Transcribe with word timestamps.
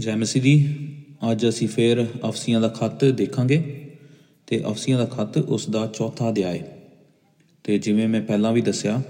ਜੈ 0.00 0.16
ਮਸੀਹ 0.16 0.42
ਦੀ। 0.42 0.54
ਅੱਜ 1.32 1.48
ਅਸੀਂ 1.48 1.68
ਫੇਰ 1.68 2.06
ਅਫਸੀਆਂ 2.28 2.60
ਦਾ 2.60 2.68
ਖੱਤ 2.68 3.04
ਦੇਖਾਂਗੇ 3.04 3.58
ਤੇ 4.46 4.60
ਅਫਸੀਆਂ 4.66 4.98
ਦਾ 4.98 5.04
ਖੱਤ 5.04 5.36
ਉਸ 5.36 5.70
ਦਾ 5.70 5.86
ਚੌਥਾ 5.86 6.30
ਅਧਿਆਇ। 6.30 6.58
ਤੇ 7.64 7.78
ਜਿਵੇਂ 7.78 8.08
ਮੈਂ 8.08 8.22
ਪਹਿਲਾਂ 8.22 8.52
ਵੀ 8.52 8.60
ਦੱਸਿਆ 8.60 9.02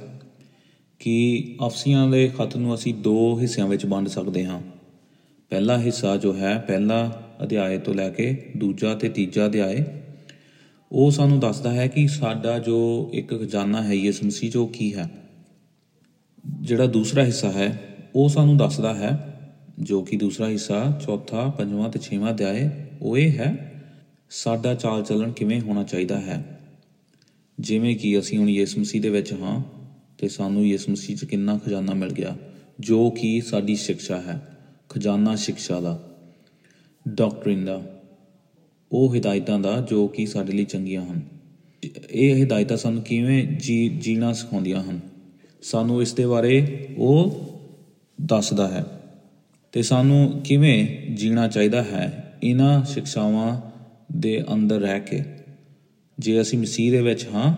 ਕਿ 0.98 1.56
ਅਫਸੀਆਂ 1.66 2.08
ਦੇ 2.08 2.28
ਖੱਤ 2.28 2.56
ਨੂੰ 2.56 2.74
ਅਸੀਂ 2.74 2.94
ਦੋ 2.94 3.40
ਹਿੱਸਿਆਂ 3.40 3.68
ਵਿੱਚ 3.68 3.86
ਵੰਡ 3.86 4.08
ਸਕਦੇ 4.08 4.44
ਹਾਂ। 4.46 4.60
ਪਹਿਲਾ 5.50 5.78
ਹਿੱਸਾ 5.78 6.16
ਜੋ 6.16 6.34
ਹੈ, 6.34 6.58
ਪਹਿਲਾ 6.58 7.22
ਅਧਿਆਇ 7.42 7.78
ਤੋਂ 7.78 7.94
ਲੈ 7.94 8.10
ਕੇ 8.10 8.52
ਦੂਜਾ 8.56 8.94
ਤੇ 8.94 9.08
ਤੀਜਾ 9.08 9.46
ਅਧਿਆਇ, 9.46 9.82
ਉਹ 10.92 11.10
ਸਾਨੂੰ 11.10 11.40
ਦੱਸਦਾ 11.40 11.72
ਹੈ 11.72 11.86
ਕਿ 11.86 12.08
ਸਾਡਾ 12.08 12.58
ਜੋ 12.58 13.10
ਇੱਕ 13.14 13.40
ਖਜ਼ਾਨਾ 13.40 13.82
ਹੈ, 13.82 13.94
ਯਿਸੂ 13.94 14.26
ਮਸੀਹ, 14.26 14.50
ਜੋ 14.50 14.66
ਕੀ 14.66 14.94
ਹੈ, 14.94 15.10
ਜਿਹੜਾ 16.60 16.86
ਦੂਸਰਾ 16.86 17.24
ਹਿੱਸਾ 17.24 17.50
ਹੈ, 17.52 17.96
ਉਹ 18.14 18.28
ਸਾਨੂੰ 18.28 18.56
ਦੱਸਦਾ 18.56 18.94
ਹੈ 18.94 19.29
ਜੋ 19.80 20.02
ਕਿ 20.02 20.16
ਦੂਸਰਾ 20.16 20.48
ਹਿੱਸਾ, 20.48 21.00
ਚੌਥਾ, 21.06 21.48
ਪੰਜਵਾਂ 21.48 21.90
ਤੇ 21.90 21.98
ਛੇਵਾਂ 21.98 22.30
ਅਧਿਆਇ 22.30 22.68
ਉਹ 23.02 23.18
ਇਹ 23.18 23.30
ਹੈ, 23.32 23.82
ਸਾਡਾ 24.30 24.74
ਚਾਲ 24.74 25.02
ਚੱਲਣ 25.02 25.32
ਕਿਵੇਂ 25.32 25.60
ਹੋਣਾ 25.60 25.84
ਚਾਹੀਦਾ 25.84 26.20
ਹੈ? 26.20 26.60
ਜਿਵੇਂ 27.60 27.96
ਕਿ 27.96 28.18
ਅਸੀਂ 28.18 28.38
ਹੁਣ 28.38 28.50
ਯਿਸੂ 28.50 28.80
ਮਸੀਹ 28.80 29.02
ਦੇ 29.02 29.08
ਵਿੱਚ 29.08 29.32
ਹਾਂ, 29.32 29.62
ਤੇ 30.18 30.28
ਸਾਨੂੰ 30.28 30.66
ਯਿਸੂ 30.66 30.92
ਮਸੀਹ 30.92 31.16
'ਚ 31.16 31.24
ਕਿੰਨਾ 31.24 31.58
ਖਜ਼ਾਨਾ 31.58 31.94
ਮਿਲ 31.94 32.12
ਗਿਆ, 32.12 32.36
ਜੋ 32.80 33.10
ਕਿ 33.10 33.40
ਸਾਡੀ 33.40 33.76
ਸਿੱਖਿਆ 33.76 34.20
ਹੈ, 34.20 34.58
ਖਜ਼ਾਨਾ 34.88 35.36
ਸਿੱਖਿਆ 35.36 35.80
ਦਾ, 35.80 36.08
ਡਾਕਟਰਿਨ 37.08 37.64
ਦਾ, 37.64 38.02
ਉਹ 38.92 39.16
ਹਦਾਇਤਾਂ 39.16 39.58
ਦਾ 39.58 39.80
ਜੋ 39.80 40.06
ਕਿ 40.06 40.26
ਸਾਡੇ 40.26 40.52
ਲਈ 40.52 40.64
ਚੰਗੀਆਂ 40.64 41.06
ਹਨ। 41.06 41.22
ਇਹ 42.10 42.44
ਹਦਾਇਤਾਂ 42.44 42.76
ਸਾਨੂੰ 42.76 43.02
ਕਿਵੇਂ 43.02 43.44
ਜੀ, 43.44 43.88
ਜੀਣਾ 43.88 44.32
ਸਿਖਾਉਂਦੀਆਂ 44.32 44.82
ਹਨ? 44.82 45.00
ਸਾਨੂੰ 45.62 46.02
ਇਸ 46.02 46.12
ਦੇ 46.12 46.26
ਬਾਰੇ 46.26 46.88
ਉਹ 46.98 47.50
ਦੱਸਦਾ 48.22 48.68
ਹੈ। 48.68 48.99
ਤੇ 49.72 49.82
ਸਾਨੂੰ 49.82 50.40
ਕਿਵੇਂ 50.44 51.10
ਜੀਣਾ 51.14 51.48
ਚਾਹੀਦਾ 51.48 51.82
ਹੈ, 51.82 52.34
ਇਹਨਾਂ 52.42 52.84
ਸਿੱਖਿਆਵਾਂ 52.84 53.60
ਦੇ 54.12 54.44
ਅੰਦਰ 54.52 54.80
ਰਹਿ 54.80 55.00
ਕੇ? 55.00 55.22
ਜੇ 56.18 56.40
ਅਸੀਂ 56.40 56.58
ਮਸੀਹ 56.58 56.90
ਦੇ 56.90 57.02
ਵਿੱਚ 57.02 57.26
ਹਾਂ, 57.34 57.54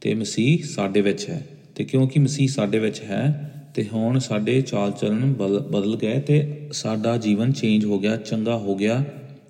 ਤੇ 0.00 0.14
ਮਸੀਹ 0.14 0.58
ਸਾਡੇ 0.64 1.00
ਵਿੱਚ 1.00 1.28
ਹੈ। 1.28 1.46
ਤੇ 1.74 1.84
ਕਿਉਂਕਿ 1.84 2.20
ਮਸੀਹ 2.20 2.48
ਸਾਡੇ 2.48 2.78
ਵਿੱਚ 2.78 3.00
ਹੈ, 3.02 3.52
ਤੇ 3.74 3.86
ਹੁਣ 3.92 4.18
ਸਾਡੇ 4.18 4.60
ਚਾਲ 4.60 4.92
ਚੱਲਣ 4.92 5.32
ਬਦਲ 5.32 5.60
ਬਦਲ 5.60 5.96
ਗਏ 5.96 6.20
ਤੇ 6.20 6.68
ਸਾਡਾ 6.72 7.16
ਜੀਵਨ 7.16 7.52
ਚੇਂਜ 7.52 7.84
ਹੋ 7.84 7.98
ਗਿਆ, 7.98 8.16
ਚੰਗਾ 8.16 8.56
ਹੋ 8.58 8.74
ਗਿਆ। 8.74 9.04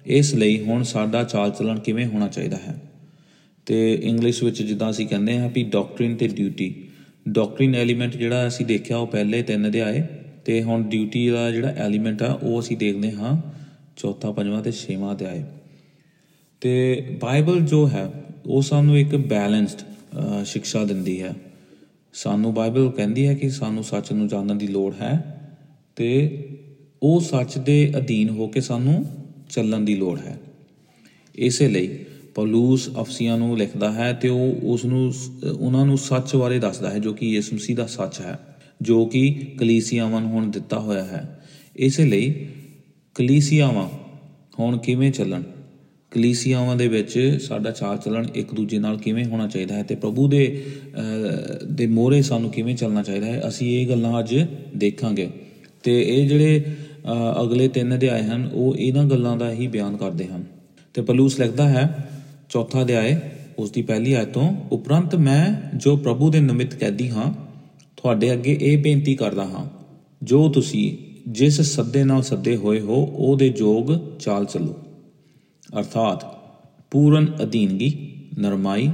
ਇਸ 0.07 0.35
ਲਈ 0.35 0.61
ਹੁਣ 0.61 0.83
ਸਾਡਾ 0.83 1.25
ਚਾਲ 1.25 1.51
ਚੱਲਣ 1.51 1.79
ਕਿਵੇਂ 1.79 2.07
ਹੋਣਾ 2.07 2.29
ਚਾਹੀਦਾ 2.29 2.57
ਹੈ? 2.57 2.83
ਤੇ 3.67 3.95
ਇੰਗਲਿਸ਼ 3.95 4.45
ਵਿੱਚ 4.45 4.63
ਜਿੱਦਾਂ 4.63 4.91
ਅਸੀਂ 4.91 5.07
ਕਹਿੰਦੇ 5.07 5.39
ਹਾਂ 5.39 5.51
ਵੀ 5.55 5.63
ਡਾਕਟਰਿਨ 5.63 6.17
ਤੇ 6.17 6.29
ਡਿਊਟੀ 6.29 6.85
ਡਾਕਟਰਿਨ 7.29 7.75
ਐਲੀਮੈਂਟ 7.75 8.17
ਜਿਹੜਾ 8.17 8.47
ਅਸੀਂ 8.47 8.67
ਦੇਖਿਆ, 8.67 8.97
ਉਹ 8.97 9.07
ਪਹਿਲੇ 9.07 9.43
ਤਿੰਨ 9.43 9.69
ਅਧਿਆਏ 9.69 10.03
ਤੇ 10.47 10.63
ਹੁਣ 10.63 10.83
ਡਿਊਟੀ 10.83 11.29
ਦਾ 11.29 11.51
ਜਿਹੜਾ 11.51 11.69
ਐਲੀਮੈਂਟ 11.69 12.23
ਆ, 12.23 12.33
ਉਹ 12.33 12.61
ਅਸੀਂ 12.61 12.77
ਦੇਖਦੇ 12.77 13.11
ਹਾਂ 13.13 13.41
ਚੌਥਾ, 13.97 14.31
ਪੰਜਵਾਂ 14.33 14.63
ਤੇ 14.63 14.73
ਛੇਵਾਂ 14.73 15.15
ਅਧਿਆਏ 15.15 15.43
ਤੇ 16.61 16.73
ਬਾਈਬਲ 17.23 17.61
ਜੋ 17.61 17.89
ਹੈ, 17.89 18.11
ਉਹ 18.47 18.63
ਸਾਨੂੰ 18.63 18.99
ਇੱਕ 18.99 19.17
ਬੈਲੈਂਸਡ 19.17 19.81
ਸਿੱਖਿਆ 20.45 20.85
ਦਿੰਦੀ 20.85 21.23
ਹੈ। 21.23 21.33
ਸਾਨੂੰ 22.15 22.55
ਬਾਈਬਲ 22.55 22.91
ਕਹਿੰਦੀ 22.91 23.27
ਹੈ 23.27 23.35
ਕਿ 23.35 23.51
ਸਾਨੂੰ 23.51 23.85
ਸੱਚ 23.85 24.13
ਨੂੰ 24.13 24.29
ਜਾਣਨ 24.29 24.59
ਦੀ 24.59 24.67
ਲੋੜ 24.67 24.95
ਹੈ 24.95 25.13
ਤੇ 25.97 26.09
ਉਹ 27.03 27.21
ਸੱਚ 27.21 27.59
ਦੇ 27.59 27.93
ਅਧੀਨ 27.99 28.29
ਹੋ 28.29 28.49
ਕੇ 28.49 28.61
ਸਾਨੂੰ 28.61 29.05
ਚੱਲਣ 29.51 29.81
ਦੀ 29.81 29.97
ਲੋੜ 29.97 30.19
ਹੈ। 30.19 30.39
ਇਸੇ 31.35 31.69
ਲਈ 31.69 31.99
ਪੌਲੂਸ 32.35 32.89
ਅਫਸੀਆਂ 33.01 33.39
ਨੂੰ 33.39 33.57
ਲਿਖਦਾ 33.59 33.93
ਹੈ 33.93 34.13
ਤੇ 34.13 34.29
ਉਹ 34.29 34.55
ਉਸ 34.63 34.85
ਨੂੰ 34.85 35.13
ਉਹਨਾਂ 35.59 35.87
ਨੂੰ 35.87 35.99
ਸੱਚ 35.99 36.37
ਬਾਰੇ 36.37 36.59
ਦੱਸਦਾ 36.59 36.91
ਹੈ 36.91 36.99
ਜੋ 36.99 37.13
ਕਿ 37.13 37.27
ਯਿਸੂ 37.27 37.57
ਮਸੀਹ 37.57 37.77
ਦਾ 37.77 37.87
ਸੱਚ 37.87 38.21
ਹੈ। 38.21 38.39
ਜੋ 38.81 39.05
ਕਿ 39.07 39.35
ਕਲੀਸਿਆਵਾਂ 39.59 40.21
ਨੂੰ 40.21 40.31
ਹੁਣ 40.31 40.51
ਦਿੱਤਾ 40.51 40.79
ਹੋਇਆ 40.79 41.05
ਹੈ। 41.05 41.41
ਇਸੇ 41.77 42.05
ਲਈ 42.05 42.47
ਕਲੀਸਿਆਵਾਂ 43.15 43.89
ਹੁਣ 44.59 44.79
ਕਿਵੇਂ 44.79 45.11
ਚੱਲਣ? 45.13 45.43
ਕਲੀਸਿਆਵਾਂ 46.11 46.77
ਦੇ 46.77 46.89
ਵਿੱਚ 46.89 47.39
ਸਾਡਾ 47.43 47.71
ਚਾਲ 47.71 47.99
ਚੱਲਣ 47.99 48.27
ਇੱਕ 48.35 48.55
ਦੂਜੇ 48.55 48.79
ਨਾਲ 48.79 48.99
ਕਿਵੇਂ 48.99 49.25
ਹੋਣਾ 49.25 49.47
ਚਾਹੀਦਾ 49.47 49.75
ਹੈ 49.75 49.83
ਤੇ 49.83 49.95
ਪ੍ਰਭੂ 49.95 50.29
ਦੇ 50.29 50.67
ਦੇ 51.71 51.87
ਮੋਹਰੇ 51.87 52.23
ਸਾਨੂੰ 52.23 52.51
ਕਿਵੇਂ 52.51 52.75
ਚੱਲਣਾ 52.77 53.03
ਚਾਹੀਦਾ 53.03 53.27
ਹੈ, 53.27 53.43
ਅਸੀਂ 53.49 53.81
ਇਹ 53.81 53.89
ਗੱਲਾਂ 53.89 54.19
ਅੱਜ 54.21 54.35
ਦੇਖਾਂਗੇ। 54.77 55.29
ਤੇ 55.83 56.01
ਇਹ 56.09 56.29
ਜਿਹੜੇ 56.29 56.65
ਅਗਲੇ 57.43 57.69
ਤਿੰਨ 57.69 57.95
ਅਧਿਆਏ 57.95 58.23
ਹਨ, 58.23 58.51
ਉਹ 58.55 58.77
ਇਹਨਾਂ 58.77 59.05
ਗੱਲਾਂ 59.05 59.37
ਦਾ 59.37 59.51
ਹੀ 59.53 59.67
ਬਿਆਨ 59.67 59.97
ਕਰਦੇ 59.97 60.27
ਹਨ। 60.27 60.45
ਤੇ 60.95 61.03
ਪਲੂਸ 61.03 61.41
ਲਿਖਦਾ 61.41 61.69
ਹੈ, 61.69 62.09
ਚੌਥਾ 62.49 62.83
ਅਧਿਆਏ, 62.83 63.17
ਉਸ 63.59 63.71
ਦੀ 63.71 63.83
ਪਹਿਲੀ 63.83 64.13
ਆਇਤ 64.13 64.29
ਤੋਂ, 64.29 64.55
ਉਪਰੰਤ 64.73 65.15
ਮੈਂ 65.17 65.77
ਜੋ 65.77 65.97
ਪ੍ਰਭੂ 65.97 66.31
ਦੇ 66.31 66.41
ਨਿਮਿਤ 66.41 66.75
ਕੈਦੀ 66.75 67.09
ਹਾਂ 67.11 67.46
ਤੁਹਾਡੇ 68.07 68.33
ਅੱਗੇ 68.33 68.57
ਇਹ 68.63 68.77
ਬੇਨਤੀ 68.79 69.15
ਕਰਦਾ 69.15 69.45
ਹਾਂ, 69.45 69.65
ਜੋ 70.23 70.49
ਤੁਸੀਂ 70.49 70.83
ਜਿਸ 71.29 71.61
ਸੱਦੇ 71.61 72.03
ਨਾਲ 72.05 72.23
ਸੱਦੇ 72.23 72.55
ਹੋਏ 72.57 72.81
ਹੋ, 72.81 72.97
ਉਹਦੇ 73.05 73.49
ਜੋਗ 73.51 73.91
ਚਾਲ 74.21 74.45
ਚੱਲੋ। 74.45 74.75
ਅਰਥਾਤ 75.79 76.25
ਪੂਰਨ 76.91 77.27
ਅਧੀਨਗੀ, 77.43 77.91
ਨਰਮਾਈ 78.39 78.89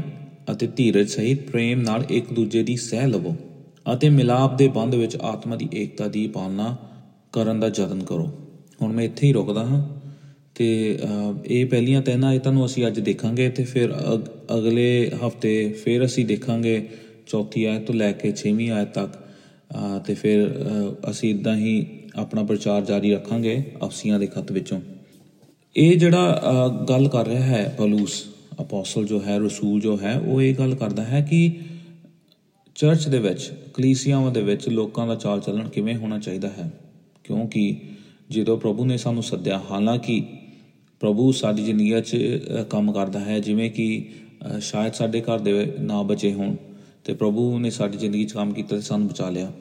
ਅਤੇ 0.53 0.67
ਧੀਰਜ 0.67 1.09
ਸਹਿਤ 1.09 1.41
ਪ੍ਰੇਮ 1.51 1.81
ਨਾਲ 1.81 2.05
ਇੱਕ 2.11 2.33
ਦੂਜੇ 2.33 2.63
ਦੀ 2.63 2.77
ਸਹਿ 2.77 3.07
ਲਵੋ 3.07 3.35
ਅਤੇ 3.87 4.09
ਮਿਲਾਪ 4.11 4.57
ਦੇ 4.57 4.69
ਬੰਧ 4.69 4.95
ਵਿੱਚ 4.95 5.17
ਆਤਮਾ 5.25 5.57
ਦੀ 5.57 5.69
ਏਕਤਾ 5.75 6.09
ਦੀ 6.09 6.27
ਪਾਲਣਾ 6.29 6.75
ਕਰਨ 7.33 7.61
ਦਾ 7.61 7.67
ਯਤਨ 7.69 8.03
ਕਰੋ। 8.05 8.31
ਹੁਣ 8.81 8.93
ਮੈਂ 8.93 9.05
ਇੱਥੇ 9.05 9.27
ਹੀ 9.27 9.33
ਰੁਕਦਾ 9.33 9.65
ਹਾਂ 9.65 9.83
ਤੇ 10.57 10.67
ਇਹ 11.47 11.67
ਪਹਿਲੀਆਂ 11.67 12.03
ਤਿੰਨ 12.03 12.25
ਆਇਤਾਂ 12.25 12.53
ਨੂੰ 12.53 12.65
ਅਸੀਂ 12.67 12.87
ਅੱਜ 12.87 13.01
ਦੇਖਾਂਗੇ 13.01 13.49
ਤੇ 13.51 13.65
ਫਿਰ 13.65 13.95
ਅਗਲੇ 14.57 15.11
ਹਫ਼ਤੇ 15.27 15.55
ਫਿਰ 15.85 16.05
ਅਸੀਂ 16.05 16.27
ਦੇਖਾਂਗੇ 16.27 16.81
ਚੌਥੀ 17.27 17.65
ਆਇਤ 17.65 17.87
ਤੋਂ 17.87 17.95
ਲੈ 17.95 18.11
ਕੇ 18.13 18.33
6ਵੀਂ 18.37 18.71
ਆਇਤ 18.71 18.95
ਤੱਕ 18.95 19.21
ਤੇ 20.07 20.15
ਫਿਰ 20.15 20.39
ਅਸੀਂ 21.11 21.31
ਇਦਾਂ 21.31 21.57
ਹੀ 21.57 21.75
ਆਪਣਾ 22.17 22.43
ਪ੍ਰਚਾਰ 22.43 22.85
ਜਾਰੀ 22.85 23.13
ਰੱਖਾਂਗੇ 23.13 23.55
ਅਫਸੀਆਂ 23.85 24.19
ਦੇ 24.19 24.27
ਖੱਤ 24.27 24.53
ਵਿੱਚੋਂ। 24.53 24.81
ਇਹ 25.77 25.97
ਜਿਹੜਾ 25.99 26.85
ਗੱਲ 26.89 27.09
ਕਰ 27.09 27.27
ਰਿਹਾ 27.27 27.43
ਹੈ 27.43 27.75
ਪੌਲੂਸ 27.79 28.23
ਅਪੋਸਲ 28.61 29.07
ਜੋ 29.07 29.21
ਹੈ, 29.21 29.39
ਰਸੂਲ 29.39 29.81
ਜੋ 29.81 29.99
ਹੈ, 29.99 30.19
ਉਹ 30.19 30.43
ਇਹ 30.43 30.55
ਗੱਲ 30.55 30.75
ਕਰਦਾ 30.75 31.05
ਹੈ 31.05 31.21
ਕਿ 31.31 31.53
ਚਰਚ 32.77 33.07
ਦੇ 33.09 33.19
ਵਿੱਚ, 33.19 33.51
ਕਲੀਸਿਆਵਾਂ 33.75 34.33
ਦੇ 34.33 34.43
ਵਿੱਚ 34.43 34.69
ਲੋਕਾਂ 34.69 35.07
ਦਾ 35.07 35.15
ਚਾਲ 35.15 35.41
ਚੱਲਣ 35.41 35.69
ਕਿਵੇਂ 35.69 35.95
ਹੋਣਾ 35.97 36.19
ਚਾਹੀਦਾ 36.19 36.49
ਹੈ? 36.49 36.71
ਕਿਉਂਕਿ 37.25 37.65
ਜਦੋਂ 38.31 38.57
ਪ੍ਰਭੂ 38.59 38.85
ਨੇ 38.85 38.97
ਸਾਨੂੰ 38.97 39.23
ਸੱਦਿਆ, 39.23 39.61
ਹਾਲਾਂਕਿ 39.71 40.23
ਪ੍ਰਭੂ 41.01 41.31
ਸਾਡੀ 41.33 41.65
ਜ਼ਿੰਦਗੀ 41.65 42.01
'ਚ 42.01 42.17
ਕੰਮ 42.71 42.93
ਕਰਦਾ 42.93 43.21
ਹੈ, 43.21 43.39
ਜਿਵੇਂ 43.41 43.71
ਕਿ 43.71 43.87
ਸ਼ਾਇਦ 44.61 44.93
ਸਾਡੇ 44.93 45.21
ਘਰ 45.21 45.39
ਦੇ 45.39 45.53
ਨਾ 45.81 46.03
ਬਚੇ 46.03 46.33
ਹੋਣ। 46.33 46.55
ਤੇ 47.05 47.15
ਪ੍ਰਭੂ 47.15 47.59
ਨੇ 47.59 47.71
ਸਾਡੀ 47.71 47.99
ਜ਼ਿੰਦਗੀ 47.99 48.25
'ਚ 48.25 48.33
ਕੰਮ 48.33 48.53
ਕੀਤਾ 48.53 48.77
ਤੇ 48.77 48.83
ਸਾਨੂੰ 48.83 49.09
ਬਚਾ 49.09 49.31
ਲਿਆ। 49.31 49.53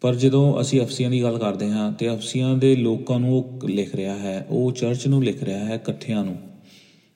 ਪਰ 0.00 0.14
ਜਦੋਂ 0.14 0.60
ਅਸੀਂ 0.60 0.80
ਅਫਸੀਆਂ 0.80 1.10
ਦੀ 1.10 1.22
ਗੱਲ 1.22 1.38
ਕਰਦੇ 1.38 1.68
ਹਾਂ 1.70 1.92
ਤੇ 1.92 2.08
ਅਫਸੀਆਂ 2.08 2.56
ਦੇ 2.56 2.74
ਲੋਕਾਂ 2.76 3.18
ਨੂੰ 3.20 3.32
ਉਹ 3.38 3.68
ਲਿਖ 3.68 3.94
ਰਿਹਾ 3.94 4.14
ਹੈ, 4.14 4.46
ਉਹ 4.50 4.72
ਚਰਚ 4.72 5.06
ਨੂੰ 5.06 5.24
ਲਿਖ 5.24 5.42
ਰਿਹਾ 5.42 5.64
ਹੈ 5.64 5.74
ਇਕੱਠਿਆਂ 5.74 6.24
ਨੂੰ। 6.24 6.36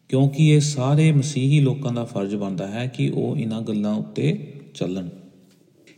ਕਿਉਂਕਿ 0.08 0.48
ਇਹ 0.48 0.60
ਸਾਰੇ 0.60 1.12
ਮਸੀਹੀ 1.12 1.60
ਲੋਕਾਂ 1.60 1.92
ਦਾ 1.92 2.04
ਫਰਜ਼ 2.04 2.34
ਬਣਦਾ 2.36 2.66
ਹੈ 2.66 2.86
ਕਿ 2.86 3.08
ਉਹ 3.08 3.36
ਇਹਨਾਂ 3.36 3.60
ਗੱਲਾਂ 3.62 3.94
ਉੱਤੇ 3.94 4.52
ਚੱਲਣ। 4.74 5.08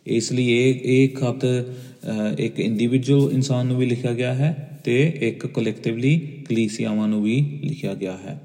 ਇਸ 0.06 0.32
ਲਈ 0.32 0.48
ਇਹ 0.48 0.74
ਇਹ 0.84 1.08
ਖਤ 1.08 1.44
ਇੱਕ 2.38 2.60
ਇੰਡੀਵਿਜੂਅਲ 2.60 3.32
ਇਨਸਾਨ 3.32 3.66
ਨੂੰ 3.66 3.76
ਵੀ 3.76 3.86
ਲਿਖਿਆ 3.86 4.12
ਗਿਆ 4.12 4.34
ਹੈ 4.34 4.80
ਤੇ 4.84 5.12
ਇੱਕ 5.22 5.46
ਕਲੈਕਟਿਵਲੀ 5.46 6.18
ਕਲੀਸਿਆਵਾਂ 6.48 7.08
ਨੂੰ 7.08 7.22
ਵੀ 7.22 7.40
ਲਿਖਿਆ 7.62 7.94
ਗਿਆ 7.94 8.16
ਹੈ। 8.16 8.40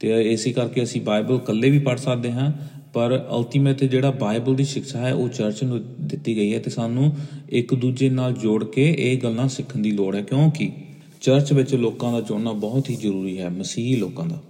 ਤੇ 0.00 0.32
ਇਸੇ 0.32 0.52
ਕਰਕੇ 0.52 0.82
ਅਸੀਂ 0.82 1.00
ਬਾਈਬਲ 1.00 1.34
ਇਕੱਲੇ 1.34 1.70
ਵੀ 1.70 1.78
ਪੜ੍ਹ 1.78 2.00
ਸਕਦੇ 2.00 2.32
ਹਾਂ 2.32 2.52
ਪਰ 2.92 3.28
ਅਲਟੀਮੇਟ 3.38 3.84
ਜਿਹੜਾ 3.84 4.10
ਬਾਈਬਲ 4.10 4.54
ਦੀ 4.54 4.64
ਸਿੱਖਿਆ 4.64 5.00
ਹੈ, 5.00 5.14
ਉਹ 5.14 5.28
ਚਰਚ 5.28 5.64
ਨੂੰ 5.64 5.94
ਦਿੱਤੀ 6.00 6.36
ਗਈ 6.36 6.54
ਹੈ 6.54 6.58
ਤੇ 6.58 6.70
ਸਾਨੂੰ 6.70 7.12
ਇੱਕ 7.50 7.74
ਦੂਜੇ 7.74 8.10
ਨਾਲ 8.10 8.32
ਜੋੜ 8.32 8.64
ਕੇ 8.64 8.96
ਇਹ 8.98 9.18
ਗੱਲਾਂ 9.18 9.48
ਸਿੱਖਣ 9.48 9.80
ਦੀ 9.80 9.90
ਲੋੜ 9.90 10.16
ਹੈ। 10.16 10.22
ਕਿਉਂਕਿ 10.22 10.72
ਚਰਚ 11.20 11.52
ਵਿੱਚ 11.52 11.74
ਲੋਕਾਂ 11.74 12.12
ਦਾ 12.12 12.20
ਜੁੜਨਾ 12.20 12.52
ਬਹੁਤ 12.52 12.90
ਹੀ 12.90 12.96
ਜ਼ਰੂਰੀ 12.96 13.38
ਹੈ, 13.38 13.48
ਮਸੀਹੀ 13.48 13.96
ਲੋਕਾਂ 13.96 14.26
ਦਾ। 14.26 14.42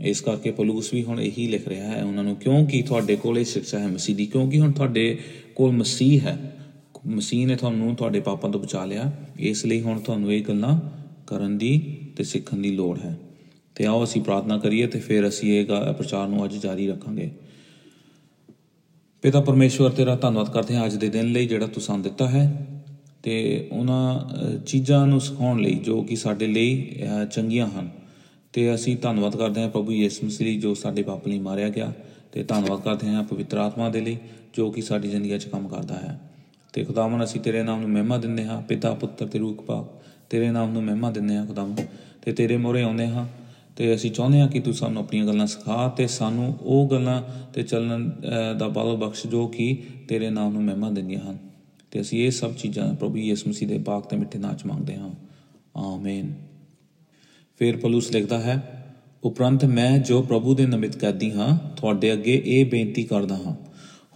ਇਸ 0.00 0.20
ਕਰਕੇ 0.20 0.50
ਪਲੂਸ 0.50 0.94
ਵੀ 0.94 1.04
ਹੁਣ 1.04 1.20
ਇਹੀ 1.20 1.48
ਲਿਖ 1.48 1.68
ਰਿਹਾ 1.68 1.88
ਹੈ 1.88 2.04
ਉਹਨਾਂ 2.04 2.24
ਨੂੰ, 2.24 2.36
ਕਿਉਂਕਿ 2.36 2.82
ਤੁਹਾਡੇ 2.82 3.16
ਕੋਲ 3.16 3.38
ਇਹ 3.38 3.44
ਸਿੱਖਿਆ 3.44 3.80
ਹੈ 3.80 3.86
ਮਸੀਹ 3.86 4.16
ਦੀ, 4.16 4.26
ਕਿਉਂਕਿ 4.26 4.60
ਹੁਣ 4.60 4.72
ਤੁਹਾਡੇ 4.72 5.18
ਕੋਲ 5.54 5.72
ਮਸੀਹ 5.72 6.20
ਹੈ। 6.20 6.52
ਮਸੀਹ 7.06 7.46
ਨੇ 7.46 7.56
ਤੁਹਾਨੂੰ 7.56 7.94
ਤੁਹਾਡੇ 7.94 8.20
ਪਾਪਾਂ 8.20 8.50
ਤੋਂ 8.50 8.60
ਬਚਾ 8.60 8.84
ਲਿਆ। 8.84 9.12
ਇਸ 9.38 9.66
ਲਈ 9.66 9.80
ਹੁਣ 9.80 10.00
ਤੁਹਾਨੂੰ 10.00 10.32
ਇਹ 10.32 10.44
ਗੱਲਾਂ 10.48 10.80
ਕਰਨ 11.26 11.58
ਦੀ 11.58 11.96
ਤੇ 12.16 12.24
ਸਿੱਖਣ 12.24 12.56
ਦੀ 12.56 12.70
ਲੋੜ 12.70 12.98
ਹੈ। 12.98 13.18
ਤੇ 13.74 13.86
ਆਓ 13.86 14.04
ਅਸੀਂ 14.04 14.22
ਪ੍ਰਾਰਥਨਾ 14.22 14.58
ਕਰੀਏ 14.58 14.86
ਤੇ 14.86 15.00
ਫਿਰ 15.00 15.28
ਅਸੀਂ 15.28 15.60
ਇਹ 15.60 15.66
ਪ੍ਰਚਾਰ 15.92 16.28
ਨੂੰ 16.28 16.44
ਅੱਜ 16.44 16.54
ਜਾਰੀ 16.54 16.86
ਰੱਖਾਂਗੇ। 16.86 17.30
ਪਿਤਾ 19.26 19.40
ਪਰਮੇਸ਼ਵਰ 19.40 19.90
ਤੇਰਾ 19.90 20.14
ਧੰਨਵਾਦ 20.16 20.50
ਕਰਦੇ 20.50 20.76
ਹਾਂ 20.76 20.84
ਅੱਜ 20.86 20.94
ਦੇ 20.96 21.08
ਦਿਨ 21.08 21.32
ਲਈ 21.32 21.46
ਜਿਹੜਾ 21.46 21.66
ਤੂੰ 21.66 21.82
ਸਾਨੂੰ 21.82 22.02
ਦਿੱਤਾ 22.02 22.28
ਹੈ 22.28 22.66
ਤੇ 23.22 23.68
ਉਹਨਾਂ 23.72 24.20
ਚੀਜ਼ਾਂ 24.66 25.06
ਨੂੰ 25.06 25.20
ਸਿਖਾਉਣ 25.20 25.60
ਲਈ 25.60 25.74
ਜੋ 25.74 26.02
ਕਿ 26.02 26.16
ਸਾਡੇ 26.16 26.46
ਲਈ 26.46 27.00
ਚੰਗੀਆਂ 27.30 27.66
ਹਨ। 27.66 27.88
ਤੇ 28.52 28.74
ਅਸੀਂ 28.74 28.96
ਧੰਨਵਾਦ 28.96 29.36
ਕਰਦੇ 29.36 29.62
ਹਾਂ 29.62 29.68
ਪ੍ਰਭੂ 29.68 29.92
ਯਿਸੂ 29.92 30.26
ਮਸੀਹ 30.26 30.60
ਜੋ 30.60 30.74
ਸਾਡੇ 30.74 31.02
ਪਾਪ 31.02 31.26
ਲਈ 31.28 31.38
ਮਾਰਿਆ 31.38 31.68
ਗਿਆ 31.68 31.92
ਤੇ 32.32 32.42
ਧੰਨਵਾਦ 32.42 32.80
ਕਰਦੇ 32.80 33.08
ਹਾਂ 33.08 33.22
ਪਵਿੱਤਰ 33.22 33.56
ਆਤਮਾ 33.56 33.88
ਦੇ 33.88 34.00
ਲਈ 34.00 34.16
ਜੋ 34.54 34.70
ਕਿ 34.70 34.82
ਸਾਡੀ 34.82 35.08
ਜ਼ਿੰਦਗੀ 35.08 35.38
'ਚ 35.38 35.44
ਕੰਮ 35.44 35.68
ਕਰਦਾ 35.68 35.94
ਹੈ। 35.94 36.20
ਤੇ 36.72 36.84
ਖੁਦਾਵੰ 36.84 37.24
ਅਸੀਂ 37.24 37.40
ਤੇਰੇ 37.40 37.62
ਨਾਮ 37.62 37.80
ਨੂੰ 37.80 37.90
ਮਹਿਮਾ 37.90 38.18
ਦਿੰਦੇ 38.18 38.44
ਹਾਂ, 38.44 38.60
ਪਿਤਾ, 38.62 38.94
ਪੁੱਤਰ 38.94 39.26
ਤੇ 39.26 39.38
ਰੂਖ 39.38 39.62
ਪਾਕ 39.62 40.02
ਤੇਰੇ 40.30 40.50
ਨਾਮ 40.50 40.72
ਨੂੰ 40.72 40.84
ਮਹਿਮਾ 40.84 41.10
ਦਿੰਦੇ 41.10 41.36
ਹਾਂ 41.36 41.46
ਖੁਦਾਵੰ 41.46 41.76
ਤੇ 42.22 42.32
ਤੇਰੇ 42.32 42.56
ਮੋਰੇ 42.56 42.82
ਆਉਂਦੇ 42.82 43.06
ਹਾਂ 43.06 43.26
ਤੇ 43.76 43.94
ਅਸੀਂ 43.94 44.10
ਚਾਹੁੰਦੇ 44.10 44.40
ਹਾਂ 44.40 44.48
ਕਿ 44.48 44.60
ਤੂੰ 44.60 44.74
ਸਾਨੂੰ 44.74 45.02
ਆਪਣੀਆਂ 45.02 45.26
ਗੱਲਾਂ 45.26 45.46
ਸਿਖਾ 45.46 45.88
ਤੇ 45.88 46.06
ਸਾਨੂੰ 46.06 46.56
ਉਹ 46.62 46.88
ਗੱਲਾਂ 46.90 47.22
ਤੇ 47.54 47.62
ਚੱਲਣ 47.62 48.10
ਦਾ 48.58 48.68
ਬਲ 48.68 48.96
ਬਖਸ਼ 48.96 49.26
ਜੋ 49.26 49.46
ਕਿ 49.46 49.82
ਤੇਰੇ 50.08 50.30
ਨਾਮ 50.30 50.52
ਨੂੰ 50.52 50.64
ਮਹਿਮਾ 50.64 50.90
ਦਿੰਦੀਆਂ 50.90 51.20
ਹਨ। 51.20 51.38
ਤੇ 51.90 52.00
ਅਸੀਂ 52.00 52.24
ਇਹ 52.26 52.30
ਸਭ 52.30 52.54
ਚੀਜ਼ਾਂ 52.54 52.94
ਪ੍ਰਭੂ 52.94 53.16
ਯਿਸੂ 53.16 53.50
ਮਸੀਹ 53.50 53.68
ਦੇ 53.68 53.78
ਪਾਕ 53.78 54.06
ਤੇ 54.06 54.16
ਮਿੱਠੇ 54.16 54.38
ਨਾਮ 54.38 54.54
ਚ 54.54 54.66
ਮੰਗਦੇ 54.66 54.94
ਹਾਂ। 54.94 55.10
ਆਮੀਨ। 55.76 56.34
ਫਿਰ 57.58 57.76
ਪਲੂਸ 57.76 58.12
ਲਿਖਦਾ 58.12 58.38
ਹੈ, 58.38 58.86
ਉਪਰੰਤ 59.24 59.64
ਮੈਂ 59.64 59.98
ਜੋ 59.98 60.22
ਪ੍ਰਭੂ 60.22 60.54
ਦੇ 60.54 60.66
ਨਿਮਿਤ 60.66 60.96
ਕੈਦੀ 60.96 61.30
ਹਾਂ, 61.32 61.58
ਤੁਹਾਡੇ 61.76 62.12
ਅੱਗੇ 62.12 62.42
ਇਹ 62.46 62.64
ਬੇਨਤੀ 62.66 63.04
ਕਰਦਾ 63.04 63.36
ਹਾਂ। 63.36 63.54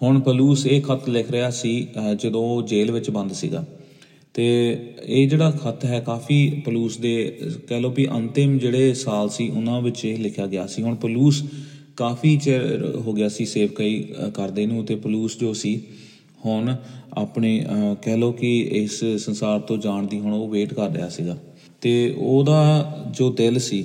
ਹੁਣ 0.03 0.21
ਪਲੂਸ 0.21 0.67
ਇਹ 0.67 0.83
ਖੱਤ 0.83 1.09
ਲਿਖ 1.09 1.31
ਰਿਹਾ 1.31 1.51
ਸੀ 1.51 1.89
ਜਦੋਂ 2.17 2.41
ਉਹ 2.41 2.63
ਜੇਲ੍ਹ 2.63 2.93
ਵਿੱਚ 2.93 3.11
ਬੰਦ 3.11 3.33
ਸੀਗਾ। 3.33 3.65
ਤੇ 4.35 4.47
ਇਹ 5.05 5.29
ਜਿਹੜਾ 5.29 5.51
ਖੱਤ 5.53 5.85
ਹੈ 5.85 6.01
ਕਾਫੀ 6.01 6.63
ਪਲੂਸ 6.65 6.97
ਦੇ, 6.99 7.15
ਕਹਿ 7.69 7.81
ਲਓ 7.81 7.91
ਵੀ 7.91 8.07
ਅੰਤਿਮ 8.09 8.59
ਜਿਹੜੇ 8.59 8.93
ਸਾਲ 8.95 9.29
ਸੀ, 9.29 9.49
ਉਹਨਾਂ 9.49 9.81
ਵਿੱਚ 9.83 10.05
ਇਹ 10.05 10.19
ਲਿਖਿਆ 10.19 10.47
ਗਿਆ 10.47 10.67
ਸੀ। 10.67 10.83
ਹੁਣ 10.83 10.95
ਪਲੂਸ 10.95 11.43
ਕਾਫੀ 11.97 12.37
ਚਿਰ 12.37 12.85
ਹੋ 12.97 13.13
ਗਿਆ 13.13 13.29
ਸੀ 13.29 13.45
ਸੇਵਕਾਈ 13.45 14.03
ਕਰਦੇ 14.35 14.67
ਨੂੰ 14.67 14.85
ਤੇ 14.85 14.95
ਪਲੂਸ 14.97 15.39
ਜੋ 15.39 15.53
ਸੀ, 15.53 15.81
ਹੁਣ 16.45 16.75
ਆਪਣੇ 17.13 17.59
ਕਹਿ 18.03 18.17
ਲਓ 18.17 18.33
ਕਿ 18.33 18.59
ਇਸ 18.73 19.05
ਸੰਸਾਰ 19.19 19.61
ਤੋਂ 19.61 19.77
ਜਾਣ 19.79 20.07
ਦੀ 20.07 20.19
ਹੁਣ 20.21 20.33
ਉਹ 20.33 20.49
ਵੇਟ 20.49 20.75
ਕਰ 20.75 20.91
ਰਿਹਾ 20.91 21.09
ਸੀਗਾ। 21.09 21.37
ਤੇ 21.81 22.15
ਉਹਦਾ 22.19 23.11
ਜੋ 23.19 23.31
ਦਿਲ 23.33 23.59
ਸੀ, 23.59 23.85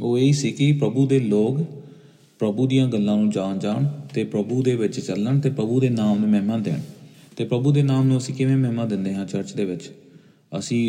ਉਹ 0.00 0.18
ਇਹ 0.18 0.32
ਸੀ 0.32 0.50
ਕਿ 0.52 0.72
ਪ੍ਰਭੂ 0.72 1.06
ਦੇ 1.06 1.18
ਲੋਕ 1.20 1.60
ਪ੍ਰਭੂ 2.40 2.66
ਦੀਆਂ 2.66 2.86
ਗੱਲਾਂ 2.88 3.16
ਨੂੰ 3.16 3.30
ਜਾਣ 3.30 3.58
ਜਾਣ 3.58 3.86
ਤੇ 4.14 4.22
ਪ੍ਰਭੂ 4.24 4.62
ਦੇ 4.62 4.74
ਵਿੱਚ 4.76 4.98
ਚੱਲਣ 5.00 5.40
ਤੇ 5.40 5.50
ਪ੍ਰਭੂ 5.50 5.80
ਦੇ 5.80 5.88
ਨਾਮ 5.88 6.18
ਨੂੰ 6.20 6.28
ਮਹਿਮਾ 6.28 6.56
ਦੇਣ। 6.58 6.78
ਤੇ 7.40 7.44
ਪ੍ਰਭੂ 7.44 7.70
ਦੇ 7.72 7.82
ਨਾਮ 7.82 8.06
ਨੂੰ 8.06 8.16
ਅਸੀਂ 8.18 8.34
ਕਿਵੇਂ 8.34 8.56
ਮਹਿਮਾ 8.56 8.84
ਦਿੰਦੇ 8.84 9.14
ਹਾਂ 9.14 9.24
ਚਰਚ 9.26 9.52
ਦੇ 9.52 9.64
ਵਿੱਚ? 9.64 9.82
ਅਸੀਂ 10.58 10.80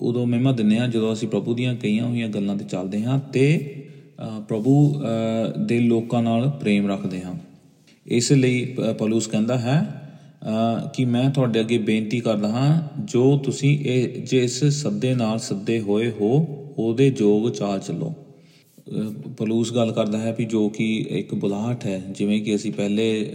ਉਦੋਂ 0.00 0.26
ਮਹਿਮਾ 0.26 0.52
ਦਿੰਦੇ 0.52 0.78
ਹਾਂ 0.78 0.86
ਜਦੋਂ 0.88 1.12
ਅਸੀਂ 1.12 1.28
ਪ੍ਰਭੂ 1.28 1.54
ਦੀਆਂ 1.54 1.74
ਕਈਆਂ 1.74 2.06
ਹੋਈਆਂ 2.06 2.28
ਗੱਲਾਂ 2.28 2.56
ਤੇ 2.56 2.64
ਚੱਲਦੇ 2.64 3.02
ਹਾਂ 3.02 3.18
ਤੇ 3.32 3.48
ਪ੍ਰਭੂ 4.48 4.74
ਦੇ 5.66 5.78
ਲੋਕਾਂ 5.80 6.22
ਨਾਲ 6.22 6.48
ਪ੍ਰੇਮ 6.60 6.86
ਰੱਖਦੇ 6.90 7.22
ਹਾਂ। 7.22 7.34
ਇਸ 8.06 8.30
ਲਈ 8.32 8.64
ਪੌਲਸ 8.98 9.26
ਕਹਿੰਦਾ 9.26 9.58
ਹੈ 9.58 9.78
ਕਿ 10.94 11.04
ਮੈਂ 11.04 11.28
ਤੁਹਾਡੇ 11.30 11.60
ਅੱਗੇ 11.60 11.78
ਬੇਨਤੀ 11.78 12.20
ਕਰਦਾ 12.20 12.48
ਹਾਂ, 12.48 12.82
ਜੋ 13.04 13.36
ਤੁਸੀਂ 13.38 13.78
ਇਹ, 13.80 14.22
ਜਿਸ 14.22 14.64
ਸੱਦੇ 14.64 15.14
ਨਾਲ 15.14 15.38
ਸੱਦੇ 15.38 15.80
ਹੋਏ 15.80 16.10
ਹੋ, 16.10 16.32
ਉਹਦੇ 16.78 17.10
ਜੋਗ 17.10 17.50
ਚਾਲ 17.50 17.80
ਚੱਲੋ। 17.80 18.12
ਪਲੂਸ 19.38 19.72
ਗੱਲ 19.74 19.90
ਕਰਦਾ 19.92 20.18
ਹੈ 20.18 20.34
ਵੀ 20.38 20.44
ਜੋ 20.44 20.68
ਕਿ 20.68 20.84
ਇੱਕ 21.10 21.34
ਬੁਲਾਹਟ 21.34 21.86
ਹੈ, 21.86 22.02
ਜਿਵੇਂ 22.10 22.40
ਕਿ 22.40 22.54
ਅਸੀਂ 22.54 22.72
ਪਹਿਲੇ 22.72 23.30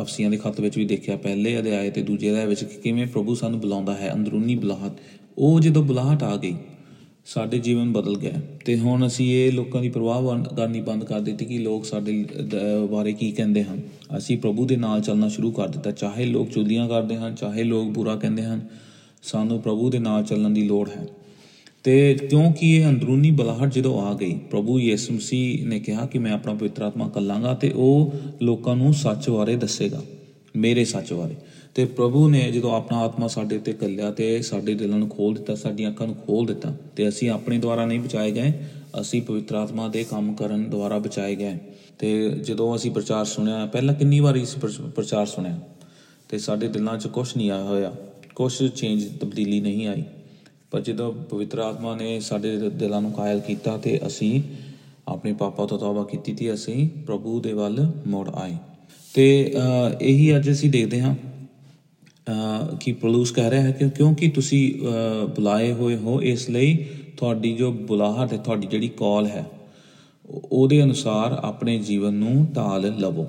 ਅਫਸੀਆਂ 0.00 0.30
ਦੇ 0.30 0.36
ਖੱਤ 0.36 0.60
ਵਿੱਚ 0.60 0.78
ਵੀ 0.78 0.84
ਦੇਖਿਆ, 0.84 1.16
ਪਹਿਲੇ 1.16 1.58
ਅਧਿਆਏ 1.58 1.90
ਤੇ 1.90 2.02
ਦੂਜੇ 2.02 2.30
ਅਧਿਆਏ 2.30 2.46
ਵਿੱਚ 2.46 2.64
ਕਿਵੇਂ 2.82 3.06
ਪ੍ਰਭੂ 3.06 3.34
ਸਾਨੂੰ 3.34 3.60
ਬੁਲਾਉਂਦਾ 3.60 3.94
ਹੈ, 3.94 4.12
ਅੰਦਰੂਨੀ 4.14 4.54
ਬੁਲਾਹਟ। 4.54 5.00
ਉਹ 5.38 5.60
ਜਦੋਂ 5.60 5.82
ਬੁਲਾਹਟ 5.82 6.22
ਆ 6.22 6.36
ਗਈ, 6.36 6.54
ਸਾਡੇ 7.26 7.58
ਜੀਵਨ 7.58 7.92
ਬਦਲ 7.92 8.16
ਗਿਆ 8.16 8.40
ਤੇ 8.64 8.78
ਹੁਣ 8.78 9.06
ਅਸੀਂ 9.06 9.26
ਇਹ 9.32 9.52
ਲੋਕਾਂ 9.52 9.82
ਦੀ 9.82 9.88
ਪ੍ਰਵਾਹ 9.88 10.44
ਕਰਨੀ 10.56 10.80
ਬੰਦ 10.80 11.04
ਕਰ 11.04 11.20
ਦਿੱਤੀ 11.20 11.44
ਕਿ 11.44 11.58
ਲੋਕ 11.58 11.84
ਸਾਡੇ 11.84 12.24
ਬਾਰੇ 12.90 13.12
ਕੀ 13.12 13.30
ਕਹਿੰਦੇ 13.32 13.64
ਹਨ। 13.64 13.82
ਅਸੀਂ 14.18 14.38
ਪ੍ਰਭੂ 14.38 14.66
ਦੇ 14.66 14.76
ਨਾਲ 14.76 15.00
ਚੱਲਣਾ 15.00 15.28
ਸ਼ੁਰੂ 15.28 15.50
ਕਰ 15.50 15.68
ਦਿੱਤਾ। 15.68 15.90
ਚਾਹੇ 15.92 16.24
ਲੋਕ 16.24 16.50
ਚੁਗਲੀਆਂ 16.50 16.88
ਕਰਦੇ 16.88 17.16
ਹਨ, 17.16 17.34
ਚਾਹੇ 17.34 17.62
ਲੋਕ 17.64 17.88
ਬੁਰਾ 17.88 18.16
ਕਹਿੰਦੇ 18.16 18.42
ਹਨ, 18.42 18.66
ਸਾਨੂੰ 19.22 19.60
ਪ੍ਰਭੂ 19.62 19.90
ਦੇ 19.90 19.98
ਨਾਲ 19.98 20.24
ਚੱਲਣ 20.24 20.50
ਦੀ 20.50 20.62
ਲੋੜ 20.62 20.88
ਹੈ। 20.90 21.06
ਤੇ 21.82 22.14
ਕਿਉਂਕਿ 22.14 22.74
ਇਹ 22.76 22.86
ਅੰਦਰੂਨੀ 22.86 23.30
ਬਲਾਹਟ 23.30 23.72
ਜਦੋਂ 23.72 24.00
ਆ 24.02 24.14
ਗਈ, 24.14 24.34
ਪ੍ਰਭੂ 24.50 24.78
ਯਿਸੂ 24.80 25.12
ਮਸੀਹ 25.14 25.66
ਨੇ 25.66 25.78
ਕਿਹਾ 25.80 26.06
ਕਿ 26.06 26.18
ਮੈਂ 26.18 26.32
ਆਪਣਾ 26.32 26.54
ਪਵਿੱਤਰ 26.54 26.82
ਆਤਮਾ 26.82 27.08
ਕੱਲਾਂਗਾ 27.08 27.54
ਤੇ 27.54 27.70
ਉਹ 27.76 28.12
ਲੋਕਾਂ 28.42 28.76
ਨੂੰ 28.76 28.92
ਸੱਚ 28.94 29.28
ਬਾਰੇ 29.30 29.56
ਦੱਸੇਗਾ, 29.56 30.02
ਮੇਰੇ 30.56 30.84
ਸੱਚ 30.84 31.12
ਬਾਰੇ। 31.12 31.34
ਤੇ 31.74 31.84
ਪ੍ਰਭੂ 31.84 32.28
ਨੇ 32.28 32.40
ਜਦੋਂ 32.52 32.74
ਆਪਣਾ 32.76 32.98
ਆਤਮਾ 32.98 33.26
ਸਾਡੇ 33.26 33.56
ਉੱਤੇ 33.56 33.72
ਕੱਲਿਆ 33.72 34.10
ਤੇ 34.10 34.42
ਸਾਡੇ 34.42 34.74
ਦਿਲਾਂ 34.74 34.98
ਨੂੰ 34.98 35.08
ਖੋਲ 35.08 35.34
ਦਿੱਤਾ, 35.34 35.54
ਸਾਡੀਆਂ 35.54 35.90
ਅੱਖਾਂ 35.90 36.06
ਨੂੰ 36.06 36.16
ਖੋਲ 36.16 36.46
ਦਿੱਤਾ, 36.46 36.74
ਤੇ 36.96 37.08
ਅਸੀਂ 37.08 37.30
ਆਪਣੇ 37.30 37.58
ਦੁਆਰਾ 37.58 37.86
ਨਹੀਂ 37.86 38.00
ਬਚਾਏ 38.00 38.30
ਗਏ, 38.30 38.52
ਅਸੀਂ 39.00 39.22
ਪਵਿੱਤਰ 39.22 39.54
ਆਤਮਾ 39.54 39.88
ਦੇ 39.88 40.04
ਕੰਮ 40.04 40.32
ਕਰਨ 40.34 40.64
ਦੁਆਰਾ 40.70 40.98
ਬਚਾਏ 40.98 41.36
ਗਏ। 41.36 41.56
ਤੇ 41.98 42.30
ਜਦੋਂ 42.30 42.74
ਅਸੀਂ 42.76 42.90
ਪ੍ਰਚਾਰ 42.90 43.24
ਸੁਣਿਆ, 43.24 43.66
ਪਹਿਲਾਂ 43.66 43.94
ਕਿੰਨੀ 43.94 44.20
ਵਾਰੀ 44.20 44.42
ਇਸ 44.42 44.54
ਪ੍ਰਚਾਰ 44.94 45.26
ਸੁਣਿਆ, 45.26 45.58
ਤੇ 46.28 46.38
ਸਾਡੇ 46.38 46.68
ਦਿਲਾਂ 46.68 46.98
'ਚ 46.98 47.06
ਕੁਝ 47.06 47.28
ਨਹੀਂ 47.36 47.50
ਆਇਆ 47.50 47.64
ਹੋਇਆ 47.64 47.92
ਕੁਝ 48.34 48.52
ਚੇਂਜ 48.68 49.04
ਤਬਦੀਲੀ 49.18 49.60
ਨਹੀਂ 49.60 49.86
ਆਈ। 49.86 50.02
ਪਰ 50.72 50.80
ਜਦੋਂ 50.80 51.12
ਪਵਿੱਤਰ 51.30 51.58
ਆਤਮਾ 51.58 51.94
ਨੇ 51.96 52.18
ਸਾਡੇ 52.20 52.56
ਦਿਲਾਂ 52.70 53.00
ਨੂੰ 53.02 53.12
ਕਾਇਲ 53.12 53.40
ਕੀਤਾ 53.40 53.76
ਤੇ 53.76 53.98
ਅਸੀਂ 54.06 54.40
ਆਪਣੇ 55.08 55.32
ਪਾਪਾ 55.32 55.66
ਤੋਂ 55.66 55.78
ਤੌਬਾ 55.78 56.02
ਕੀਤੀ 56.04 56.32
ਤੇ 56.34 56.52
ਅਸੀਂ 56.54 56.88
ਪ੍ਰਭੂ 57.06 57.40
ਦੇ 57.40 57.52
ਵੱਲ 57.52 57.86
ਮੁੜ 58.06 58.28
ਆਏ। 58.30 58.56
ਤੇ 59.14 59.54
ਇਹੀ 60.00 60.36
ਅੱਜ 60.36 60.50
ਅਸੀਂ 60.50 60.70
ਦੇਖਦੇ 60.70 61.00
ਹਾਂ 61.00 61.14
ਕਿ 62.80 62.92
ਪਲੂਸ 62.92 63.30
ਕਹਿ 63.30 63.50
ਰਿਹਾ 63.50 63.62
ਹੈ 63.62 63.70
ਕਿ 63.70 63.88
ਕਿਉਂਕਿ 63.90 64.28
ਤੁਸੀਂ 64.28 64.62
ਬੁਲਾਏ 65.36 65.72
ਹੋਏ 65.72 65.96
ਹੋ, 65.96 66.20
ਇਸ 66.22 66.48
ਲਈ 66.50 66.76
ਤੁਹਾਡੀ 67.16 67.52
ਜੋ 67.52 67.70
ਬੁਲਾਹਟ 67.72 68.32
ਹੈ, 68.32 68.38
ਤੁਹਾਡੀ 68.38 68.66
ਜਿਹੜੀ 68.66 68.88
ਕਾਲ 68.88 69.26
ਹੈ 69.26 69.44
ਉਹਦੇ 70.28 70.82
ਅਨੁਸਾਰ 70.82 71.32
ਆਪਣੇ 71.42 71.78
ਜੀਵਨ 71.78 72.14
ਨੂੰ 72.14 72.46
ਢਾਲ 72.56 72.92
ਲਵੋ। 72.98 73.26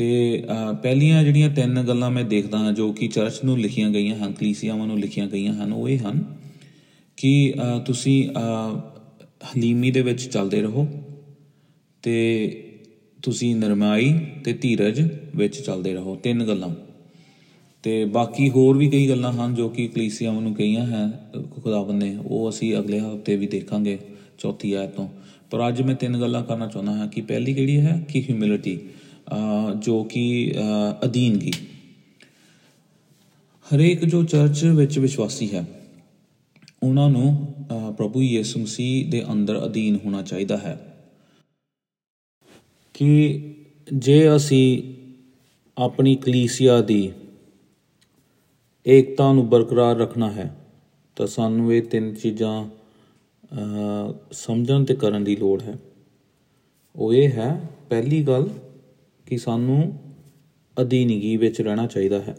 ਤੇ 0.00 0.44
ਪਹਿਲੀਆਂ 0.82 1.22
ਜਿਹੜੀਆਂ 1.24 1.48
ਤਿੰਨ 1.50 1.82
ਗੱਲਾਂ 1.82 2.10
ਮੈਂ 2.10 2.22
ਦੇਖਦਾ 2.24 2.58
ਹਾਂ, 2.58 2.72
ਜੋ 2.72 2.92
ਕਿ 2.92 3.08
ਚਰਚ 3.08 3.40
ਨੂੰ 3.44 3.58
ਲਿਖੀਆਂ 3.58 3.90
ਗਈਆਂ 3.90 4.16
ਹਨ, 4.16 4.32
ਕਲੀਸਿਆਵਾਂ 4.32 4.86
ਨੂੰ 4.86 4.98
ਲਿਖੀਆਂ 4.98 5.26
ਗਈਆਂ 5.26 5.52
ਹਨ, 5.54 5.72
ਉਹ 5.72 5.88
ਇਹ 5.88 5.98
ਹਨ 5.98 6.22
ਕਿ 7.16 7.52
ਤੁਸੀਂ 7.86 8.28
ਹਲੀਮੀ 9.46 9.90
ਦੇ 9.90 10.00
ਵਿੱਚ 10.00 10.22
ਚੱਲਦੇ 10.22 10.60
ਰਹੋ 10.62 10.86
ਤੇ 12.02 12.14
ਤੁਸੀਂ 13.22 13.54
ਨਰਮਾਈ 13.56 14.12
ਤੇ 14.44 14.52
ਧੀਰਜ 14.52 15.00
ਵਿੱਚ 15.36 15.56
ਚੱਲਦੇ 15.56 15.92
ਰਹੋ, 15.94 16.14
ਤਿੰਨ 16.16 16.44
ਗੱਲਾਂ। 16.44 16.68
ਤੇ 17.82 18.04
ਬਾਕੀ 18.04 18.48
ਹੋਰ 18.50 18.78
ਵੀ 18.78 18.88
ਕਈ 18.90 19.08
ਗੱਲਾਂ 19.08 19.32
ਹਨ 19.32 19.54
ਜੋ 19.54 19.68
ਕਿ 19.68 19.86
ਕਲੀਸਿਆਵਾਂ 19.88 20.42
ਨੂੰ 20.42 20.54
ਕਹੀਆਂ 20.54 20.86
ਹੈ, 20.86 21.04
ਖੁਦਾਵੰਦ 21.62 22.02
ਨੇ, 22.02 22.16
ਉਹ 22.16 22.48
ਅਸੀਂ 22.48 22.76
ਅਗਲੇ 22.78 23.00
ਹਫ਼ਤੇ 23.00 23.36
ਵੀ 23.36 23.46
ਦੇਖਾਂਗੇ, 23.46 23.98
ਚੌਥੀ 24.38 24.72
ਆਇਤ 24.72 24.90
ਤੋਂ। 24.90 25.08
ਪਰ 25.50 25.68
ਅੱਜ 25.68 25.82
ਮੈਂ 25.82 25.94
ਤਿੰਨ 25.94 26.20
ਗੱਲਾਂ 26.20 26.42
ਕਰਨਾ 26.44 26.66
ਚਾਹੁੰਦਾ 26.66 26.92
ਹਾਂ 26.92 27.08
ਕਿ 27.08 27.20
ਪਹਿਲੀ 27.20 27.54
ਕਿਹੜੀ 27.54 27.78
ਹੈ? 27.80 28.00
ਕਿ 28.08 28.24
ਹਿਊਮਿਲਿਟੀ 28.28 28.78
ਜੋ 29.76 30.02
ਕਿ 30.04 30.54
ਅਧੀਨਗੀ 31.04 31.52
ਹਰੇਕ 33.66 34.04
ਜੋ 34.04 34.22
ਚਰਚ 34.24 34.64
ਵਿੱਚ 34.64 34.98
ਵਿਸ਼ਵਾਸੀ 34.98 35.54
ਹੈ, 35.54 35.64
ਉਹਨਾਂ 36.82 37.08
ਨੂੰ 37.10 37.54
ਪ੍ਰਭੂ 37.96 38.22
ਯਿਸੂ 38.22 38.60
ਮਸੀਹ 38.60 39.10
ਦੇ 39.10 39.22
ਅੰਦਰ 39.32 39.64
ਅਧੀਨ 39.66 39.98
ਹੋਣਾ 40.04 40.22
ਚਾਹੀਦਾ 40.22 40.56
ਹੈ। 40.58 40.78
ਕਿ 42.94 43.10
ਜੇ 43.92 44.36
ਅਸੀਂ 44.36 44.82
ਆਪਣੀ 45.76 46.14
ਕਲੀਸਿਆ 46.16 46.80
ਦੀ 46.80 47.12
ਏਕਤਾ 48.86 49.32
ਨੂੰ 49.32 49.48
ਬਰਕਰਾਰ 49.48 49.96
ਰੱਖਣਾ 49.96 50.30
ਹੈ, 50.30 50.54
ਤਾਂ 51.16 51.26
ਸਾਨੂੰ 51.26 51.72
ਇਹ 51.74 51.82
ਤਿੰਨ 51.82 52.14
ਚੀਜ਼ਾਂ 52.14 52.68
ਸਮਝਣ 54.32 54.84
ਤੇ 54.84 54.94
ਕਰਨ 54.94 55.24
ਦੀ 55.24 55.36
ਲੋੜ 55.36 55.62
ਹੈ। 55.62 55.74
ਉਹ 56.96 57.12
ਇਹ 57.14 57.28
ਹੈ, 57.30 57.60
ਪਹਿਲੀ 57.88 58.22
ਗੱਲ 58.22 58.48
ਕਿ 59.30 59.38
ਸਾਨੂੰ 59.38 59.98
ਅਧੀਨਗੀ 60.80 61.36
ਵਿੱਚ 61.36 61.60
ਰਹਿਣਾ 61.60 61.86
ਚਾਹੀਦਾ 61.86 62.22
ਹੈ 62.22 62.36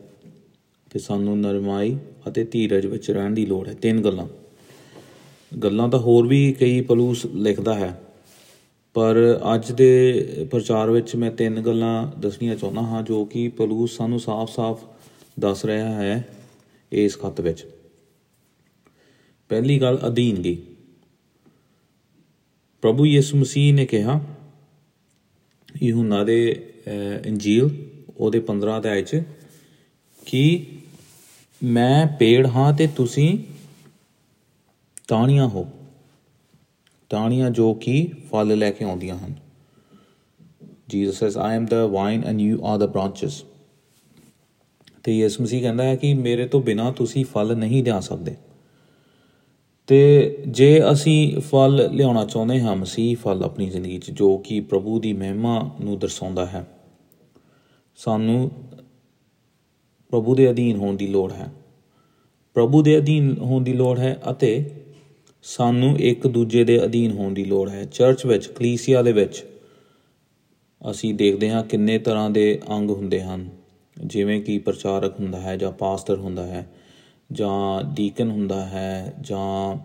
ਤੇ 0.89 0.99
ਸਾਨੂੰ 0.99 1.39
ਨਰਮਾਈ 1.39 1.97
ਅਤੇ 2.27 2.43
ਧੀਰਜ 2.43 2.85
ਵਿੱਚ 2.85 3.11
ਰਹਿਣ 3.11 3.31
ਦੀ 3.31 3.45
ਲੋੜ 3.45 3.67
ਹੈ। 3.67 3.73
ਤਿੰਨ 3.73 4.01
ਗੱਲਾਂ। 4.01 4.27
ਗੱਲਾਂ 5.57 5.89
ਤਾਂ 5.89 5.99
ਹੋਰ 5.99 6.27
ਵੀ 6.27 6.53
ਕਈ 6.53 6.81
ਪਲੂਸ 6.81 7.25
ਲਿਖਦਾ 7.25 7.75
ਹੈ, 7.75 8.01
ਪਰ 8.93 9.39
ਅੱਜ 9.55 9.71
ਦੇ 9.71 9.91
ਪ੍ਰਚਾਰ 10.51 10.89
ਵਿੱਚ 10.89 11.15
ਮੈਂ 11.15 11.31
ਤਿੰਨ 11.31 11.61
ਗੱਲਾਂ 11.61 12.19
ਦੱਸਣੀਆਂ 12.19 12.55
ਚਾਹੁੰਦਾ 12.55 12.81
ਹਾਂ, 12.81 13.03
ਜੋ 13.03 13.25
ਕਿ 13.25 13.47
ਪਲੂਸ 13.47 13.97
ਸਾਨੂੰ 13.97 14.19
ਸਾਫ਼-ਸਾਫ਼ 14.19 14.83
ਦੱਸ 15.39 15.65
ਰਿਹਾ 15.65 15.93
ਹੈ 15.93 16.27
ਇਸ 16.91 17.17
ਖੱਤ 17.17 17.41
ਵਿੱਚ। 17.41 17.65
ਪਹਿਲੀ 19.49 19.81
ਗੱਲ, 19.81 19.99
ਅਧੀਨਗੀ। 20.07 20.61
ਪ੍ਰਭੂ 22.81 23.05
ਯਿਸੂ 23.05 23.37
ਮਸੀਹ 23.37 23.73
ਨੇ 23.73 23.85
ਕਿਹਾ 23.85 24.19
ਯਹੂਨਾ 25.83 26.23
ਦੇ 26.23 26.67
ਇੰਜੀਲ, 27.25 27.89
ਉਹਦੇ 28.17 28.39
15 28.39 28.77
ਅਧਿਆਇ 28.77 29.03
'ਚ, 29.03 29.23
ਕਿ 30.25 30.67
ਮੈਂ 31.63 32.07
ਪੇੜ 32.07 32.47
ਹਾਂ 32.47 32.73
ਤੇ 32.73 32.87
ਤੁਸੀਂ 32.87 33.39
ਟਾਹਣੀਆਂ 35.07 35.47
ਹੋ। 35.47 35.67
ਟਾਹਣੀਆਂ 37.09 37.51
ਜੋ 37.51 37.73
ਕਿ 37.73 38.11
ਫਲ 38.31 38.57
ਲੈ 38.57 38.71
ਕੇ 38.71 38.85
ਆਉਂਦੀਆਂ 38.85 39.17
ਹਨ। 39.17 39.35
Jesus 40.89 41.19
says 41.19 41.37
I 41.37 41.55
am 41.55 41.65
the 41.65 41.85
vine 41.87 42.23
and 42.23 42.41
you 42.41 42.65
are 42.65 42.77
the 42.77 42.85
branches 42.85 43.43
ਤੇ 45.03 45.17
ਯਿਸੂ 45.17 45.43
ਮਸੀਹ 45.43 45.61
ਕਹਿੰਦਾ 45.61 45.83
ਹੈ 45.83 45.95
ਕਿ 45.95 46.13
ਮੇਰੇ 46.13 46.47
ਤੋਂ 46.47 46.61
ਬਿਨਾ 46.61 46.91
ਤੁਸੀਂ 46.91 47.25
ਫਲ 47.25 47.55
ਨਹੀਂ 47.55 47.83
ਲਿਆ 47.83 47.99
ਸਕਦੇ। 47.99 48.35
ਤੇ 49.87 50.37
ਜੇ 50.47 50.81
ਅਸੀਂ 50.91 51.39
ਫਲ 51.41 51.89
ਲਿਆਉਣਾ 51.93 52.25
ਚਾਹੁੰਦੇ 52.25 52.59
ਹਾਂ, 52.61 52.75
ਮਸੀਹ 52.75 53.15
ਫਲ 53.17 53.43
ਆਪਣੀ 53.43 53.69
ਜ਼ਿੰਦਗੀ 53.69 53.97
'ਚ, 53.97 54.11
ਜੋ 54.11 54.37
ਕਿ 54.37 54.59
ਪ੍ਰਭੂ 54.59 54.99
ਦੀ 54.99 55.13
ਮਹਿਮਾ 55.13 55.71
ਨੂੰ 55.81 55.99
ਦਰਸਾਉਂਦਾ 55.99 56.45
ਹੈ, 56.45 56.65
ਸਾਨੂੰ 57.95 58.51
ਪ੍ਰਭੂ 60.09 60.35
ਦੇ 60.35 60.49
ਅਧੀਨ 60.51 60.77
ਹੋਣ 60.77 60.95
ਦੀ 60.95 61.07
ਲੋੜ 61.07 61.31
ਹੈ। 61.31 61.47
ਪ੍ਰਭੂ 62.53 62.81
ਦੇ 62.83 62.97
ਅਧੀਨ 62.97 63.35
ਹੋਣ 63.37 63.63
ਦੀ 63.63 63.73
ਲੋੜ 63.73 63.97
ਹੈ 63.99 64.17
ਅਤੇ 64.31 64.69
ਸਾਨੂੰ 65.43 65.97
ਇੱਕ 65.99 66.27
ਦੂਜੇ 66.27 66.63
ਦੇ 66.63 66.83
ਅਧੀਨ 66.85 67.11
ਹੋਣ 67.11 67.33
ਦੀ 67.33 67.45
ਲੋੜ 67.45 67.69
ਹੈ। 67.69 67.83
ਚਰਚ 67.85 68.25
ਵਿੱਚ, 68.25 68.47
ਕਲੀਸਿਆ 68.47 69.01
ਦੇ 69.01 69.11
ਵਿੱਚ 69.11 69.43
ਅਸੀਂ 70.81 71.13
ਦੇਖਦੇ 71.13 71.49
ਹਾਂ 71.49 71.63
ਕਿੰਨੇ 71.63 71.97
ਤਰ੍ਹਾਂ 71.99 72.29
ਦੇ 72.29 72.59
ਅੰਗ 72.71 72.89
ਹੁੰਦੇ 72.89 73.21
ਹਨ। 73.21 73.49
ਜਿਵੇਂ 73.97 74.41
ਕਿ 74.41 74.57
ਪ੍ਰਚਾਰਕ 74.57 75.19
ਹੁੰਦਾ 75.19 75.39
ਹੈ 75.41 75.55
ਜਾਂ 75.57 75.71
ਪਾਸਟਰ 75.71 76.17
ਹੁੰਦਾ 76.17 76.45
ਹੈ। 76.45 76.67
ਜਾਂ 77.31 77.83
ਡੀਕਨ 77.93 78.31
ਹੁੰਦਾ 78.31 78.65
ਹੈ 78.65 79.13
ਜਾਂ 79.21 79.75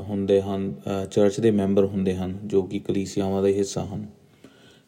ਹੁੰਦੇ 0.00 0.40
ਹਨ 0.40 0.74
ਚਰਚ 1.10 1.40
ਦੇ 1.40 1.50
ਮੈਂਬਰ 1.50 1.84
ਹੁੰਦੇ 1.84 2.14
ਹਨ 2.14 2.38
ਜੋ 2.44 2.62
ਕਿ 2.62 2.78
ਕਲੀਸਿਆਵਾਂ 2.78 3.42
ਦਾ 3.42 3.48
ਹਿੱਸਾ 3.48 3.84
ਹਨ। 3.84 4.06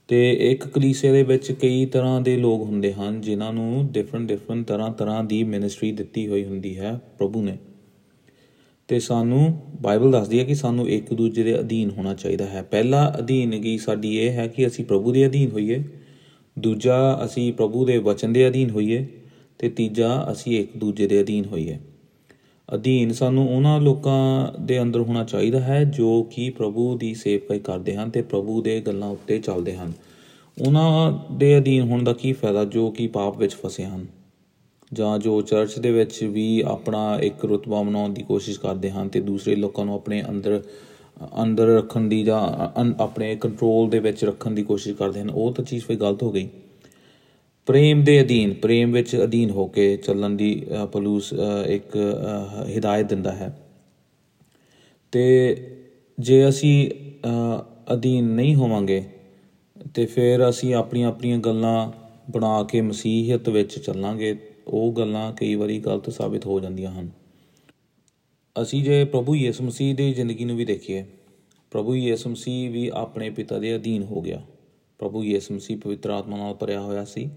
ਤੇ 0.08 0.30
ਇੱਕ 0.50 0.66
ਕਲੀਸੇ 0.68 1.12
ਦੇ 1.12 1.22
ਵਿੱਚ 1.22 1.50
ਕਈ 1.52 1.84
ਤਰ੍ਹਾਂ 1.86 2.20
ਦੇ 2.20 2.36
ਲੋਕ 2.36 2.62
ਹੁੰਦੇ 2.62 2.92
ਹਨ 2.92 3.20
ਜਿਨ੍ਹਾਂ 3.20 3.52
ਨੂੰ 3.52 3.86
ਡਿਫਰੈਂਟ 3.92 4.28
ਡਿਫਰੈਂਟ 4.28 4.66
ਤਰ੍ਹਾਂ 4.66 4.90
ਤਰ੍ਹਾਂ 4.90 5.22
ਦੀ 5.24 5.42
ਮਿਨਿਸਟਰੀ 5.44 5.92
ਦਿੱਤੀ 5.92 6.26
ਹੋਈ 6.28 6.44
ਹੁੰਦੀ 6.44 6.78
ਹੈ 6.78 6.98
ਪ੍ਰਭੂ 7.18 7.42
ਨੇ। 7.42 7.56
ਤੇ 8.88 8.98
ਸਾਨੂੰ 9.00 9.54
ਬਾਈਬਲ 9.82 10.10
ਦੱਸਦੀ 10.10 10.38
ਹੈ 10.38 10.44
ਕਿ 10.44 10.54
ਸਾਨੂੰ 10.54 10.88
ਇੱਕ 10.88 11.12
ਦੂਜੇ 11.14 11.42
ਦੇ 11.42 11.58
ਅਧੀਨ 11.60 11.90
ਹੋਣਾ 11.90 12.14
ਚਾਹੀਦਾ 12.14 12.46
ਹੈ। 12.46 12.62
ਪਹਿਲਾ 12.62 13.14
ਅਧੀਨਗੀ 13.18 13.76
ਸਾਡੀ 13.78 14.16
ਇਹ 14.18 14.30
ਹੈ 14.30 14.46
ਕਿ 14.48 14.66
ਅਸੀਂ 14.66 14.84
ਪ੍ਰਭੂ 14.84 15.12
ਦੇ 15.12 15.26
ਅਧੀਨ 15.26 15.50
ਹੋਈਏ, 15.50 15.82
ਦੂਜਾ 16.58 17.20
ਅਸੀਂ 17.24 17.52
ਪ੍ਰਭੂ 17.52 17.84
ਦੇ 17.86 17.98
ਵਚਨ 17.98 18.32
ਦੇ 18.32 18.48
ਅਧੀਨ 18.48 18.70
ਹੋਈਏ 18.70 19.06
ਤੇ 19.58 19.68
ਤੀਜਾ 19.68 20.28
ਅਸੀਂ 20.32 20.60
ਇੱਕ 20.60 20.76
ਦੂਜੇ 20.76 21.06
ਦੇ 21.06 21.20
ਅਧੀਨ 21.20 21.44
ਹੋਈਏ। 21.44 21.78
ਅਧੀਨ 22.74 23.12
ਸਾਨੂੰ 23.12 23.56
ਉਹਨਾਂ 23.56 23.80
ਲੋਕਾਂ 23.80 24.52
ਦੇ 24.60 24.82
ਅੰਦਰ 24.82 25.00
ਹੋਣਾ 25.00 25.24
ਚਾਹੀਦਾ 25.24 25.60
ਹੈ 25.60 25.84
ਜੋ 25.84 26.22
ਕਿ 26.22 26.50
ਪ੍ਰਭੂ 26.50 26.98
ਦੀ 26.98 27.14
ਸੇਵਕਾਈ 27.14 27.58
ਕਰਦੇ 27.58 27.96
ਹਨ 27.96 28.10
ਤੇ 28.10 28.22
ਪ੍ਰਭੂ 28.22 28.62
ਦੇ 28.62 28.80
ਗੱਲਾਂ 28.80 29.08
ਉੱਤੇ 29.08 29.38
ਚੱਲਦੇ 29.38 29.76
ਹਨ। 29.76 29.92
ਉਹਨਾਂ 30.66 31.18
ਦੇ 31.34 31.58
ਅਧੀਨ 31.58 31.82
ਹੋਣ 31.82 32.02
ਦਾ 32.02 32.12
ਕੀ 32.12 32.32
ਫਾਇਦਾ 32.32 32.64
ਜੋ 32.64 32.90
ਕਿ 32.90 33.06
ਪਾਪ 33.06 33.38
ਵਿੱਚ 33.38 33.52
ਫਸੇ 33.52 33.84
ਹਨ? 33.84 34.06
ਜਾਂ 34.92 35.18
ਜੋ 35.18 35.40
ਚਰਚ 35.40 35.78
ਦੇ 35.78 35.90
ਵਿੱਚ 35.90 36.24
ਵੀ 36.24 36.62
ਆਪਣਾ 36.66 37.18
ਇੱਕ 37.20 37.44
ਰੁਤਬਾ 37.44 37.82
ਬਣਾਉਣ 37.82 38.12
ਦੀ 38.12 38.22
ਕੋਸ਼ਿਸ਼ 38.22 38.60
ਕਰਦੇ 38.60 38.90
ਹਨ 38.90 39.08
ਤੇ 39.08 39.20
ਦੂਸਰੇ 39.20 39.56
ਲੋਕਾਂ 39.56 39.84
ਨੂੰ 39.84 39.94
ਆਪਣੇ 39.94 40.24
ਅੰਦਰ 40.28 40.62
ਅੰਦਰ 41.42 41.66
ਰੱਖਣ 41.66 42.00
ਦੀ 42.00 42.22
ਜਾਂ 42.22 42.66
ਅੰ- 42.82 42.94
ਆਪਣੇ 43.00 43.36
ਕੰਟਰੋਲ 43.36 43.90
ਦੇ 43.90 43.98
ਵਿੱਚ 43.98 44.24
ਰੱਖਣ 44.24 44.50
ਦੀ 44.50 44.62
ਕੋਸ਼ਿਸ਼ 44.62 44.96
ਕਰਦੇ 44.96 45.20
ਹਨ, 45.20 45.30
ਉਹ 45.30 45.52
ਤਾਂ 45.52 45.64
ਚੀਜ਼ 45.64 45.84
ਫਿਰ 45.84 45.96
ਗਲਤ 45.96 46.22
ਹੋ 46.22 46.32
ਗਈ। 46.32 46.48
ਪ੍ਰੇਮ 47.66 48.04
ਦੇ 48.04 48.20
ਅਧੀਨ 48.20 48.54
ਪ੍ਰੇਮ 48.54 48.92
ਵਿੱਚ 48.92 49.16
ਅਧੀਨ 49.24 49.50
ਹੋ 49.50 49.66
ਕੇ 49.66 49.96
ਚੱਲਣ 49.96 50.30
ਦੀ 50.30 50.66
ਅ, 50.82 50.86
ਪਲੂਸ 50.86 51.34
ਅ, 51.34 51.66
ਇੱਕ 51.66 51.98
ਅ, 51.98 52.66
ਹਿਦਾਇਤ 52.68 53.06
ਦਿੰਦਾ 53.06 53.32
ਹੈ। 53.32 53.58
ਤੇ 55.12 55.56
ਜੇ 56.18 56.48
ਅਸੀਂ 56.48 56.90
ਅ, 56.90 57.94
ਅਧੀਨ 57.94 58.24
ਨਹੀਂ 58.24 58.54
ਹੋਵਾਂਗੇ 58.54 59.04
ਤੇ 59.94 60.06
ਫਿਰ 60.06 60.48
ਅਸੀਂ 60.48 60.74
ਆਪਣੀਆਂ 60.74 61.08
ਆਪਣੀਆਂ 61.08 61.38
ਗੱਲਾਂ 61.38 61.92
ਬਣਾ 62.30 62.62
ਕੇ 62.62 62.80
ਮਸੀਹਤ 62.80 63.48
ਵਿੱਚ 63.48 63.78
ਚੱਲਾਂਗੇ। 63.78 64.38
ਉਹ 64.68 64.92
ਗੱਲਾਂ 64.92 65.32
ਕਈ 65.32 65.54
ਵਾਰੀ 65.54 65.78
ਗਲਤ 65.78 66.10
ਸਾਬਿਤ 66.10 66.46
ਹੋ 66.46 66.60
ਜਾਂਦੀਆਂ 66.60 66.92
ਹਨ। 66.92 67.10
ਅਸੀਂ 68.62 68.84
ਜੇ 68.84 69.04
ਪ੍ਰਭੂ 69.04 69.34
ਯਿਸੂ 69.34 69.64
ਮਸੀਹ 69.64 69.94
ਦੀ 69.94 70.12
ਜ਼ਿੰਦਗੀ 70.12 70.44
ਨੂੰ 70.44 70.56
ਵੀ 70.56 70.64
ਦੇਖੀਏ 70.64 71.04
ਪ੍ਰਭੂ 71.70 71.94
ਯਿਸੂ 71.94 72.30
ਮਸੀਹ 72.30 72.70
ਵੀ 72.70 72.90
ਆਪਣੇ 72.94 73.30
ਪਿਤਾ 73.30 73.58
ਦੇ 73.58 73.76
ਅਧੀਨ 73.76 74.02
ਹੋ 74.02 74.20
ਗਿਆ। 74.20 74.42
ਪ੍ਰਭੂ 74.98 75.24
ਯਿਸੂ 75.24 75.54
ਮਸੀਹ 75.54 75.78
ਪਵਿੱਤਰ 75.78 76.10
ਆਤਮਾ 76.10 76.36
ਨਾਲ 76.36 76.54
ਭਰਿਆ 76.54 76.80
ਹੋਇਆ 76.80 77.04
ਸੀ। 77.04 77.30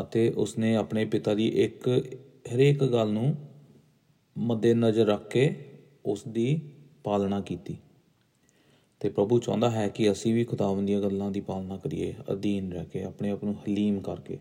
ਅਤੇ 0.00 0.28
ਉਸਨੇ 0.30 0.76
ਆਪਣੇ 0.76 1.04
ਪਿਤਾ 1.04 1.34
ਦੀ 1.34 1.48
ਇੱਕ, 1.48 1.88
ਹਰੇਕ 2.54 2.84
ਗੱਲ 2.84 3.12
ਨੂੰ 3.12 3.34
ਮੱਦੇ 4.38 4.74
ਨਜ਼ਰ 4.74 5.06
ਰੱਖ 5.06 5.28
ਕੇ 5.28 5.64
ਉਸ 6.06 6.24
ਦੀ 6.28 6.60
ਪਾਲਣਾ 7.04 7.40
ਕੀਤੀ। 7.40 7.76
ਤੇ 9.00 9.08
ਪ੍ਰਭੂ 9.08 9.38
ਚਾਹੁੰਦਾ 9.38 9.70
ਹੈ 9.70 9.88
ਕਿ 9.88 10.12
ਅਸੀਂ 10.12 10.34
ਵੀ 10.34 10.44
ਖੁਦਾਵੰਦ 10.44 10.86
ਦੀਆਂ 10.86 11.00
ਗੱਲਾਂ 11.00 11.30
ਦੀ 11.30 11.40
ਪਾਲਣਾ 11.40 11.76
ਕਰੀਏ, 11.76 12.14
ਅਧੀਨ 12.32 12.72
ਰਹਿ 12.72 12.84
ਕੇ, 12.84 13.02
ਆਪਣੇ 13.02 13.30
ਆਪ 13.30 13.44
ਨੂੰ 13.44 13.54
ਹਲੀਮ 13.54 14.00
ਕਰਕੇ। 14.00 14.38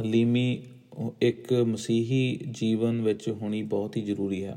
ਹਲੀਮੀ 0.00 0.62
ਉਹ 0.92 1.14
ਇੱਕ 1.20 1.52
ਮਸੀਹੀ 1.52 2.40
ਜੀਵਨ 2.50 3.02
ਵਿੱਚ 3.02 3.28
ਹੋਣੀ 3.28 3.62
ਬਹੁਤ 3.62 3.96
ਹੀ 3.96 4.02
ਜ਼ਰੂਰੀ 4.02 4.44
ਹੈ। 4.44 4.56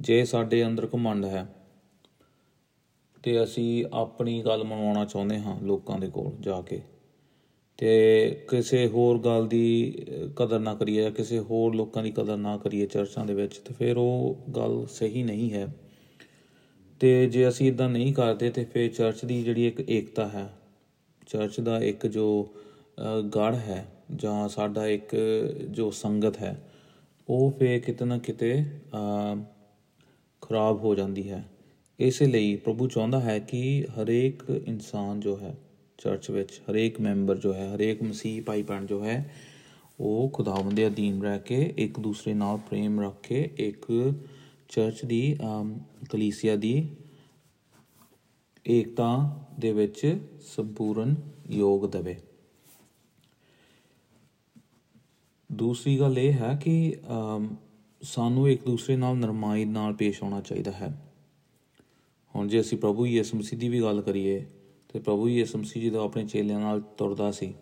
ਜੇ 0.00 0.24
ਸਾਡੇ 0.24 0.66
ਅੰਦਰ 0.66 0.88
ਘਮੰਡ 0.94 1.24
ਹੈ, 1.24 1.54
ਤੇ 3.22 3.42
ਅਸੀਂ 3.42 3.84
ਆਪਣੀ 3.92 4.42
ਗੱਲ 4.42 4.64
ਮਨਵਾਉਣਾ 4.64 5.04
ਚਾਹੁੰਦੇ 5.04 5.38
ਹਾਂ 5.38 5.60
ਲੋਕਾਂ 5.60 5.98
ਦੇ 5.98 6.08
ਕੋਲ 6.08 6.32
ਜਾ 6.40 6.62
ਕੇ। 6.62 6.82
ਤੇ 7.82 8.44
ਕਿਸੇ 8.48 8.86
ਹੋਰ 8.86 9.18
ਗੱਲ 9.18 9.46
ਦੀ 9.46 9.94
ਅਹ, 9.98 10.28
ਕਦਰ 10.36 10.58
ਨਾ 10.58 10.74
ਕਰੀਏ 10.74 11.02
ਜਾਂ 11.02 11.10
ਕਿਸੇ 11.10 11.38
ਹੋਰ 11.38 11.74
ਲੋਕਾਂ 11.74 12.02
ਦੀ 12.02 12.10
ਕਦਰ 12.10 12.36
ਨਾ 12.36 12.56
ਕਰੀਏ 12.56 12.86
ਚਰਚਾਂ 12.86 13.26
ਦੇ 13.26 13.34
ਵਿੱਚ 13.34 13.58
ਤੇ 13.58 13.74
ਫਿਰ 13.74 13.96
ਉਹ 13.96 14.36
ਗੱਲ 14.56 14.86
ਸਹੀ 14.90 15.22
ਨਹੀਂ 15.22 15.52
ਹੈ। 15.52 15.74
ਤੇ 17.00 17.26
ਜੇ 17.26 17.48
ਅਸੀਂ 17.48 17.68
ਇਦਾਂ 17.68 17.88
ਨਹੀਂ 17.88 18.14
ਕਰਦੇ 18.14 18.50
ਤੇ 18.50 18.64
ਫਿਰ 18.64 18.90
ਚਰਚ 18.90 19.24
ਦੀ 19.24 19.42
ਜਿਹੜੀ 19.42 19.66
ਇੱਕ 19.66 19.90
ਏਕਤਾ 19.90 20.28
ਹੈ 20.28 20.52
ਚਰਚ 21.26 21.60
ਦਾ 21.60 21.78
ਇੱਕ 21.78 22.06
ਜੋ 22.06 22.54
ਅ, 22.98 23.20
ਗੜ 23.20 23.54
ਹੈ 23.54 23.88
ਜਾਂ 24.16 24.48
ਸਾਡਾ 24.48 24.86
ਇੱਕ 24.86 25.16
ਜੋ 25.70 25.90
ਸੰਗਤ 25.90 26.36
ਹੈ 26.36 26.64
ਉਹ 27.28 27.50
ਫਿਰ 27.50 27.78
ਕਿਤੇ 27.80 28.04
ਨਾ 28.04 28.18
ਕਿਤੇ 28.18 28.62
ਅ, 28.62 29.36
ਖਰਾਬ 30.40 30.78
ਹੋ 30.84 30.94
ਜਾਂਦੀ 30.94 31.30
ਹੈ। 31.30 31.44
ਇਸੇ 31.98 32.26
ਲਈ 32.26 32.56
ਪ੍ਰਭੂ 32.56 32.88
ਚਾਹੁੰਦਾ 32.88 33.20
ਹੈ 33.20 33.38
ਕਿ 33.38 33.82
ਹਰੇਕ 33.82 34.62
ਇਨਸਾਨ 34.66 35.20
ਜੋ 35.20 35.36
ਹੈ 35.36 35.54
ਚਰਚ 35.98 36.30
ਵਿੱਚ 36.30 36.60
ਹਰੇਕ 36.70 37.00
ਮੈਂਬਰ 37.00 37.38
ਜੋ 37.38 37.54
ਹੈ 37.54 37.74
ਹਰੇਕ 37.76 38.02
ਮਸੀਹ 38.02 38.42
ਭਾਈ 38.42 38.62
ਭੈਣ 38.62 38.86
ਜੋ 38.86 39.04
ਹੈ 39.04 39.34
ਉਹ 40.00 40.30
ਖੁਦਾਵੰਦ 40.30 40.72
ਦੇ 40.72 40.86
ਅਧੀਨ 40.86 41.22
ਰਹਿ 41.22 41.38
ਕੇ 41.38 41.74
ਇੱਕ 41.76 42.00
ਦੂਸਰੇ 42.00 42.34
ਨਾਲ 42.34 42.56
ਪ੍ਰੇਮ 42.56 43.00
ਰੱਖ 43.00 43.20
ਕੇ 43.22 43.50
ਇੱਕ 43.56 44.12
ਚਰਚ 44.68 45.04
ਦੀ 45.04 45.36
ਅਮ, 45.42 45.80
ਕਲੀਸਿਆ 46.10 46.56
ਦੀ 46.56 46.88
ਏਕਤਾ 48.66 49.40
ਦੇ 49.58 49.72
ਵਿੱਚ 49.72 50.18
ਸੰਪੂਰਨ 50.40 51.14
ਯੋਗ 51.50 51.90
ਦੇਵੇ। 51.90 52.16
ਦੂਸਰੀ 55.52 55.98
ਗੱਲ 55.98 56.18
ਇਹ 56.18 56.32
ਹੈ 56.32 56.58
ਕਿ 56.64 56.96
ਅਮ, 57.10 57.56
ਸਾਨੂੰ 58.02 58.50
ਇੱਕ 58.50 58.64
ਦੂਸਰੇ 58.64 58.96
ਨਾਲ 58.96 59.16
ਨਰਮਾਈ 59.16 59.64
ਨਾਲ 59.64 59.92
ਪੇਸ਼ 59.92 60.22
ਆਉਣਾ 60.22 60.40
ਚਾਹੀਦਾ 60.40 60.72
ਹੈ। 60.72 61.02
ਹੁਣ 62.36 62.48
ਜੇ 62.48 62.60
ਅਸੀਂ 62.60 62.78
ਪ੍ਰਭੂ 62.78 63.06
ਯਿਸੂ 63.06 63.38
ਮਸੀਹ 63.38 63.58
ਦੀ 63.58 63.68
ਵੀ 63.68 63.80
ਗੱਲ 63.80 64.02
ਕਰੀਏ 64.02 64.44
ਤੇ 64.92 64.98
ਪ੍ਰਭੂ 64.98 65.28
ਯਿਸੂ 65.28 65.58
ਮਸੀਹ 65.58 65.90
ਜਦੋਂ 65.90 66.04
ਆਪਣੇ 66.04 66.26
ਚੇਲਿਆਂ 66.26 66.60
ਨਾਲ 66.60 66.80
ਤੁਰਦਾ 66.80 67.30
ਸੀ 67.30 67.54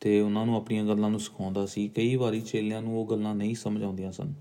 ਤੇ 0.00 0.20
ਉਹਨਾਂ 0.20 0.46
ਨੂੰ 0.46 0.56
ਆਪਣੀਆਂ 0.56 0.84
ਗੱਲਾਂ 0.84 1.10
ਨੂੰ 1.10 1.20
ਸਿਖਾਉਂਦਾ 1.20 1.66
ਸੀ। 1.66 1.88
ਕਈ 1.88 2.16
ਵਾਰੀ 2.16 2.40
ਚੇਲਿਆਂ 2.40 2.82
ਨੂੰ 2.82 3.00
ਉਹ 3.00 3.06
ਗੱਲਾਂ 3.06 3.34
ਨਹੀਂ 3.34 3.54
ਸਮਝ 3.54 3.82
ਆਉਂਦੀਆਂ 3.82 4.12
ਸਨ। 4.12 4.34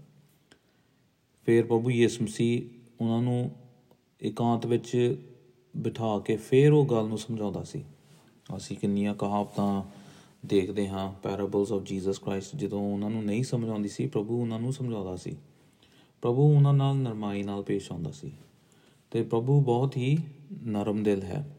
ਫਿਰ 1.46 1.66
ਪ੍ਰਭੂ 1.66 1.92
ਯਿਸੂ 1.92 2.24
ਮਸੀਹ 2.24 2.62
ਉਹਨਾਂ 3.02 3.22
ਨੂੰ 3.22 3.52
ਇਕਾਂਤ 4.22 4.66
ਵਿੱਚ 4.66 5.18
ਬਿਠਾ 5.78 6.20
ਕੇ 6.20 6.36
ਫਿਰ 6.36 6.72
ਉਹ 6.72 6.86
ਗੱਲ 6.86 7.08
ਨੂੰ 7.08 7.18
ਸਮਝਾਉਂਦਾ 7.18 7.64
ਸੀ। 7.64 7.84
ਅਸੀਂ 8.58 8.78
ਕਿੰਨੀਆਂ 8.78 9.16
ਕਹਾਵਤਾਂ 9.16 9.84
ਦੇਖਦੇ 10.46 10.88
ਹਾਂ 10.88 11.14
ਪੈਰਾਬਲਸ 11.24 11.72
ਆਫ 11.72 11.84
ਜੀਸਸ 11.84 12.20
ਕ੍ਰਾਈਸਟ 12.20 12.56
ਜਦੋਂ 12.56 12.94
ਉਹਨਾਂ 12.94 13.10
ਨੂੰ 13.10 13.26
ਨਹੀਂ 13.26 13.44
ਸਮਝ 13.44 13.70
ਆਉਂਦੀ 13.70 13.90
ਸੀ, 13.90 14.08
ਪ੍ਰਭੂ 14.08 14.42
ਉਹਨਾਂ 14.42 14.60
ਨੂੰ 14.60 14.74
ਸਮਝਾਉਂਦਾ 14.74 15.16
ਸੀ। 15.16 15.38
ਪ੍ਰਭੂ 16.22 16.56
ਉਹਨਾਂ 16.56 16.74
ਨਾਲ 16.74 16.96
ਨਰਮਾਈ 16.96 17.44
ਨਾਲ 17.44 17.64
ਪੇਸ਼ 17.64 17.92
ਆਉਂਦਾ 17.92 18.12
ਸੀ। 18.12 18.32
ਤੇ 19.12 19.24
ਪ੍ਰਭੂ 19.24 19.62
ਬਹੁਤ 19.62 19.98
ਹੀ 19.98 20.18
ਨਰਮ 20.64 21.04
ਦਿਲ 21.04 21.24
ਹੈ। 21.24 21.59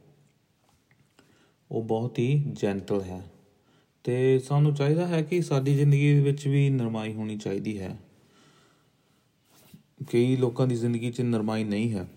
ਉਹ 1.71 1.83
ਬਹੁਤ 1.83 2.19
ਹੀ 2.19 2.45
ਜੈਂਟਲ 2.53 3.03
ਹੈ। 3.03 3.31
ਤੇ 4.05 4.39
ਸਾਨੂੰ 4.39 4.75
ਚਾਹੀਦਾ 4.75 5.07
ਹੈ 5.07 5.23
ਕਿ 5.23 5.43
ਸਾਡੀ 5.43 5.75
ਜ਼ਿੰਦਗੀ 5.75 6.15
ਦੇ 6.15 6.21
ਵਿੱਚ 6.21 6.49
ਵੀ 6.49 6.71
ਨਰਮਾਈ 6.71 7.13
ਹੋਣੀ 7.13 7.37
ਚਾਹੀਦੀ 7.37 7.79
ਹੈ। 7.81 7.99
ਕਈ 10.13 10.37
ਲੋਕਾਂ 10.37 10.67
ਦੀ 10.67 10.77
ਜ਼ਿੰਦਗੀ 10.77 11.11
'ਚ 11.11 11.21
ਨਰਮਾਈ 11.21 11.65
ਨਹੀਂ 11.65 11.93
ਹੈ 11.93 12.09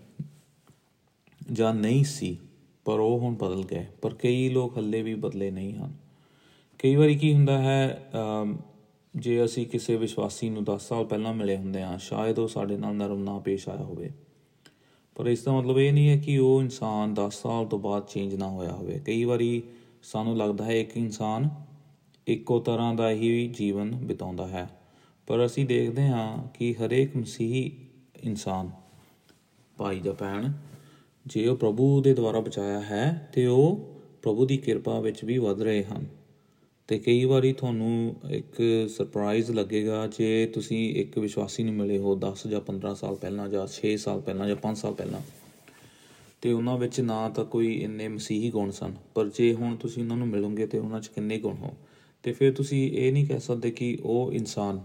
ਜਾਂ 1.52 1.74
ਨਹੀਂ 1.74 2.04
ਸੀ 2.04 2.38
ਪਰ 2.84 3.00
ਉਹ 3.00 3.18
ਹੁਣ 3.18 3.34
ਬਦਲ 3.34 3.64
ਗਏ। 3.64 3.86
ਪਰ 4.02 4.14
ਕਈ 4.14 4.48
ਲੋਕ 4.48 4.78
ਹੱਲੇ 4.78 5.02
ਵੀ 5.02 5.14
ਬਦਲੇ 5.14 5.50
ਨਹੀਂ 5.50 5.74
ਹਨ। 5.74 5.92
ਕਈ 6.78 6.96
ਵਾਰੀ 6.96 7.14
ਕੀ 7.14 7.34
ਹੁੰਦਾ 7.34 7.58
ਹੈ 7.58 8.10
ਅਮ, 8.14 8.58
ਜੇ 9.16 9.44
ਅਸੀਂ 9.44 9.66
ਕਿਸੇ 9.66 9.96
ਵਿਸ਼ਵਾਸੀ 9.96 10.50
ਨੂੰ 10.50 10.64
10 10.64 10.88
ਸਾਲ 10.88 11.04
ਪਹਿਲਾਂ 11.04 11.34
ਮਿਲੇ 11.34 11.56
ਹੁੰਦੇ 11.56 11.82
ਹਾਂ 11.82 11.98
ਸ਼ਾਇਦ 11.98 12.38
ਉਹ 12.38 12.48
ਸਾਡੇ 12.48 12.76
ਨਾਲ 12.76 12.94
ਨਰਮ 12.94 13.22
ਨਾ 13.24 13.38
ਪੇਸ਼ 13.38 13.68
ਆਇਆ 13.68 13.82
ਹੋਵੇ। 13.82 14.10
ਪਰ 15.16 15.26
ਇਸ 15.26 15.42
ਦਾ 15.42 15.52
ਮਤਲਬ 15.52 15.78
ਇਹ 15.78 15.92
ਨਹੀਂ 15.92 16.08
ਹੈ 16.08 16.16
ਕਿ 16.16 16.38
ਉਹ 16.38 16.60
ਇਨਸਾਨ 16.62 17.14
10 17.14 17.42
ਸਾਲ 17.42 17.66
ਤੋਂ 17.66 17.78
ਬਾਅਦ 17.78 18.06
ਚੇਂਜ 18.06 18.34
ਨਾ 18.34 18.48
ਹੋਇਆ 18.48 18.72
ਹੋਵੇ। 18.72 19.00
ਕਈ 19.04 19.24
ਵਾਰੀ 19.24 19.62
ਸਾਨੂੰ 20.02 20.36
ਲੱਗਦਾ 20.36 20.64
ਹੈ 20.64 20.80
ਇੱਕ 20.80 20.96
ਇਨਸਾਨ 20.96 21.48
ਇੱਕੋ 22.26 22.58
ਤਰ੍ਹਾਂ 22.60 22.94
ਦਾ 22.94 23.10
ਹੀ 23.10 23.46
ਜੀਵਨ 23.48 23.94
ਬਿਤਾਉਂਦਾ 23.96 24.46
ਹੈ। 24.48 24.68
ਪਰ 25.26 25.44
ਅਸੀਂ 25.46 25.66
ਦੇਖਦੇ 25.66 26.02
ਹਾਂ 26.02 26.48
ਕਿ 26.54 26.74
ਹਰੇਕ 26.74 27.16
ਮਸੀਹੀ 27.16 27.70
ਇਨਸਾਨ, 28.24 28.70
ਭਾਈ 29.76 30.00
ਜਾਂ 30.00 30.14
ਭੈਣ, 30.14 30.52
ਜੇ 31.26 31.46
ਉਹ 31.46 31.56
ਪ੍ਰਭੂ 31.56 32.00
ਦੇ 32.02 32.14
ਦੁਆਰਾ 32.14 32.40
ਬਚਾਇਆ 32.40 32.80
ਹੈ 32.80 33.30
ਤੇ 33.32 33.46
ਉਹ 33.46 33.80
ਪ੍ਰਭੂ 34.22 34.46
ਦੀ 34.46 34.56
ਕਿਰਪਾ 34.56 35.00
ਵਿੱਚ 35.00 35.24
ਵੀ 35.24 35.38
ਵਧ 35.38 35.62
ਰਹੇ 35.62 35.84
ਹਨ। 35.84 36.06
ਤੇ 36.88 36.98
ਕਈ 36.98 37.24
ਵਾਰੀ 37.24 37.52
ਤੁਹਾਨੂੰ 37.52 38.16
ਇੱਕ 38.30 38.88
ਸਰਪ੍ਰਾਈਜ਼ 38.90 39.50
ਲੱਗੇਗਾ 39.50 40.06
ਜੇ 40.06 40.46
ਤੁਸੀਂ 40.46 40.94
ਇੱਕ 40.94 41.18
ਵਿਸ਼ਵਾਸੀ 41.18 41.62
ਨੂੰ 41.62 41.74
ਮਿਲੇ 41.74 41.98
ਹੋ 41.98 42.16
10 42.16 42.48
ਜਾਂ 42.50 42.60
15 42.60 42.94
ਸਾਲ 42.94 43.14
ਪਹਿਲਾਂ 43.14 43.48
ਜਾਂ 43.48 43.66
6 43.66 43.96
ਸਾਲ 43.96 44.20
ਪਹਿਲਾਂ 44.20 44.46
ਜਾਂ 44.46 44.56
5 44.56 44.74
ਸਾਲ 44.74 44.94
ਪਹਿਲਾਂ। 44.94 45.20
ਤੇ 46.42 46.52
ਉਹਨਾਂ 46.52 46.78
ਵਿੱਚ 46.78 47.00
ਨਾ 47.00 47.28
ਤਾਂ 47.28 47.44
ਕੋਈ 47.44 47.74
ਇੰਨੇ 47.74 48.08
ਮਸੀਹੀ 48.08 48.50
ਗੁਣ 48.50 48.70
ਸਨ 48.70 48.94
ਪਰ 49.14 49.28
ਜੇ 49.28 49.54
ਹੁਣ 49.54 49.76
ਤੁਸੀਂ 49.76 50.02
ਉਹਨਾਂ 50.02 50.16
ਨੂੰ 50.16 50.28
ਮਿਲੋਗੇ 50.28 50.66
ਤੇ 50.66 50.78
ਉਹਨਾਂ 50.78 51.00
'ਚ 51.00 51.06
ਕਿੰਨੇ 51.06 51.38
ਗੁਣ 51.38 51.54
ਹੋ 51.56 51.70
ਤੇ 52.22 52.32
ਫਿਰ 52.32 52.52
ਤੁਸੀਂ 52.52 52.92
ਇਹ 52.92 53.12
ਨਹੀਂ 53.12 53.26
ਕਹਿ 53.26 53.40
ਸਕਦੇ 53.40 53.70
ਕਿ 53.70 53.98
ਉਹ 54.02 54.32
ਇਨਸਾਨ 54.32 54.80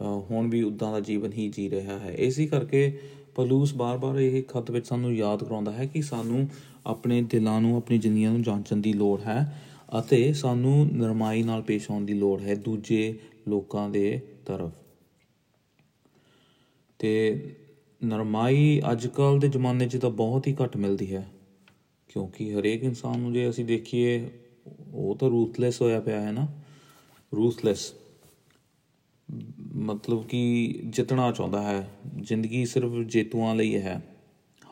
ਅ, 0.00 0.04
ਹੁਣ 0.04 0.48
ਵੀ 0.48 0.62
ਉਦਾਂ 0.62 0.92
ਦਾ 0.92 1.00
ਜੀਵਨ 1.00 1.32
ਹੀ 1.32 1.48
ਜੀ 1.48 1.70
ਰਿਹਾ 1.70 1.98
ਹੈ। 1.98 2.14
ਇਸੇ 2.18 2.46
ਕਰਕੇ 2.46 2.98
ਪਲੂਸ 3.34 3.74
ਬਾਰ-ਬਾਰ 3.74 4.18
ਇਹ 4.18 4.42
ਖਤ 4.42 4.70
ਵਿੱਚ 4.70 4.86
ਸਾਨੂੰ 4.86 5.14
ਯਾਦ 5.14 5.44
ਕਰਾਉਂਦਾ 5.44 5.72
ਹੈ 5.72 5.86
ਕਿ 5.86 6.02
ਸਾਨੂੰ 6.02 6.48
ਆਪਣੇ 6.86 7.22
ਦਿਲਾਂ 7.22 7.60
ਨੂੰ 7.60 7.76
ਆਪਣੀ 7.76 7.98
ਜ਼ਿੰਦਗੀਆਂ 7.98 8.32
ਨੂੰ 8.32 8.42
ਜਾਂਚਣ 8.42 8.76
ਦੀ 8.76 8.92
ਲੋੜ 8.92 9.20
ਹੈ। 9.20 9.60
ਅਤੇ 9.98 10.32
ਸਾਨੂੰ 10.32 10.86
ਨਰਮਾਈ 10.86 11.42
ਨਾਲ 11.42 11.62
ਪੇਸ਼ 11.62 11.90
ਆਉਣ 11.90 12.04
ਦੀ 12.04 12.14
ਲੋੜ 12.14 12.40
ਹੈ 12.40 12.54
ਦੂਜੇ 12.54 13.18
ਲੋਕਾਂ 13.48 13.90
ਦੇ 13.90 14.20
ਤਰਫ। 14.46 14.70
ਤੇ 16.98 17.42
ਨਰਮਾਈ 18.04 18.82
ਅੱਜ-ਕੱਲ 18.92 19.38
ਦੇ 19.38 19.48
ਜ਼ਮਾਨੇ 19.48 19.88
'ਚ 19.88 19.96
ਤਾਂ 19.96 20.10
ਬਹੁਤ 20.10 20.46
ਹੀ 20.46 20.56
ਘੱਟ 20.62 20.76
ਮਿਲਦੀ 20.76 21.14
ਹੈ 21.14 21.28
ਕਿਉਂਕਿ 22.08 22.54
ਹਰੇਕ 22.54 22.82
ਇਨਸਾਨ 22.84 23.20
ਨੂੰ 23.20 23.32
ਜੇ 23.32 23.48
ਅਸੀਂ 23.50 23.64
ਦੇਖੀਏ 23.64 24.30
ਉਹ 24.92 25.16
ਤਾਂ 25.16 25.30
ਰੂਥਲੈਸ 25.30 25.82
ਹੋਇਆ 25.82 26.00
ਪਿਆ 26.00 26.20
ਹੈ 26.20 26.32
ਨਾ। 26.32 26.48
ਰੂਥਲੈਸ 27.36 27.92
ਮਤਲਬ 29.74 30.26
ਕਿ 30.26 30.74
ਜਿੱਤਣਾ 30.84 31.32
ਚਾਹੁੰਦਾ 31.32 31.62
ਹੈ 31.62 31.90
ਜ਼ਿੰਦਗੀ 32.20 32.66
ਸਿਰਫ 32.66 32.92
ਜੇਤੂਆਂ 33.06 33.54
ਲਈ 33.54 33.76
ਹੈ 33.76 34.02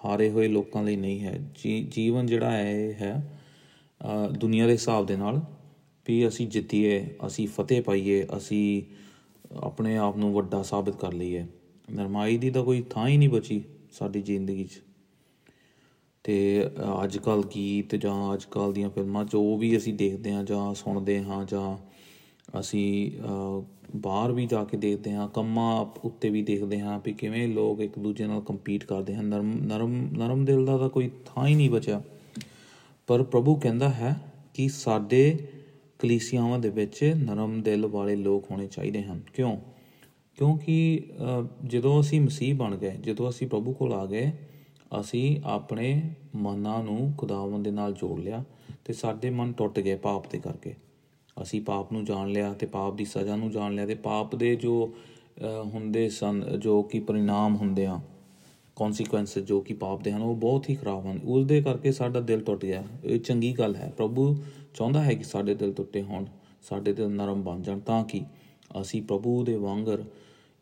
ਹਾਰੇ 0.05 0.31
ਹੋਏ 0.31 0.49
ਲੋਕਾਂ 0.49 0.83
ਲਈ 0.83 0.97
ਨਹੀਂ 0.97 1.21
ਹੈ। 1.21 1.51
ਜੀ- 1.55 1.85
ਜੀਵਨ 1.91 2.27
ਜਿਹੜਾ 2.27 2.51
ਹੈ 2.51 2.73
ਇਹ 2.73 2.95
ਹੈ 2.95 3.39
ਅ, 3.39 3.42
ਦੁਨੀਆ 4.39 4.67
ਦੇ 4.67 4.73
ਹਿਸਾਬ 4.73 5.07
ਦੇ 5.07 5.17
ਨਾਲ 5.17 5.41
ਵੀ 6.07 6.27
ਅਸੀਂ 6.29 6.47
ਜਿੱਤੀਏ, 6.49 7.05
ਅਸੀਂ 7.27 7.49
ਫਤਿਹ 7.49 7.83
ਪਾਈਏ, 7.83 8.25
ਅਸੀਂ 8.37 8.83
ਆਪਣੇ 9.63 9.97
ਆਪ 9.97 10.17
ਨੂੰ 10.17 10.33
ਵੱਡਾ 10.35 10.63
ਸਾਬਿਤ 10.63 10.97
ਕਰ 10.97 11.13
ਲਈਏ। 11.13 11.45
ਨਰਮਾਈ 11.89 12.37
ਦੀ 12.39 12.51
ਤਾਂ 12.51 12.63
ਕੋਈ 12.65 12.83
ਥਾਂ 12.91 13.07
ਹੀ 13.09 13.17
ਨਹੀਂ 13.17 13.29
ਬਚੀ 13.29 13.63
ਸਾਡੀ 13.93 14.21
ਜ਼ਿੰਦਗੀ 14.23 14.65
'ਚ। 14.65 14.81
ਤੇ 16.25 16.67
ਅੱਜ 17.05 17.19
ਕੱਲ 17.19 17.43
ਗੀਤ 17.55 17.95
ਜਾਂ 17.97 18.35
ਅੱਜ 18.35 18.45
ਕੱਲ 18.45 18.73
ਦੀਆਂ 18.73 18.91
ਫਿਲਮਾਂ 18.91 19.25
ਜੋ 19.25 19.57
ਵੀ 19.57 19.77
ਅਸੀਂ 19.77 19.95
ਦੇਖਦੇ 19.95 20.33
ਹਾਂ 20.33 20.45
ਜਾਂ 20.45 20.75
ਸੁਣਦੇ 20.75 21.23
ਹਾਂ 21.23 21.45
ਜਾਂ 21.45 21.77
ਅਸੀਂ 22.61 23.11
ਬਾਹਰ 23.97 24.33
ਵੀ 24.33 24.47
ਜਾ 24.47 24.63
ਕੇ 24.65 24.77
ਦੇਖਦੇ 24.77 25.13
ਹਾਂ, 25.13 25.29
ਕੰਮਾਂ 25.29 25.85
ਉੱਤੇ 26.05 26.31
ਵੀ 26.31 26.43
ਦੇਖਦੇ 26.43 26.81
ਹਾਂ 26.81 26.99
ਵੀ 27.05 27.13
ਕਿਵੇਂ 27.13 27.47
ਲੋਕ 27.49 27.81
ਇੱਕ 27.81 27.99
ਦੂਜੇ 27.99 28.27
ਨਾਲ 28.27 28.41
ਕੰਪੀਟ 28.41 28.85
ਕਰਦੇ 28.85 29.15
ਹਨ। 29.15 29.25
ਨਰਮ 29.25 29.53
ਨਰਮ 29.65 29.95
ਨਰਮ 30.13 30.45
ਦਿਲ 30.45 30.65
ਦਾ 30.67 30.79
ਤਾਂ 30.79 30.89
ਕੋਈ 30.89 31.11
ਥਾਂ 31.27 31.47
ਹੀ 31.47 31.55
ਨਹੀਂ 31.55 31.71
ਬਚਿਆ। 31.71 32.03
ਪਰ 33.13 33.23
ਪ੍ਰਭੂ 33.23 33.55
ਕਹਿੰਦਾ 33.57 33.89
ਹੈ 33.89 34.15
ਕਿ 34.55 34.69
ਸਾਡੇ 34.69 35.39
ਕਲੀਸਿਆਵਾਂ 35.99 36.59
ਦੇ 36.59 36.69
ਵਿੱਚ 36.69 37.03
ਨਰਮ 37.17 37.61
ਦਿਲ 37.63 37.87
ਵਾਲੇ 37.87 38.15
ਲੋਕ 38.17 38.51
ਹੋਣੇ 38.51 38.67
ਚਾਹੀਦੇ 38.67 39.03
ਹਨ। 39.03 39.21
ਕਿਉਂ? 39.35 39.57
ਕਿਉਂਕਿ 40.39 41.03
ਜਦੋਂ 41.65 42.01
ਅਸੀਂ 42.01 42.21
ਮਸੀਹ 42.21 42.55
ਬਣ 42.55 42.77
ਗਏ, 42.77 42.91
ਜਦੋਂ 42.91 43.29
ਅਸੀਂ 43.31 43.49
ਪ੍ਰਭੂ 43.49 43.73
ਕੋਲ 43.73 43.93
ਆ 43.93 44.07
ਗਏ, 44.07 44.31
ਅਸੀਂ 45.01 45.41
ਆਪਣੇ 45.45 46.03
ਮਨਾਂ 46.35 46.83
ਨੂੰ 46.85 47.13
ਖੁਦਾਵੰਦ 47.19 47.65
ਦੇ 47.65 47.71
ਨਾਲ 47.71 47.93
ਜੋੜ 47.93 48.19
ਲਿਆ 48.21 48.43
ਤੇ 48.85 48.93
ਸਾਡੇ 48.93 49.31
ਮਨ 49.31 49.53
ਟੁੱਟ 49.53 49.81
ਗਏ 49.81 49.97
ਪਾਪ 49.97 50.31
ਦੇ 50.31 50.39
ਕਰਕੇ। 50.39 50.75
ਅਸੀਂ 51.43 51.61
ਪਾਪ 51.61 51.93
ਨੂੰ 51.93 52.05
ਜਾਣ 52.05 52.29
ਲਿਆ 52.29 52.53
ਤੇ 52.53 52.67
ਪਾਪ 52.67 52.95
ਦੀ 52.95 53.05
ਸਜ਼ਾ 53.05 53.37
ਨੂੰ 53.37 53.51
ਜਾਣ 53.51 53.75
ਲਿਆ 53.75 53.87
ਤੇ 53.87 53.95
ਪਾਪ 53.95 54.37
ਦੇ 54.37 54.55
ਜੋ 54.57 54.95
ਹੁੰਦੇ 55.65 56.09
ਸਨ, 56.09 56.45
ਜੋ 56.59 56.83
ਕਿ 56.83 57.01
ਪਰਿਣਾਮ 57.01 57.57
ਹੁੰਦੇ 57.57 57.87
ਆ 57.87 58.01
ਕਨਸੀਕੁਐਂਸ 58.83 59.39
ਜੋ 59.39 59.61
ਕਿ 59.61 59.75
ਪਾਪ 59.75 60.03
ਦੇ 60.03 60.13
ਹਨ, 60.13 60.23
ਉਹ 60.23 60.35
ਬਹੁਤ 60.37 60.71
ਹੀ 60.71 60.75
ਖਰਾਬ 60.75 61.07
ਹਨ। 61.07 61.21
ਉਸ 61.25 61.47
ਦੇ 61.47 61.61
ਕਰਕੇ 61.63 61.93
ਸਾਡਾ 61.93 62.21
ਦਿਲ 62.21 62.41
ਟੁੱਟ 62.41 62.65
ਗਿਆ। 62.65 62.83
ਇਹ 63.05 63.21
ਚੰਗੀ 63.21 63.53
ਗੱਲ 63.53 63.77
ਹੈ। 63.77 63.93
ਪ੍ਰਭੂ 63.97 64.37
ਚਾਹੁੰਦਾ 64.75 65.03
ਹੈ 65.03 65.13
ਕਿ 65.15 65.25
ਸਾਡੇ 65.25 65.55
ਦਿਲ 65.55 65.73
ਟੁੱਟੇ 65.73 66.03
ਹੋਣ, 66.03 66.25
ਸਾਡੇ 66.63 66.93
ਦਿਲ 66.93 67.09
ਨਰਮ 67.09 67.43
ਬਣ 67.43 67.61
ਜਾਣ 67.61 67.79
ਤਾਂ 67.79 68.05
ਕਿ 68.05 68.21
ਅਸੀਂ 68.81 69.03
ਪ੍ਰਭੂ 69.03 69.45
ਦੇ 69.45 69.57
ਵਾਂਗਰ 69.57 70.05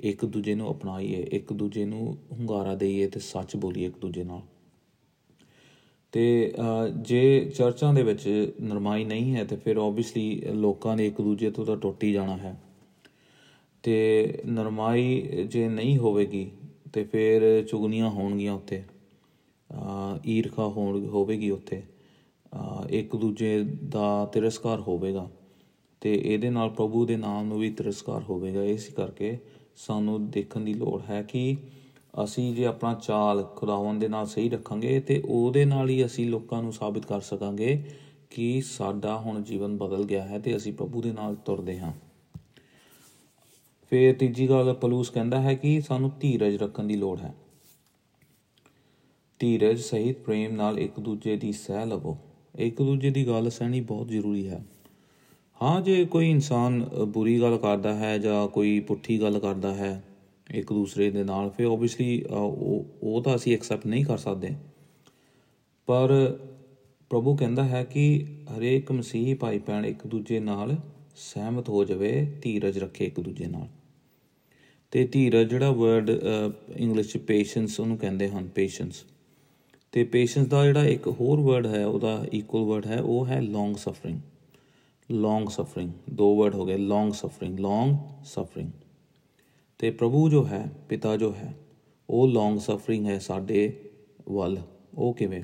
ਇੱਕ 0.00 0.24
ਦੂਜੇ 0.24 0.54
ਨੂੰ 0.54 0.70
ਅਪਣਾਈਏ, 0.70 1.26
ਇੱਕ 1.32 1.52
ਦੂਜੇ 1.52 1.84
ਨੂੰ 1.84 2.16
ਹੁੰਗਾਰਾ 2.32 2.74
ਦਈਏ 2.74 3.06
ਤੇ 3.06 3.20
ਸੱਚ 3.20 3.56
ਬੋਲੀਏ 3.56 3.86
ਇੱਕ 3.86 3.98
ਦੂਜੇ 3.98 4.24
ਨਾਲ। 4.24 4.40
ਤੇ 6.12 6.52
ਜੇ 7.02 7.52
ਚਰਚਾਂ 7.58 7.94
ਦੇ 7.94 8.02
ਵਿੱਚ 8.02 8.52
ਨਰਮਾਈ 8.62 9.04
ਨਹੀਂ 9.04 9.34
ਹੈ, 9.36 9.44
ਤੇ 9.44 9.56
ਫਿਰ 9.56 9.76
ਆਬਵੀਅਸਲੀ 9.76 10.40
ਲੋਕਾਂ 10.54 10.96
ਨੇ 10.96 11.06
ਇੱਕ 11.06 11.20
ਦੂਜੇ 11.20 11.50
ਤੋਂ 11.50 11.66
ਤਾਂ 11.66 11.76
ਟੁੱਟ 11.76 12.04
ਹੀ 12.04 12.12
ਜਾਣਾ 12.12 12.36
ਹੈ। 12.36 12.60
ਤੇ 13.82 13.96
ਨਰਮਾਈ 14.46 15.20
ਜੇ 15.50 15.68
ਨਹੀਂ 15.68 15.98
ਹੋਵੇਗੀ 15.98 16.50
ਤੇ 16.92 17.04
ਫਿਰ 17.04 17.42
ਚੁਗਲੀਆਂ 17.70 18.10
ਹੋਣਗੀਆਂ 18.10 18.52
ਉੱਥੇ। 18.54 18.82
ਈਰਖਾ 20.26 20.66
ਹੋਣ, 20.66 21.04
ਹੋਵੇਗੀ 21.06 21.50
ਉੱਥੇ। 21.50 21.82
ਇੱਕ 22.90 23.16
ਦੂਜੇ 23.16 23.58
ਦਾ 23.88 24.24
ਤਿਰਸਕਾਰ 24.32 24.80
ਹੋਵੇਗਾ 24.80 25.28
ਤੇ 26.02 26.14
ਇਹਦੇ 26.24 26.50
ਨਾਲ 26.50 26.70
ਪ੍ਰਭੂ 26.70 27.04
ਦੇ 27.06 27.16
ਨਾਮ 27.16 27.46
ਨੂੰ 27.46 27.58
ਵੀ 27.58 27.70
ਤਿਰਸਕਾਰ 27.70 28.22
ਹੋਵੇਗਾ। 28.22 28.62
ਇਸ 28.64 28.88
ਕਰਕੇ 28.88 29.38
ਸਾਨੂੰ 29.76 30.30
ਦੇਖਣ 30.30 30.60
ਦੀ 30.60 30.74
ਲੋੜ 30.74 31.00
ਹੈ 31.10 31.22
ਕਿ 31.22 31.56
ਅਸੀਂ 32.24 32.52
ਜੇ 32.54 32.64
ਆਪਣਾ 32.66 32.94
ਚਾਲ 32.94 33.42
ਖੁਦਾਵੰਦ 33.56 34.00
ਦੇ 34.00 34.08
ਨਾਲ 34.08 34.26
ਸਹੀ 34.26 34.48
ਰੱਖਾਂਗੇ 34.48 34.98
ਤੇ 35.00 35.22
ਉਹਦੇ 35.24 35.64
ਨਾਲ 35.64 35.90
ਹੀ 35.90 36.04
ਅਸੀਂ 36.06 36.28
ਲੋਕਾਂ 36.30 36.62
ਨੂੰ 36.62 36.72
ਸਾਬਿਤ 36.72 37.06
ਕਰ 37.06 37.20
ਸਕਾਂਗੇ 37.20 37.82
ਕਿ 38.30 38.60
ਸਾਡਾ 38.60 39.16
ਹੁਣ 39.18 39.42
ਜੀਵਨ 39.42 39.76
ਬਦਲ 39.76 40.04
ਗਿਆ 40.04 40.22
ਹੈ 40.22 40.38
ਤੇ 40.38 40.56
ਅਸੀਂ 40.56 40.72
ਪ੍ਰਭੂ 40.72 41.02
ਦੇ 41.02 41.12
ਨਾਲ 41.12 41.34
ਤੁਰਦੇ 41.34 41.78
ਹਾਂ। 41.78 41.92
ਫਿਰ 43.90 44.16
ਤੀਜੀ 44.16 44.48
ਗੱਲ 44.48 44.74
ਪਲੂਸ 44.74 45.10
ਕਹਿੰਦਾ 45.10 45.40
ਹੈ 45.42 45.54
ਕਿ 45.54 45.80
ਸਾਨੂੰ 45.80 46.12
ਧੀਰਜ 46.20 46.56
ਰੱਖਣ 46.56 46.84
ਦੀ 46.84 46.96
ਲੋੜ 46.96 47.20
ਹੈ। 47.20 47.34
ਧੀਰਜ 49.38 49.80
ਸਹਿਤ 49.80 50.16
ਪ੍ਰੇਮ 50.16 50.52
ਨਾਲ 50.52 50.78
ਇੱਕ 50.78 51.00
ਦੂਜੇ 51.00 51.36
ਦੀ 51.36 51.52
ਸਹਿ 51.52 51.86
ਲਵੋ। 51.86 52.18
ਇੱਕ 52.58 52.82
ਦੂਜੇ 52.82 53.10
ਦੀ 53.10 53.26
ਗੱਲ 53.26 53.50
ਸਹਿਣੀ 53.50 53.80
ਬਹੁਤ 53.80 54.08
ਜ਼ਰੂਰੀ 54.08 54.48
ਹੈ। 54.48 54.64
ਹਾਂ, 55.62 55.80
ਜੇ 55.80 56.04
ਕੋਈ 56.04 56.30
ਇਨਸਾਨ 56.30 56.84
ਬੁਰੀ 57.08 57.40
ਗੱਲ 57.40 57.56
ਕਰਦਾ 57.56 57.94
ਹੈ 57.94 58.18
ਜਾਂ 58.18 58.48
ਕੋਈ 58.48 58.80
ਪੁੱਠੀ 58.80 59.20
ਗੱਲ 59.20 59.38
ਕਰਦਾ 59.38 59.74
ਹੈ 59.74 60.04
ਇੱਕ 60.50 60.72
ਦੂਸਰੇ 60.72 61.10
ਦੇ 61.10 61.24
ਨਾਲ, 61.24 61.50
ਫਿਰ 61.50 61.66
ਆਬਵੀਅਸਲੀ 61.66 62.22
ਉਹ 62.22 62.84
ਉਹ 63.02 63.22
ਤਾਂ 63.22 63.36
ਅਸੀਂ 63.36 63.54
ਐਕਸੈਪਟ 63.54 63.86
ਨਹੀਂ 63.86 64.04
ਕਰ 64.04 64.18
ਸਕਦੇ। 64.18 64.48
ਪਰ 65.86 66.38
ਪ੍ਰਭੂ 67.10 67.36
ਕਹਿੰਦਾ 67.36 67.64
ਹੈ 67.64 67.84
ਕਿ 67.84 68.26
ਹਰੇਕ 68.56 68.92
ਮਸੀਹੀ 68.92 69.34
ਭਾਈ 69.34 69.58
ਭੈਣ 69.58 69.86
ਇੱਕ 69.86 70.06
ਦੂਜੇ 70.06 70.40
ਨਾਲ 70.40 70.76
ਸਹਿਮਤ 71.16 71.68
ਹੋ 71.68 71.84
ਜਾਵੇ, 71.84 72.32
ਧੀਰਜ 72.42 72.78
ਰੱਖੇ 72.78 73.04
ਇੱਕ 73.04 73.20
ਦੂਜੇ 73.20 73.46
ਨਾਲ। 73.46 73.68
ਤੇ 74.90 75.06
ਧੀਰਜ 75.06 75.50
ਜਿਹੜਾ 75.50 75.70
ਵਰਡ 75.70 76.10
ਇੰਗਲਿਸ਼ 76.76 77.08
ਚ 77.08 77.16
ਪੇਸ਼ੈਂਸ 77.16 77.78
ਉਹਨੂੰ 77.80 77.98
ਕਹਿੰਦੇ 77.98 78.28
ਹਨ 78.28 78.48
ਪੇਸ਼ੈਂਸ 78.48 79.04
ਤੇ 79.92 80.04
ਪੇਸ਼ੈਂਸ 80.04 80.46
ਦਾ 80.46 80.64
ਜਿਹੜਾ 80.66 80.84
ਇੱਕ 80.84 81.06
ਹੋਰ 81.08 81.40
ਵਰਡ 81.40 81.66
ਹੈ, 81.66 81.86
ਉਹਦਾ 81.86 82.24
ਇਕੁਅਲ 82.32 82.64
ਵਰਡ 82.64 82.86
ਹੈ, 82.86 83.00
ਉਹ 83.00 83.26
ਹੈ 83.26 83.40
ਲੌਂਗ 83.40 83.76
ਸਫਰਿੰਗ 83.76 84.20
ਲੌਂਗ 85.10 85.48
ਸਫਰਿੰਗ 85.48 85.92
ਦੋ 86.10 86.34
ਵਰਡ 86.36 86.54
ਹੋ 86.54 86.66
ਗਏ 86.66 86.76
ਲੌਂਗ 86.76 87.12
ਸਫਰਿੰਗ 87.12 87.58
ਲੌਂਗ 87.58 87.96
ਸਫਰਿੰਗ 88.24 88.70
ਤੇ 89.78 89.90
ਪ੍ਰਭੂ 89.90 90.28
ਜੋ 90.30 90.44
ਹੈ, 90.46 90.64
ਪਿਤਾ 90.88 91.16
ਜੋ 91.16 91.32
ਹੈ, 91.32 91.54
ਉਹ 92.10 92.28
ਲੌਂਗ 92.28 92.58
ਸਫਰਿੰਗ 92.58 93.06
ਹੈ 93.06 93.18
ਸਾਡੇ 93.18 93.72
ਵੱਲ। 94.28 94.58
ਉਹ 94.94 95.14
ਕਿਵੇਂ? 95.14 95.42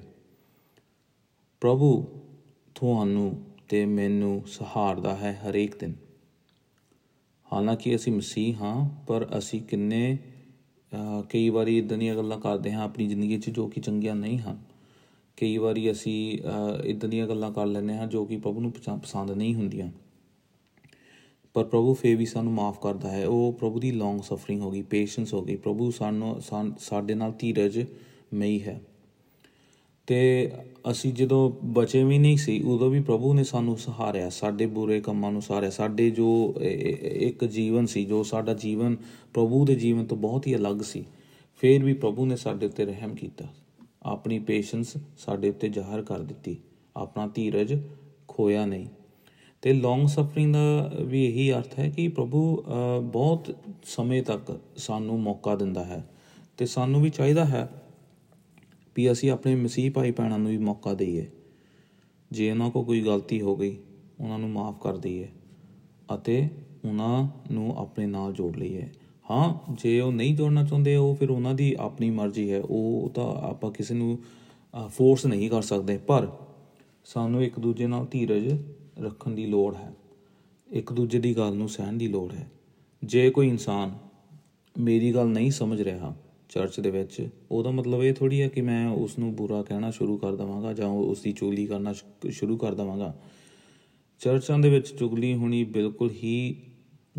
ਪ੍ਰਭੂ, 1.60 2.04
ਤੁਹਾਨੂੰ 2.74 3.42
ਤੇ 3.68 3.84
ਮੈਨੂੰ 3.86 4.42
ਸਹਾਰਦਾ 4.46 5.14
ਹੈ 5.16 5.40
ਹਰੇਕ 5.42 5.78
ਦਿਨ। 5.80 5.94
ਹਾਲਾਂਕਿ 7.52 7.94
ਅਸੀਂ 7.96 8.12
ਮਸੀਹ 8.12 8.54
ਹਾਂ, 8.60 8.88
ਪਰ 9.06 9.26
ਅਸੀਂ 9.38 9.60
ਕਿੰਨੇ 9.60 10.18
ਕਈ 11.30 11.48
ਵਾਰੀ 11.48 11.76
ਇਦਾਂ 11.78 11.98
ਦੀਆਂ 11.98 12.14
ਗੱਲਾਂ 12.16 12.38
ਕਰਦੇ 12.40 12.72
ਹਾਂ 12.72 12.84
ਆਪਣੀ 12.84 13.06
ਜ਼ਿੰਦਗੀ 13.06 13.38
'ਚ 13.38 13.50
ਜੋ 13.50 13.66
ਕਿ 13.68 13.80
ਚੰਗੀਆਂ 13.80 14.14
ਨਹੀਂ 14.16 14.38
ਹਨ। 14.38 14.58
ਕਈ 15.36 15.56
ਵਾਰੀ 15.58 15.90
ਅਸੀਂ 15.90 16.38
ਇਦਾਂ 16.84 17.08
ਦੀਆਂ 17.08 17.26
ਗੱਲਾਂ 17.28 17.50
ਕਰ 17.52 17.66
ਲੈਂਦੇ 17.66 17.94
ਹਾਂ 17.94 18.06
ਜੋ 18.06 18.24
ਕਿ 18.24 18.36
ਪ੍ਰਭੂ 18.36 18.60
ਨੂੰ 18.60 18.72
ਪਸੰਦ 18.72 19.30
ਨਹੀਂ 19.30 19.54
ਹੁੰਦੀਆਂ। 19.54 19.90
ਪਰ 21.54 21.64
ਪ੍ਰਭੂ 21.64 21.94
ਫੇ 21.94 22.14
ਵੀ 22.14 22.26
ਸਾਨੂੰ 22.26 22.52
ਮਾਫ 22.52 22.80
ਕਰਦਾ 22.82 23.10
ਹੈ। 23.10 23.26
ਉਹ 23.26 23.52
ਪ੍ਰਭੂ 23.52 23.80
ਦੀ 23.80 23.90
ਲੌਂਗ 23.92 24.20
ਸਫਰਿੰਗ 24.20 24.60
ਹੋ 24.60 24.70
ਗਈ 24.70 24.82
ਪੇਸ਼ੈਂਸ 24.82 25.34
ਹੋ 25.34 25.42
ਗਈ। 25.42 25.56
ਪ੍ਰਭੂ 25.56 25.90
ਸਾਨੂੰ 25.90 26.40
ਸਾਡੇ 26.78 27.14
ਨਾਲ 27.14 27.32
ਧੀਰਜ 27.38 27.84
ਮਈ 28.34 28.60
ਹੈ। 28.62 28.80
ਤੇ 30.06 30.50
ਅਸੀਂ 30.90 31.12
ਜਦੋਂ 31.12 31.50
ਬਚੇ 31.74 32.02
ਵੀ 32.04 32.18
ਨਹੀਂ 32.18 32.36
ਸੀ, 32.36 32.60
ਉਦੋਂ 32.62 32.90
ਵੀ 32.90 33.00
ਪ੍ਰਭੂ 33.00 33.32
ਨੇ 33.34 33.44
ਸਾਨੂੰ 33.44 33.76
ਸਹਾਰਿਆ, 33.78 34.28
ਸਾਡੇ 34.30 34.66
ਬੁਰੇ 34.68 35.00
ਕੰਮਾਂ 35.00 35.30
ਨੂੰ 35.32 35.42
ਸਹਾਰਿਆ, 35.42 35.70
ਸਾਡੇ 35.70 36.10
ਜੋ 36.10 36.54
ਇੱਕ 36.60 37.44
ਜੀਵਨ 37.44 37.86
ਸੀ, 37.86 38.04
ਜੋ 38.04 38.22
ਸਾਡਾ 38.22 38.54
ਜੀਵਨ 38.54 38.96
ਪ੍ਰਭੂ 39.34 39.64
ਦੇ 39.64 39.74
ਜੀਵਨ 39.74 40.04
ਤੋਂ 40.04 40.16
ਬਹੁਤ 40.16 40.46
ਹੀ 40.46 40.54
ਅਲੱਗ 40.56 40.80
ਸੀ, 40.82 41.04
ਫਿਰ 41.62 41.84
ਵੀ 41.84 41.94
ਪ੍ਰਭੂ 41.94 42.26
ਨੇ 42.26 42.36
ਸਾਡੇ 42.36 42.66
ਉੱਤੇ 42.66 42.84
ਰਹਿਮ 42.84 43.14
ਕੀਤਾ, 43.14 43.46
ਆਪਣੀ 44.04 44.38
ਪੇਸ਼ੈਂਸ 44.40 44.96
ਸਾਡੇ 45.18 45.48
ਉੱਤੇ 45.48 45.68
ਜ਼ਾਹਰ 45.68 46.02
ਕਰ 46.02 46.18
ਦਿੱਤੀ, 46.20 46.56
ਆਪਣਾ 46.96 47.26
ਧੀਰਜ 47.26 47.78
ਖੋਇਆ 48.28 48.64
ਨਹੀਂ। 48.66 48.86
ਤੇ 49.62 49.72
ਲੌਂਗ 49.72 50.06
ਸਫਰਿੰਗ 50.06 50.52
ਦਾ 50.52 50.90
ਵੀ 51.02 51.24
ਇਹੀ 51.24 51.50
ਅਰਥ 51.52 51.78
ਹੈ 51.78 51.88
ਕਿ 51.90 52.06
ਪ੍ਰਭੂ 52.08 52.62
ਬਹੁਤ 53.02 53.54
ਸਮੇਂ 53.86 54.22
ਤੱਕ 54.22 54.58
ਸਾਨੂੰ 54.76 55.18
ਮੌਕਾ 55.20 55.54
ਦਿੰਦਾ 55.56 55.84
ਹੈ, 55.84 56.04
ਤੇ 56.58 56.66
ਸਾਨੂੰ 56.66 57.02
ਵੀ 57.02 57.10
ਚਾਹੀਦਾ 57.10 57.44
ਹੈ 57.44 57.68
ਵੀ 58.96 59.12
ਅਸੀਂ 59.12 59.30
ਆਪਣੇ 59.30 59.54
ਮਸੀਹ 59.54 59.90
ਭਾਈ 59.90 60.10
ਭੈਣਾਂ 60.10 60.38
ਨੂੰ 60.38 60.50
ਵੀ 60.50 60.58
ਮੌਕਾ 60.58 60.94
ਦਈਏ। 60.94 61.26
ਜੇ 62.32 62.50
ਉਹਨਾਂ 62.50 62.70
ਕੋ 62.70 62.82
ਕੋਈ 62.82 63.00
ਗਲਤੀ 63.00 63.40
ਹੋ 63.40 63.56
ਗਈ, 63.56 63.76
ਉਹਨਾਂ 64.20 64.38
ਨੂੰ 64.38 64.50
ਮਾਫ 64.50 64.82
ਕਰ 64.82 64.96
ਦਈਏ 64.96 65.28
ਅਤੇ 66.14 66.48
ਉਹਨਾਂ 66.88 67.28
ਨੂੰ 67.52 67.76
ਆਪਣੇ 67.76 68.06
ਨਾਲ 68.06 68.32
ਜੋੜ 68.32 68.56
ਲਈਏ। 68.56 68.82
ਹਾਂ, 69.30 69.74
ਜੇ 69.82 70.00
ਉਹ 70.00 70.12
ਨਹੀਂ 70.12 70.36
ਜੋੜਨਾ 70.36 70.64
ਚਾਹੁੰਦੇ, 70.64 70.96
ਉਹ 70.96 71.14
ਫਿਰ 71.14 71.30
ਉਹਨਾਂ 71.30 71.54
ਦੀ 71.54 71.76
ਆਪਣੀ 71.78 72.10
ਮਰਜ਼ੀ 72.10 72.52
ਹੈ। 72.52 72.60
ਉਹ 72.60 73.10
ਤਾਂ 73.14 73.24
ਆਪਾਂ 73.24 73.70
ਕਿਸੇ 73.70 73.94
ਨੂੰ 73.94 74.18
ਫੋਰਸ 74.88 75.26
ਨਹੀਂ 75.26 75.50
ਕਰ 75.50 75.62
ਸਕਦੇ। 75.62 75.98
ਪਰ 75.98 76.28
ਸਾਨੂੰ 77.04 77.44
ਇੱਕ 77.44 77.60
ਦੂਜੇ 77.60 77.86
ਨਾਲ 77.86 78.06
ਧੀਰਜ 78.10 78.58
ਰੱਖਣ 78.98 79.30
ਦੀ 79.30 79.46
ਲੋੜ 79.46 79.74
ਹੈ। 79.74 79.92
ਇੱਕ 80.70 80.92
ਦੂਜੇ 80.92 81.18
ਦੀ 81.18 81.36
ਗੱਲ 81.36 81.54
ਨੂੰ 81.54 81.68
ਸਹਿਣ 81.68 81.92
ਦੀ 81.92 82.08
ਲੋੜ 82.08 82.32
ਹੈ। 82.32 82.50
ਜੇ 83.04 83.30
ਕੋਈ 83.30 83.48
ਇਨਸਾਨ 83.48 83.98
ਮੇਰੀ 84.78 85.14
ਗੱਲ 85.14 85.26
ਨਹੀਂ 85.26 85.50
ਸਮਝ 85.50 85.82
ਰਿਹਾ 85.82 86.16
ਚਰਚ 86.48 86.80
ਦੇ 86.80 86.90
ਵਿੱਚ, 86.90 87.28
ਉਹਦਾ 87.50 87.70
ਮਤਲਬ 87.70 88.02
ਇਹ 88.02 88.12
ਥੋੜੀ 88.14 88.40
ਹੈ 88.42 88.48
ਕਿ 88.48 88.60
ਮੈਂ 88.60 88.88
ਉਸ 88.88 89.18
ਨੂੰ 89.18 89.34
ਬੁਰਾ 89.36 89.62
ਕਹਿਣਾ 89.62 89.90
ਸ਼ੁਰੂ 89.90 90.16
ਕਰ 90.18 90.34
ਦਵਾਂਗਾ 90.36 90.72
ਜਾਂ 90.72 90.88
ਉਸ 90.88 91.22
ਦੀ 91.22 91.32
ਚੁਗਲੀ 91.32 91.66
ਕਰਨਾ 91.66 91.92
ਸ਼ੁਰੂ 92.30 92.56
ਕਰ 92.56 92.74
ਦਵਾਂਗਾ। 92.74 93.14
ਚਰਚਾਂ 94.20 94.58
ਦੇ 94.58 94.70
ਵਿੱਚ 94.70 94.88
ਚੁਗਲੀ 94.88 95.34
ਹੋਣੀ 95.34 95.62
ਬਿਲਕੁਲ 95.64 96.10
ਹੀ 96.10 96.56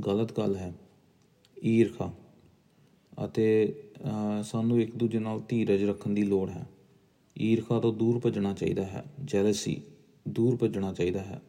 ਗਲਤ 0.07 0.37
ਗੱਲ 0.37 0.55
ਹੈ। 0.55 0.73
ਈਰਖਾ 1.63 2.11
ਅਤੇ 3.25 3.73
ਸਾਨੂੰ 4.43 4.81
ਇੱਕ 4.81 4.95
ਦੂਜੇ 4.95 5.19
ਨਾਲ 5.19 5.41
ਧੀਰਜ 5.49 5.83
ਰੱਖਣ 5.83 6.09
ਦੀ 6.09 6.23
ਲੋੜ 6.23 6.49
ਹੈ। 6.49 6.65
ਈਰਖਾ 7.39 7.79
ਤੋਂ 7.79 7.93
ਦੂਰ 7.93 8.19
ਭੱਜਣਾ 8.19 8.53
ਚਾਹੀਦਾ 8.53 8.85
ਹੈ। 8.85 9.03
ਜੈਲਸੀ 9.25 9.81
ਦੂਰ 10.27 10.55
ਭੱਜਣਾ 10.55 10.93
ਚਾਹੀਦਾ 10.93 11.21
ਹੈ। 11.21 11.41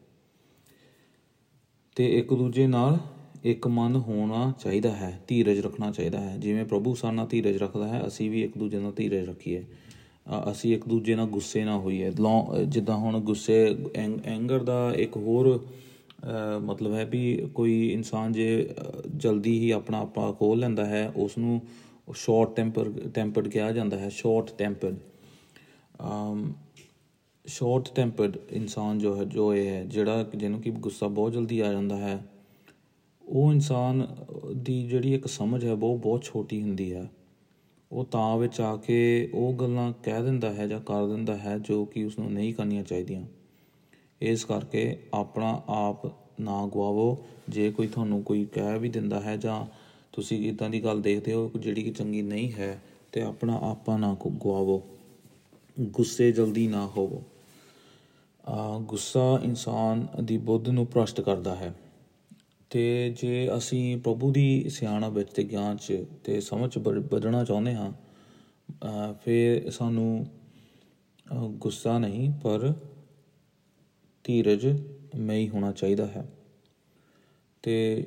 ਤੇ 1.96 2.18
ਇੱਕ 2.18 2.34
ਦੂਜੇ 2.34 2.66
ਨਾਲ 2.66 2.98
ਇੱਕ 3.44 3.66
ਮਨ 3.68 3.96
ਹੋਣਾ 3.96 4.52
ਚਾਹੀਦਾ 4.60 4.90
ਹੈ, 4.92 5.18
ਧੀਰਜ 5.28 5.58
ਰੱਖਣਾ 5.60 5.90
ਚਾਹੀਦਾ 5.90 6.20
ਹੈ। 6.20 6.36
ਜਿਵੇਂ 6.36 6.64
ਪ੍ਰਭੂ 6.64 6.94
ਸਾਨਾ 6.94 7.26
ਧੀਰਜ 7.26 7.56
ਰੱਖਦਾ 7.56 7.88
ਹੈ, 7.88 8.02
ਅਸੀਂ 8.06 8.30
ਵੀ 8.30 8.42
ਇੱਕ 8.42 8.58
ਦੂਜੇ 8.58 8.78
ਨਾਲ 8.78 8.92
ਧੀਰਜ 8.92 9.28
ਰੱਖੀਏ। 9.28 9.64
ਅਸੀਂ 10.52 10.74
ਇੱਕ 10.74 10.88
ਦੂਜੇ 10.88 11.14
ਨਾਲ 11.16 11.26
ਗੁੱਸੇ 11.26 11.64
ਨਾ 11.64 11.76
ਹੋਈਏ। 11.78 12.10
ਜਿੱਦਾਂ 12.66 12.96
ਹੁਣ 12.96 13.18
ਗੁੱਸੇ 13.20 13.76
ਐਂਗਰ 14.26 14.62
ਦਾ 14.62 14.92
ਇੱਕ 14.96 15.16
ਹੋਰ 15.16 15.66
ਮਤਲਬ 16.62 16.94
ਹੈ 16.94 17.04
ਵੀ 17.04 17.36
ਕੋਈ 17.54 17.88
ਇਨਸਾਨ 17.88 18.32
ਜੇ 18.32 18.70
ਜਲਦੀ 19.16 19.58
ਹੀ 19.58 19.70
ਆਪਣਾ 19.70 19.98
ਆਪਾ 19.98 20.30
ਖੋਲ 20.32 20.58
ਲੈਂਦਾ 20.58 20.84
ਹੈ 20.86 21.12
ਉਸ 21.16 21.36
ਨੂੰ 21.38 21.60
ਸ਼ਾਰਟ 22.16 22.54
ਟੈਂਪਰ 22.56 22.90
ਟੈਂਪਰਡ 23.14 23.48
ਕਿਹਾ 23.48 23.70
ਜਾਂਦਾ 23.72 23.98
ਹੈ 23.98 24.08
ਸ਼ਾਰਟ 24.08 24.50
ਟੈਂਪਰਡ 24.58 24.96
ਸ਼ਾਰਟ 27.46 27.88
ਟੈਂਪਰਡ 27.94 28.36
ਇਨਸਾਨ 28.50 28.98
ਜੋ 28.98 29.16
ਹੈ, 29.16 29.24
ਜੋ 29.24 29.54
ਇਹ 29.54 29.68
ਹੈ, 29.68 29.84
ਜਿਹੜਾ 29.84 30.22
ਜਿਹਨੂੰ 30.34 30.60
ਕਿ 30.60 30.70
ਗੁੱਸਾ 30.70 31.06
ਬਹੁਤ 31.08 31.32
ਜਲਦੀ 31.32 31.60
ਆ 31.60 31.72
ਜਾਂਦਾ 31.72 31.96
ਹੈ। 31.96 32.18
ਉਹ 33.28 33.52
ਇਨਸਾਨ 33.52 34.06
ਦੀ 34.56 34.88
ਜਿਹੜੀ 34.88 35.14
ਇੱਕ 35.14 35.26
ਸਮਝ 35.26 35.64
ਹੈ 35.64 35.72
ਉਹ 35.72 35.98
ਬਹੁਤ 35.98 36.22
ਛੋਟੀ 36.22 36.62
ਹੁੰਦੀ 36.62 36.94
ਹੈ। 36.94 37.10
ਉਹ 37.92 38.04
ਤਾਂ 38.04 38.36
ਵਿੱਚ 38.36 38.60
ਆ 38.60 38.76
ਕੇ 38.76 39.30
ਉਹ 39.34 39.52
ਗੱਲਾਂ 39.52 39.92
ਕਹਿ 40.02 40.22
ਦਿੰਦਾ 40.22 40.52
ਹੈ 40.52 40.66
ਜਾਂ 40.66 40.80
ਕਰ 40.80 41.06
ਦਿੰਦਾ 41.06 41.36
ਹੈ 41.36 41.58
ਜੋ 41.58 41.84
ਕਿ 41.84 42.04
ਉਸ 42.04 42.18
ਨੂੰ 42.18 42.32
ਨਹੀਂ 42.32 42.54
ਕਰਨੀਆਂ 42.54 42.82
ਚਾਹੀਦੀਆਂ। 42.82 43.22
ਇਸ 44.20 44.44
ਕਰਕੇ 44.44 45.02
ਆਪਣਾ 45.14 45.62
ਆਪ 45.68 46.06
ਨਾ 46.40 46.66
ਗਵਾਵੋ। 46.66 47.18
ਜੇ 47.48 47.70
ਕੋਈ 47.70 47.86
ਤੁਹਾਨੂੰ 47.86 48.22
ਕੋਈ 48.22 48.44
ਕਹਿ 48.44 48.78
ਵੀ 48.78 48.88
ਦਿੰਦਾ 48.88 49.20
ਹੈ 49.20 49.36
ਜਾਂ 49.36 49.66
ਤੁਸੀਂ 50.12 50.48
ਇਦਾਂ 50.48 50.70
ਦੀ 50.70 50.84
ਗੱਲ 50.84 51.02
ਦੇਖਦੇ 51.02 51.32
ਹੋ 51.32 51.50
ਜਿਹੜੀ 51.58 51.82
ਕਿ 51.82 51.90
ਚੰਗੀ 51.90 52.22
ਨਹੀਂ 52.22 52.52
ਹੈ, 52.52 52.82
ਤੇ 53.12 53.22
ਆਪਣਾ 53.22 53.58
ਆਪਾ 53.62 53.96
ਨਾ 53.96 54.16
ਗਵਾਵੋ। 54.26 54.82
ਗੁੱਸੇ 55.80 56.32
ਜਲਦੀ 56.32 56.66
ਨਾ 56.66 56.86
ਹੋਵੋ। 56.86 57.22
ਆ 58.46 58.78
ਗੁੱਸਾ 58.78 59.40
ਇਨਸਾਨ 59.44 60.06
ਦੀ 60.24 60.38
ਬੁੱਧ 60.38 60.68
ਨੂੰ 60.68 60.86
ਭ੍ਰਸ਼ਟ 60.86 61.20
ਕਰਦਾ 61.20 61.54
ਹੈ। 61.54 61.74
ਤੇ 62.70 63.14
ਜੇ 63.22 63.48
ਅਸੀਂ 63.56 63.96
ਪ੍ਰਭੂ 63.96 64.30
ਦੀ 64.32 64.68
ਸਿਆਣਾ 64.68 65.08
ਵਿੱਚ 65.08 65.30
ਤੇ 65.30 65.44
ਗਿਆਨ 65.44 65.76
'ਚ 65.76 66.04
ਤੇ 66.24 66.40
ਸਮਝ 66.40 66.70
'ਚ 66.70 66.78
ਵਧਣਾ 66.78 67.44
ਚਾਹੁੰਦੇ 67.44 67.74
ਹਾਂ 67.74 67.92
ਫਿਰ 69.24 69.70
ਸਾਨੂੰ 69.70 70.26
ਗੁੱਸਾ 71.60 71.98
ਨਹੀਂ, 71.98 72.30
ਪਰ 72.42 72.72
ਧੀਰਜ 74.24 74.66
ਮਈ 75.16 75.48
ਹੋਣਾ 75.48 75.72
ਚਾਹੀਦਾ 75.72 76.06
ਹੈ। 76.06 76.26
ਤੇ 77.62 78.06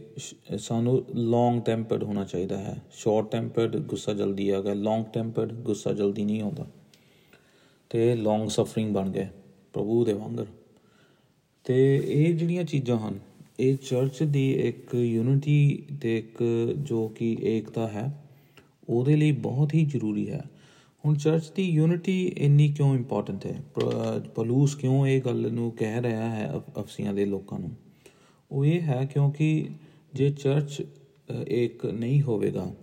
ਸਾਨੂੰ 0.57 1.03
ਲੌਂਗ 1.15 1.61
ਟੈਂਪਰਡ 1.61 2.03
ਹੋਣਾ 2.03 2.23
ਚਾਹੀਦਾ 2.23 2.57
ਹੈ। 2.57 2.75
ਸ਼ਾਰਟ 2.91 3.31
ਟੈਂਪਰਡ 3.31 3.75
ਗੁੱਸਾ 3.77 4.13
ਜਲਦੀ 4.13 4.49
ਆ 4.49 4.61
ਗਿਆ 4.61 4.73
ਲੌਂਗ 4.73 5.05
ਟੈਂਪਰਡ 5.05 5.53
ਗੁੱਸਾ 5.53 5.93
ਜਲਦੀ 5.93 6.25
ਨਹੀਂ 6.25 6.41
ਆਉਂਦਾ। 6.41 6.65
ਤੇ 7.89 8.15
ਲੌਂਗ 8.15 8.47
ਸਫਰਿੰਗ 8.49 8.93
ਬਣ 8.93 9.09
ਗਏ 9.09 9.27
ਪ੍ਰਭੂ 9.73 10.03
ਦੇ 10.05 10.13
ਵਾਂਗਰ। 10.13 10.45
ਤੇ 11.63 12.01
ਇਹ 12.05 12.33
ਜਿਹੜੀਆਂ 12.35 12.63
ਚੀਜ਼ਾਂ 12.63 12.97
ਹਨ 12.99 13.19
ਇਹ 13.61 13.75
ਚਰਚ 13.77 14.23
ਦੀ 14.23 14.51
ਇੱਕ 14.53 14.93
ਯੂਨਿਟੀ 14.95 15.83
ਤੇ 16.01 16.17
ਇੱਕ 16.17 16.37
ਜੋ 16.77 17.07
ਕਿ 17.07 17.37
ਏਕਤਾ 17.43 17.87
ਹੈ, 17.87 18.23
ਉਹਦੇ 18.89 19.15
ਲਈ 19.15 19.31
ਬਹੁਤ 19.31 19.73
ਹੀ 19.73 19.83
ਜ਼ਰੂਰੀ 19.85 20.29
ਹੈ। 20.29 20.41
ਹੁਣ 21.05 21.15
ਚਰਚ 21.15 21.51
ਦੀ 21.55 21.63
ਯੂਨਿਟੀ 21.63 22.31
ਇੰਨੀ 22.37 22.67
ਕਿਉਂ 22.71 22.95
ਇੰਪੋਰਟੈਂਟ 22.95 23.45
ਹੈ? 23.45 23.63
ਪਲੂਸ 24.35 24.75
ਕਿਉਂ 24.75 25.05
ਇਹ 25.07 25.21
ਗੱਲ 25.21 25.51
ਨੂੰ 25.51 25.71
ਕਹਿ 25.71 26.01
ਰਿਹਾ 26.01 26.29
ਹੈ 26.29 26.51
ਅਫਸੀਆਂ 26.77 27.13
ਦੇ 27.13 27.25
ਲੋਕਾਂ 27.25 27.59
ਨੂੰ? 27.59 27.71
ਉਹ 28.51 28.65
ਇਹ 28.65 28.81
ਹੈ 28.81 29.05
ਕਿਉਂਕਿ 29.13 29.67
ਜੇ 30.13 30.29
ਚਰਚ 30.29 30.81
ਇੱਕ 31.47 31.85
ਨਹੀਂ 31.85 32.21
ਹੋਵੇਗਾ, 32.21 32.73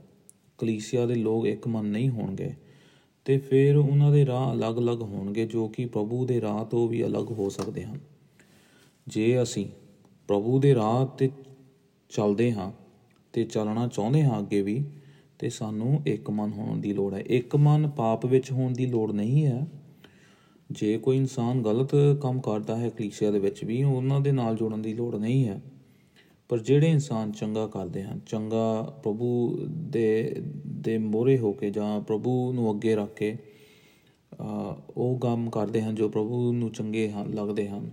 ਕਲੀਸਿਆ 0.58 1.06
ਦੇ 1.06 1.14
ਲੋਕ 1.14 1.46
ਇੱਕ 1.46 1.68
ਮਨ 1.68 1.86
ਨਹੀਂ 1.86 2.08
ਹੋਣਗੇ, 2.10 2.52
ਤੇ 3.24 3.38
ਫਿਰ 3.38 3.76
ਉਹਨਾਂ 3.76 4.12
ਦੇ 4.12 4.26
ਰਾਹ 4.26 4.54
ਅਲੱਗ-ਅਲੱਗ 4.54 5.02
ਹੋਣਗੇ 5.02 5.46
ਜੋ 5.46 5.68
ਕਿ 5.68 5.84
ਪ੍ਰਭੂ 5.86 6.24
ਦੇ 6.26 6.40
ਰਾਹ 6.40 6.64
ਤੋਂ 6.64 6.88
ਵੀ 6.88 7.04
ਅਲੱਗ 7.04 7.32
ਹੋ 7.32 7.48
ਸਕਦੇ 7.48 7.84
ਹਨ। 7.84 7.98
ਜੇ 9.06 9.42
ਅਸੀਂ 9.42 9.66
ਪ੍ਰਭੂ 10.28 10.58
ਦੇ 10.60 10.74
ਰਾਹ 10.74 11.04
ਤੇ 11.18 11.30
ਚੱਲਦੇ 12.10 12.52
ਹਾਂ 12.52 12.70
ਤੇ 13.34 13.44
ਚੱਲਣਾ 13.44 13.86
ਚਾਹੁੰਦੇ 13.86 14.22
ਹਾਂ 14.22 14.38
ਅੱਗੇ 14.38 14.60
ਵੀ, 14.62 14.82
ਤੇ 15.38 15.48
ਸਾਨੂੰ 15.50 16.00
ਇੱਕ 16.06 16.30
ਮਨ 16.30 16.52
ਹੋਣ 16.52 16.78
ਦੀ 16.78 16.92
ਲੋੜ 16.92 17.12
ਹੈ। 17.14 17.20
ਇੱਕ 17.28 17.56
ਮਨ 17.56 17.88
ਪਾਪ 17.88 18.26
ਵਿੱਚ 18.26 18.50
ਹੋਣ 18.52 18.72
ਦੀ 18.72 18.86
ਲੋੜ 18.86 19.10
ਨਹੀਂ 19.12 19.44
ਹੈ। 19.46 19.66
ਜੇ 20.70 20.96
ਕੋਈ 20.98 21.16
ਇਨਸਾਨ 21.16 21.62
ਗਲਤ 21.62 21.94
ਕੰਮ 22.22 22.40
ਕਰਦਾ 22.40 22.76
ਹੈ 22.76 22.88
ਕਲੀਸਿਆ 22.88 23.30
ਦੇ 23.30 23.38
ਵਿੱਚ 23.38 23.64
ਵੀ, 23.64 23.82
ਉਹਨਾਂ 23.82 24.20
ਦੇ 24.20 24.32
ਨਾਲ 24.32 24.56
ਜੋੜਨ 24.56 24.82
ਦੀ 24.82 24.94
ਲੋੜ 24.94 25.14
ਨਹੀਂ 25.16 25.46
ਹੈ। 25.48 25.60
ਪਰ 26.50 26.58
ਜਿਹੜੇ 26.58 26.90
ਇਨਸਾਨ 26.90 27.32
ਚੰਗਾ 27.32 27.66
ਕਰਦੇ 27.66 28.02
ਹਨ, 28.02 28.20
ਚੰਗਾ 28.26 28.82
ਪ੍ਰਭੂ 29.02 29.58
ਦੇ 29.90 30.42
ਦੇ 30.66 30.98
ਮੋਰੇ 30.98 31.38
ਹੋ 31.38 31.52
ਕੇ 31.52 31.70
ਜਾਂ 31.70 32.00
ਪ੍ਰਭੂ 32.00 32.52
ਨੂੰ 32.52 32.70
ਅੱਗੇ 32.72 32.94
ਰੱਖ 32.96 33.14
ਕੇ 33.14 33.36
ਉਹ 34.96 35.18
ਕੰਮ 35.18 35.48
ਕਰਦੇ 35.50 35.82
ਹਨ 35.82 35.94
ਜੋ 35.94 36.08
ਪ੍ਰਭੂ 36.08 36.52
ਨੂੰ 36.52 36.70
ਚੰਗੇ 36.70 37.08
ਹਨ 37.10 37.34
ਲੱਗਦੇ 37.34 37.68
ਹਨ, 37.68 37.90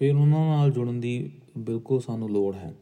ਫਿਰ 0.00 0.14
ਉਹਨਾਂ 0.14 0.46
ਨਾਲ 0.48 0.70
ਜੁੜਨ 0.70 1.00
ਦੀ 1.00 1.30
ਬਿਲਕੁਲ 1.58 2.00
ਸਾਨੂੰ 2.00 2.30
ਲੋੜ 2.30 2.54
ਹੈ। 2.54 2.74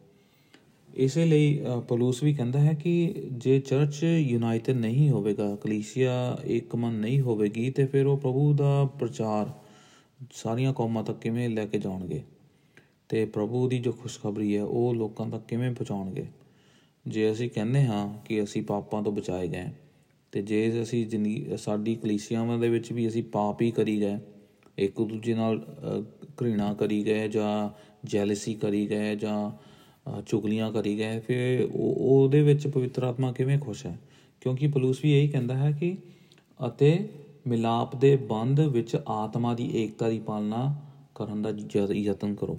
ਇਸੇ 0.89 1.25
ਲਈ 1.25 1.61
ਪਲੂਸ 1.89 2.23
ਵੀ 2.23 2.33
ਕਹਿੰਦਾ 2.35 2.61
ਹੈ 2.61 2.73
ਕਿ 2.75 3.15
ਜੇ 3.33 3.59
ਚਰਚ 3.61 4.03
ਯੂਨਾਈਟਡ 4.03 4.77
ਨਹੀਂ 4.77 5.09
ਹੋਵੇਗਾ, 5.11 5.55
ਕਲੀਸਿਆ 5.57 6.39
ਇੱਕ 6.45 6.75
ਮਨ 6.77 6.95
ਨਹੀਂ 6.95 7.21
ਹੋਵੇਗੀ, 7.21 7.71
ਤੇ 7.71 7.87
ਫਿਰ 7.87 8.07
ਉਹ 8.07 8.17
ਪ੍ਰਭੂ 8.19 8.53
ਦਾ 8.55 8.85
ਪ੍ਰਚਾਰ 9.01 9.53
ਸਾਰੀਆਂ 10.33 10.73
ਕੌਮਾਂ 10.73 11.05
ਤੱਕ 11.05 11.19
ਕਿਵੇਂ 11.19 11.49
ਲੈ 11.49 11.67
ਕੇ 11.67 11.79
ਜਾਣਗੇ? 11.79 12.23
ਤੇ 13.09 13.25
ਪ੍ਰਭੂ 13.27 13.69
ਦੀ 13.69 13.79
ਜੋ 13.79 13.93
ਖੁਸ਼ਖਬਰੀ 13.93 14.57
ਹੈ, 14.57 14.63
ਉਹ 14.63 14.95
ਲੋਕਾਂ 14.95 15.29
ਤੱਕ 15.31 15.47
ਕਿਵੇਂ 15.49 15.71
ਪਹੁੰਚਾਉਣਗੇ? 15.71 16.27
ਜੇ 17.07 17.31
ਅਸੀਂ 17.33 17.49
ਕਹਿੰਦੇ 17.51 17.85
ਹਾਂ 17.85 18.19
ਕਿ 18.25 18.43
ਅਸੀਂ 18.43 18.63
ਪਾਪਾਂ 18.63 19.03
ਤੋਂ 19.03 19.13
ਬਚਾਏ 19.13 19.49
ਗਏ, 19.49 19.65
ਤੇ 20.33 20.43
ਜੇ 20.43 20.83
ਅਸੀਂ 20.83 21.07
ਜ਼ਿੰਦਗੀ 21.07 21.57
ਸਾਡੀ 21.57 21.95
ਕਲੀਸਿਆਵਾਂ 21.95 22.59
ਦੇ 22.59 22.69
ਵਿੱਚ 22.69 22.93
ਵੀ 22.93 23.09
ਅਸੀਂ 23.09 23.23
ਪਾਪ 23.23 23.63
ਹੀ 23.63 23.71
ਕਰੀ 23.71 24.01
ਗਏ, 24.01 24.17
ਇੱਕ 24.79 25.03
ਦੂਜੇ 25.03 25.35
ਨਾਲ 25.35 25.59
ਘ੍ਰਿਣਾ 26.41 26.73
ਕਰੀ 26.75 27.05
ਗਏ 27.05 27.29
ਜਾਂ 27.29 27.69
ਜੈਲਸੀ 28.05 28.55
ਕਰੀ 28.55 28.87
ਗਏ 28.91 29.17
ਜਾਂ 29.17 29.51
ਚੁਗਲੀਆਂ 30.27 30.73
ਕਰੀ 30.73 30.97
ਗਏ, 30.99 31.21
ਫਿਰ 31.21 31.69
ਉਹਦੇ 31.75 32.43
ਵਿੱਚ 32.43 32.67
ਪਵਿੱਤਰ 32.67 33.03
ਆਤਮਾ 33.03 33.33
ਕਿਵੇਂ 33.33 33.59
ਖੁਸ਼ 33.59 33.87
ਹੈ? 33.87 33.99
ਕਿਉਂਕਿ 34.41 34.67
ਪਲੂਸ 34.67 35.01
ਵੀ 35.03 35.13
ਇਹੀ 35.13 35.29
ਕਹਿੰਦਾ 35.29 35.57
ਹੈ 35.57 35.71
ਕਿ 35.73 35.97
ਅਤੇ 36.67 37.09
ਮਿਲਾਪ 37.47 37.97
ਦੇ 37.97 38.17
ਬੰਧ 38.17 38.61
ਵਿੱਚ 38.61 38.97
ਆਤਮਾ 39.09 39.55
ਦੀ 39.55 39.71
ਏਕਤਾ 39.83 40.09
ਦੀ 40.09 40.19
ਪਾਲਣਾ 40.19 40.75
ਕਰਨ 41.15 41.43
ਦਾ 41.43 41.53
ਯਤਨ 41.95 42.35
ਕਰੋ। 42.35 42.59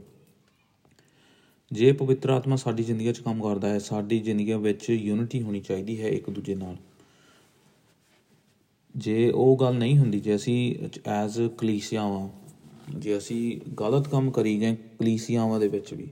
ਜੇ 1.72 1.92
ਪਵਿੱਤਰ 1.92 2.30
ਆਤਮਾ 2.30 2.56
ਸਾਡੀ 2.56 2.84
ਜ਼ਿੰਦਗੀ 2.84 3.14
'ਚ 3.14 3.20
ਕੰਮ 3.20 3.44
ਕਰਦਾ 3.44 3.70
ਹੈ, 3.70 3.80
ਸਾਡੀ 3.80 4.20
ਜ਼ਿੰਦਗੀ 4.20 4.54
ਵਿੱਚ 4.54 4.90
ਯੂਨਿਟੀ 4.90 5.42
ਹੋਣੀ 5.42 5.62
ਚਾਹੀਦੀ 5.62 6.02
ਹੈ 6.02 6.10
ਇੱਕ 6.10 6.30
ਦੂਜੇ 6.30 6.56
ਨਾਲ। 6.56 6.76
ਜੇ 8.96 9.30
ਉਹ 9.30 9.58
ਗੱਲ 9.58 9.76
ਨਹੀਂ 9.76 9.98
ਹੁੰਦੀ, 9.98 10.20
ਜੇ 10.20 10.36
ਅਸੀਂ 10.36 10.76
ਐਜ਼ 11.06 11.42
ਕਲੀਸਿਆਵਾਂ 11.58 12.30
ਜੇ 12.90 13.18
ਅਸੀਂ 13.18 13.60
ਗਲਤ 13.80 14.08
ਕੰਮ 14.08 14.30
ਕਰੀ 14.32 14.60
ਗਏ 14.60 14.76
ਕਲੀਸਿਆਵਾਂ 15.00 15.60
ਦੇ 15.60 15.68
ਵਿੱਚ 15.68 15.94
ਵੀ, 15.94 16.08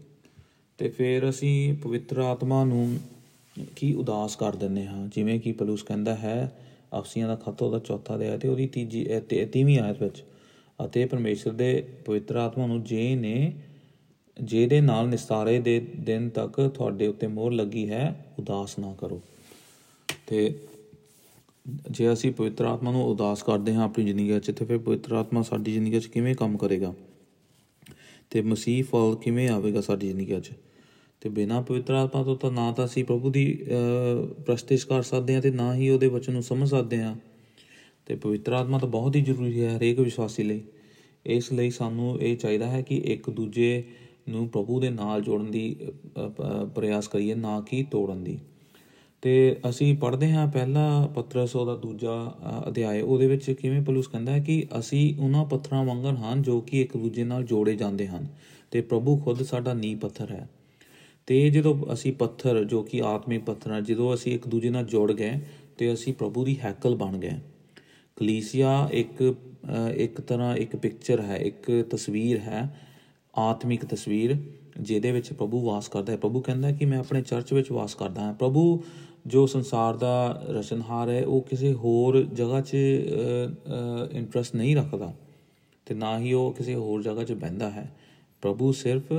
ਤੇ 0.80 0.90
ਫਿਰ 0.90 1.30
ਅਸੀਂ 1.30 1.74
ਪਵਿੱਤਰ 1.74 2.18
ਆਤਮਾ 2.20 2.64
ਨੂੰ 2.64 2.98
ਕੀ 3.76 3.94
ਉਦਾਸ 3.94 4.36
ਕਰ 4.36 4.56
ਦਿੰਨੇ 4.56 4.86
ਹਾਂ? 4.86 5.08
ਜਿਵੇਂ 5.08 5.40
ਕਿ 5.40 5.52
ਪਲੂਸ 5.52 5.84
ਕਹਿੰਦਾ 5.84 6.16
ਹੈ 6.16 6.52
ਅਫਸੀਆਂ 7.00 7.28
ਦਾ 7.28 7.36
ਖੱਤ 7.36 7.62
ਉਹਦਾ 7.62 7.80
ਚੌਥਾ 7.80 8.16
ਅਧਿਆਇ 8.16 8.38
ਤੇ 8.38 8.48
ਉਹਦੀ 8.48 8.68
ਤੀਜੀ 8.68 9.06
ਤੇ 9.30 9.46
ਤੀਵੀਂ 9.46 9.80
ਆਇਤ 9.80 10.02
ਵਿੱਚ, 10.04 10.24
ਅਤੇ 10.80 11.06
ਪਰਮੇਸ਼ਰ 11.06 11.52
ਦੇ 11.54 11.84
ਪਵਿੱਤਰ 12.06 12.36
ਆਤਮਾ 12.36 12.66
ਨੂੰ 12.66 12.84
ਜੇ 12.84 13.16
ਨੇ, 13.16 13.54
ਜਿਹਦੇ 14.38 14.80
ਨਾਲ 14.82 15.08
ਨਿਸਤਾਰੇ 15.08 15.60
ਦੇ 15.60 15.80
ਦਿਨ 16.00 16.30
ਤੱਕ 16.30 16.60
ਤੁਹਾਡੇ 16.68 17.08
ਉੱਤੇ 17.08 17.28
ਮੋਹਰ 17.28 17.52
ਲੱਗੀ 17.52 17.90
ਹੈ, 17.90 18.26
ਉਦਾਸ 18.40 18.78
ਨਾ 18.80 18.94
ਕਰੋ। 18.98 19.22
ਤੇ 20.28 20.54
ਜੇ 21.66 22.12
ਅਸੀਂ 22.14 22.32
ਪਵਿੱਤਰ 22.32 22.66
ਆਤਮਾ 22.66 22.92
ਨੂੰ 22.92 23.04
ਉਦਾਸ 23.06 23.44
ਕਰਦੇ 23.44 23.74
ਹਾਂ 23.74 23.84
ਆਪਣੀ 23.84 24.06
ਜ਼ਿੰਦਗੀ 24.06 24.32
ਵਿੱਚ, 24.32 24.52
ਤੇ 24.52 24.66
ਫਿਰ 24.66 24.78
ਪਵਿੱਤਰ 24.78 25.14
ਆਤਮਾ 25.14 25.42
ਸਾਡੀ 25.42 25.72
ਜ਼ਿੰਦਗੀ 25.72 25.96
ਵਿੱਚ 25.96 26.06
ਕਿਵੇਂ 26.06 26.34
ਕੰਮ 26.36 26.58
ਕਰੇਗਾ? 26.58 26.94
ਤੇ 28.30 28.42
ਮਸੀਹ 28.42 28.84
ਫਲ 28.84 29.16
ਕਿਵੇਂ 29.24 29.48
ਆਵੇਗਾ 29.50 29.82
ਸਾਡੀ 29.82 30.08
ਜ਼ਿੰਦਗੀ 30.08 30.34
ਵਿੱਚ? 30.34 30.52
ਤੇ 31.22 31.30
ਬਿਨਾਂ 31.30 31.62
ਪਵਿੱਤਰ 31.62 31.94
ਆਤਮਾ 31.94 32.24
ਤੋਂ 32.24 32.36
ਤਾਂ 32.36 32.52
ਨਾ 32.52 32.72
ਤਾਂ 32.72 32.86
ਅਸੀਂ 32.86 33.04
ਪ੍ਰਭੂ 33.06 33.30
ਦੀ 33.32 33.46
ਪ੍ਰਸਤਿਸ਼ 34.46 34.86
ਕਰ 34.88 35.02
ਸਕਦੇ 35.02 35.34
ਹਾਂ 35.36 35.42
ਤੇ 35.42 35.52
ਨਾ 35.52 35.74
ਹੀ 35.76 35.90
ਉਹਦੇ 35.90 36.08
ਵਚਨ 36.08 36.34
ਨੂੰ 36.34 36.44
ਸਮਝ 36.44 36.70
ਸਕਦੇ 36.70 37.02
ਹਾਂ। 37.02 37.16
ਤੇ 38.06 38.16
ਪਵਿੱਤਰ 38.16 38.54
ਆਤਮਾ 38.54 38.78
ਤਾਂ 38.80 38.88
ਬਹੁਤ 38.90 39.16
ਹੀ 39.16 39.22
ਜ਼ਰੂਰੀ 39.22 39.62
ਹੈ 39.62 39.78
ਹਰੇਕ 39.78 40.00
ਵਿਸ਼ਵਾਸੀ 40.00 40.44
ਲਈ। 40.44 40.62
ਇਸ 41.26 41.52
ਲਈ 41.54 41.70
ਸਾਨੂੰ 41.70 42.20
ਇਹ 42.22 42.36
ਚਾਹੀਦਾ 42.38 42.68
ਹੈ 42.68 42.82
ਕਿ 42.82 42.96
ਇੱਕ 43.06 43.30
ਦੂਜੇ 43.30 43.84
ਨੂੰ 44.30 44.48
ਪ੍ਰਭੂ 44.50 44.80
ਦੇ 44.80 44.90
ਨਾਲ 44.90 45.22
ਜੋੜਨ 45.22 45.52
ਦੀ 45.52 45.76
ਪ੍ਰਯਾਸ 46.76 47.08
ਕਰੀਏ, 47.08 47.36
ਨਾ 47.36 47.60
ਕਿ 47.62 47.84
ਤੋੜਨ 47.92 48.24
ਦੀ। 48.24 48.38
ਤੇ 49.24 49.34
ਅਸੀਂ 49.70 49.96
ਪੜ੍ਹਦੇ 49.98 50.32
ਹਾਂ 50.32 50.48
ਪਹਿਲਾ 50.48 51.08
ਪਤਰਸ, 51.16 51.56
ਉਹਦਾ 51.56 51.76
ਦੂਜਾ 51.76 52.16
ਅਧਿਆਇ। 52.68 53.02
ਉਹਦੇ 53.02 53.28
ਵਿੱਚ 53.28 53.50
ਕਿਵੇਂ 53.52 53.82
ਪਲੂਸ 53.82 54.08
ਕਹਿੰਦਾ 54.08 54.32
ਹੈ 54.32 54.40
ਕਿ 54.40 54.66
ਅਸੀਂ 54.80 55.04
ਉਹਨਾਂ 55.20 55.46
ਪੱਥਰਾਂ 55.46 55.84
ਵਾਂਗਰ 55.86 56.16
ਹਨ 56.16 56.42
ਜੋ 56.42 56.60
ਕਿ 56.62 56.82
ਇੱਕ 56.82 56.98
ਦੂਜੇ 56.98 57.24
ਨਾਲ 57.24 57.44
ਜੋੜੇ 57.44 57.76
ਜਾਂਦੇ 57.76 58.08
ਹਨ 58.08 58.28
ਤੇ 58.72 58.82
ਪ੍ਰਭੂ 58.82 59.18
ਖੁਦ 59.18 59.44
ਸਾਡਾ 59.44 59.74
ਨੀ 59.74 59.94
ਪੱਥਰ 59.96 60.32
ਹੈ। 60.32 60.48
ਤੇ 61.28 61.50
ਜਦੋਂ 61.50 61.76
ਅਸੀਂ 61.94 62.14
ਪੱਥਰ, 62.14 62.64
ਜੋ 62.64 62.82
ਕਿ 62.84 63.02
ਆਤਮਿਕ 63.06 63.44
ਪੱਥਰ 63.44 63.72
ਹੈ 63.72 63.82
ਜਦੋਂ 63.82 64.14
ਅਸੀਂ 64.14 64.34
ਇੱਕ 64.34 64.48
ਦੂਜੇ 64.48 64.70
ਨਾਲ 64.70 64.86
ਜੁੜ 64.86 65.12
ਗਏ 65.12 65.34
ਤੇ 65.78 65.94
ਅਸੀਂ 65.94 66.14
ਪ੍ਰਭੂ 66.14 66.46
ਦੀ 66.46 66.58
ਹੈਕਲ 66.66 66.96
ਬਣ 66.96 67.18
ਗਏ। 67.18 67.38
ਕਲੀਸਿਆ 68.18 68.90
ਇੱਕ 68.92 69.36
ਇੱਕ 69.96 70.22
ਤਰ੍ਹਾਂ 70.22 70.56
ਇੱਕ 70.56 70.76
ਪਿਕਚਰ 70.76 71.22
ਹੈ, 71.22 71.36
ਇੱਕ 71.38 71.72
ਤਸਵੀਰ 71.90 72.40
ਹੈ, 72.40 72.68
ਆਤਮਿਕ 73.34 73.86
ਤਸਵੀਰ, 73.86 74.36
ਜਿਹਦੇ 74.80 75.12
ਵਿੱਚ 75.12 75.32
ਪ੍ਰਭੂ 75.34 75.62
ਵਾਸ 75.66 75.88
ਕਰਦਾ 75.88 76.12
ਹੈ। 76.14 76.18
ਪ੍ਰਭੂ 76.18 76.42
ਕਹਿੰਦਾ 76.42 76.68
ਹੈ 76.68 76.74
ਕਿ 76.74 76.86
ਮੈਂ 76.86 77.00
ਆਪਣੇ 77.00 77.22
ਚਰਚ 77.22 77.54
ਵਿੱਚ 77.54 77.72
ਵਾਸ 77.72 77.96
ਕਰਦਾ 77.96 78.22
ਹਾਂ। 78.22 78.34
ਪ੍ਰਭੂ 78.34 78.84
ਜੋ 79.26 79.46
ਸੰਸਾਰ 79.46 79.98
ਦਾ 79.98 80.44
ਰਚਨਹਾਰ 80.50 81.10
ਹੈ, 81.10 81.26
ਉਹ 81.26 81.42
ਕਿਸੇ 81.42 81.74
ਹੋਰ 81.74 82.22
ਜਗ੍ਹਾ 82.24 82.62
'ਚ 82.62 82.76
ਇੰਟਰਸਟ 84.12 84.56
ਨਹੀਂ 84.56 84.76
ਰੱਖਦਾ 84.76 85.14
ਤੇ 85.88 85.96
ਨਾ 85.96 86.18
ਹੀ 86.20 86.34
ਉਹ 86.34 86.52
ਕਿਸੇ 86.54 86.76
ਹੋਰ 86.76 87.02
ਜਗ੍ਹਾ 87.04 87.24
'ਚ 87.24 87.32
ਬੈੰਦਾ 87.34 87.70
ਹੈ। 87.72 87.90
ਪ੍ਰਭੂ 88.44 88.72
ਸਿਰਫ 88.72 89.14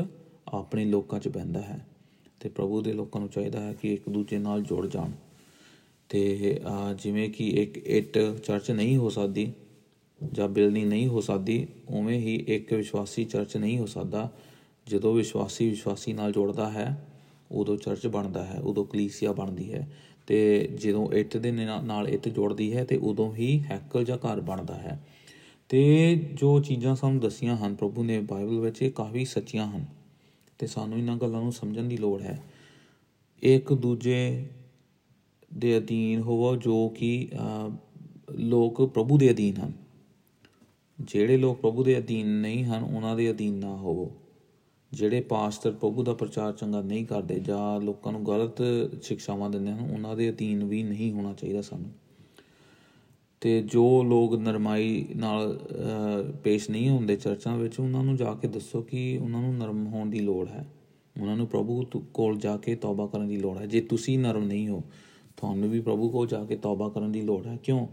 ਆਪਣੇ 0.48 0.84
ਲੋਕਾਂ 0.84 1.20
'ਚ 1.20 1.28
ਬੈੰਦਾ 1.28 1.60
ਹੈ 1.62 1.84
ਤੇ 2.40 2.48
ਪ੍ਰਭੂ 2.48 2.80
ਦੇ 2.82 2.92
ਲੋਕਾਂ 2.92 3.20
ਨੂੰ 3.20 3.28
ਚਾਹੀਦਾ 3.30 3.60
ਹੈ 3.60 3.72
ਕਿ 3.72 3.92
ਇੱਕ 3.94 4.08
ਦੂਜੇ 4.08 4.38
ਨਾਲ 4.38 4.62
ਜੁੜ 4.62 4.86
ਜਾਣ। 4.86 5.10
ਤੇ 6.08 6.60
ਜਿਵੇਂ 7.02 7.28
ਕਿ 7.30 7.48
ਇੱਕ 7.62 7.76
ਇੱਟ 7.78 8.18
ਚਰਚ 8.46 8.70
ਨਹੀਂ 8.70 8.96
ਹੋ 8.96 9.08
ਸਕਦੀ 9.08 9.52
ਜਾਂ 10.20 10.48
ਬਿਲਡਿੰਗ 10.48 10.88
ਨਹੀਂ 10.88 11.06
ਹੋ 11.06 11.20
ਸਕਦੀ, 11.20 11.66
ਉਵੇਂ 11.90 12.18
ਹੀ 12.20 12.34
ਇੱਕ 12.48 12.72
ਵਿਸ਼ਵਾਸੀ 12.72 13.24
ਚਰਚ 13.24 13.56
ਨਹੀਂ 13.56 13.78
ਹੋ 13.78 13.86
ਸਕਦਾ 13.86 14.28
ਜਦੋਂ 14.86 15.14
ਵਿਸ਼ਵਾਸੀ 15.14 15.68
ਵਿਸ਼ਵਾਸੀ 15.70 16.12
ਨਾਲ 16.12 16.32
ਜੁੜਦਾ 16.32 16.70
ਹੈ 16.70 16.86
ਉਦੋਂ 17.54 17.76
ਚਰਚ 17.76 18.06
ਬਣਦਾ 18.06 18.44
ਹੈ 18.44 18.60
ਉਦੋਂ 18.60 18.84
ਕਲੀਸਿਆ 18.84 19.32
ਬਣਦੀ 19.32 19.72
ਹੈ 19.72 19.88
ਤੇ 20.26 20.68
ਜਦੋਂ 20.74 21.12
ਇੱਟ 21.12 21.36
ਦੇ 21.36 21.52
ਨਾਲ 21.52 22.08
ਇੱਟ 22.08 22.28
ਜੁੜਦੀ 22.28 22.76
ਹੈ 22.76 22.84
ਤੇ 22.84 22.96
ਉਦੋਂ 22.96 23.34
ਹੀ 23.34 23.62
ਹੈਕਲ 23.70 24.04
ਜਾਂ 24.04 24.18
ਘਰ 24.18 24.40
ਬਣਦਾ 24.40 24.74
ਹੈ। 24.74 25.06
ਤੇ 25.68 26.14
ਜੋ 26.34 26.60
ਚੀਜ਼ਾਂ 26.60 26.96
ਸਾਨੂੰ 26.96 27.20
ਦਸੀਆਂ 27.20 27.56
ਹਨ 27.56 27.74
ਪ੍ਰਭੂ 27.74 28.04
ਨੇ 28.04 28.18
ਬਾਈਬਲ 28.20 28.60
ਵਿੱਚ 28.60 28.82
ਇਹ 28.82 28.90
ਕਾਫੀ 28.90 29.24
ਸੱਚੀਆਂ 29.24 29.66
ਹਨ 29.66 29.84
ਤੇ 30.58 30.66
ਸਾਨੂੰ 30.66 30.98
ਇਹਨਾਂ 30.98 31.16
ਗੱਲਾਂ 31.16 31.40
ਨੂੰ 31.42 31.52
ਸਮਝਣ 31.52 31.82
ਦੀ 31.82 31.96
ਲੋੜ 31.96 32.20
ਹੈ। 32.22 32.42
ਇੱਕ 33.42 33.72
ਦੂਜੇ 33.72 34.44
ਦੇ 35.54 35.78
ਅਧੀਨ 35.78 36.20
ਹੋਵੋ 36.20 36.56
ਜੋ 36.56 36.88
ਕਿ 36.88 37.28
ਅ, 37.34 37.70
ਲੋਕ 38.34 38.82
ਪ੍ਰਭੂ 38.82 39.18
ਦੇ 39.18 39.30
ਅਧੀਨ 39.30 39.56
ਹਨ। 39.56 39.72
ਜਿਹੜੇ 41.00 41.36
ਲੋਕ 41.36 41.60
ਪ੍ਰਭੂ 41.60 41.84
ਦੇ 41.84 41.98
ਅਧੀਨ 41.98 42.26
ਨਹੀਂ 42.26 42.64
ਹਨ 42.64 42.82
ਉਹਨਾਂ 42.82 43.16
ਦੇ 43.16 43.30
ਅਧੀਨ 43.30 43.54
ਨਾ 43.54 43.76
ਹੋਵੋ। 43.76 44.10
ਜਿਹੜੇ 44.94 45.20
ਪਾਸਟਰ 45.20 45.70
ਪ੍ਰਭੂ 45.70 46.02
ਦਾ 46.02 46.14
ਪ੍ਰਚਾਰ 46.14 46.52
ਚੰਗਾ 46.52 46.82
ਨਹੀਂ 46.82 47.06
ਕਰਦੇ 47.06 47.40
ਜਾਂ 47.40 47.80
ਲੋਕਾਂ 47.80 48.12
ਨੂੰ 48.12 48.26
ਗਲਤ 48.26 48.62
ਸਿੱਖਿਆਵਾਂ 49.02 49.50
ਦਿੰਦੇ 49.50 49.70
ਹਨ 49.70 49.90
ਉਹਨਾਂ 49.90 50.16
ਦੇ 50.16 50.30
ਅਧੀਨ 50.30 50.64
ਵੀ 50.64 50.82
ਨਹੀਂ 50.82 51.12
ਹੋਣਾ 51.12 51.32
ਚਾਹੀਦਾ 51.32 51.62
ਸਾਨੂੰ। 51.62 51.90
ਤੇ 53.40 53.62
ਜੋ 53.62 54.04
ਲੋਕ 54.04 54.34
ਨਰਮਾਈ 54.34 55.06
ਨਾਲ 55.16 55.58
ਅ, 55.58 56.36
ਪੇਸ਼ 56.36 56.70
ਨਹੀਂ 56.70 56.90
ਹੁੰਦੇ 56.90 57.16
ਚਰਚਾਂ 57.16 57.56
ਵਿੱਚ 57.56 57.80
ਉਹਨਾਂ 57.80 58.04
ਨੂੰ 58.04 58.16
ਜਾ 58.16 58.34
ਕੇ 58.34 58.48
ਦੱਸੋ 58.48 58.82
ਕਿ 58.82 59.18
ਉਹਨਾਂ 59.22 59.42
ਨੂੰ 59.42 59.54
ਨਰਮ 59.54 59.86
ਹੋਣ 59.86 60.10
ਦੀ 60.10 60.18
ਲੋੜ 60.18 60.48
ਹੈ। 60.48 60.66
ਉਹਨਾਂ 61.20 61.36
ਨੂੰ 61.36 61.46
ਪ੍ਰਭੂ 61.46 61.82
ਤੋਂ- 61.82 62.04
ਕੋਲ 62.14 62.36
ਜਾ 62.36 62.56
ਕੇ 62.56 62.74
ਤੌਬਾ 62.74 63.06
ਕਰਨ 63.06 63.28
ਦੀ 63.28 63.36
ਲੋੜ 63.36 63.58
ਹੈ। 63.58 63.66
ਜੇ 63.66 63.80
ਤੁਸੀਂ 63.80 64.18
ਨਰਮ 64.18 64.44
ਨਹੀਂ 64.44 64.68
ਹੋ 64.68 64.82
ਤੁਹਾਨੂੰ 65.36 65.70
ਵੀ 65.70 65.80
ਪ੍ਰਭੂ 65.80 66.10
ਕੋਲ 66.10 66.26
ਜਾ 66.26 66.44
ਕੇ 66.44 66.56
ਤੌਬਾ 66.56 66.88
ਕਰਨ 66.88 67.12
ਦੀ 67.12 67.20
ਲੋੜ 67.20 67.46
ਹੈ। 67.46 67.58
ਕਿਉਂ? 67.62 67.86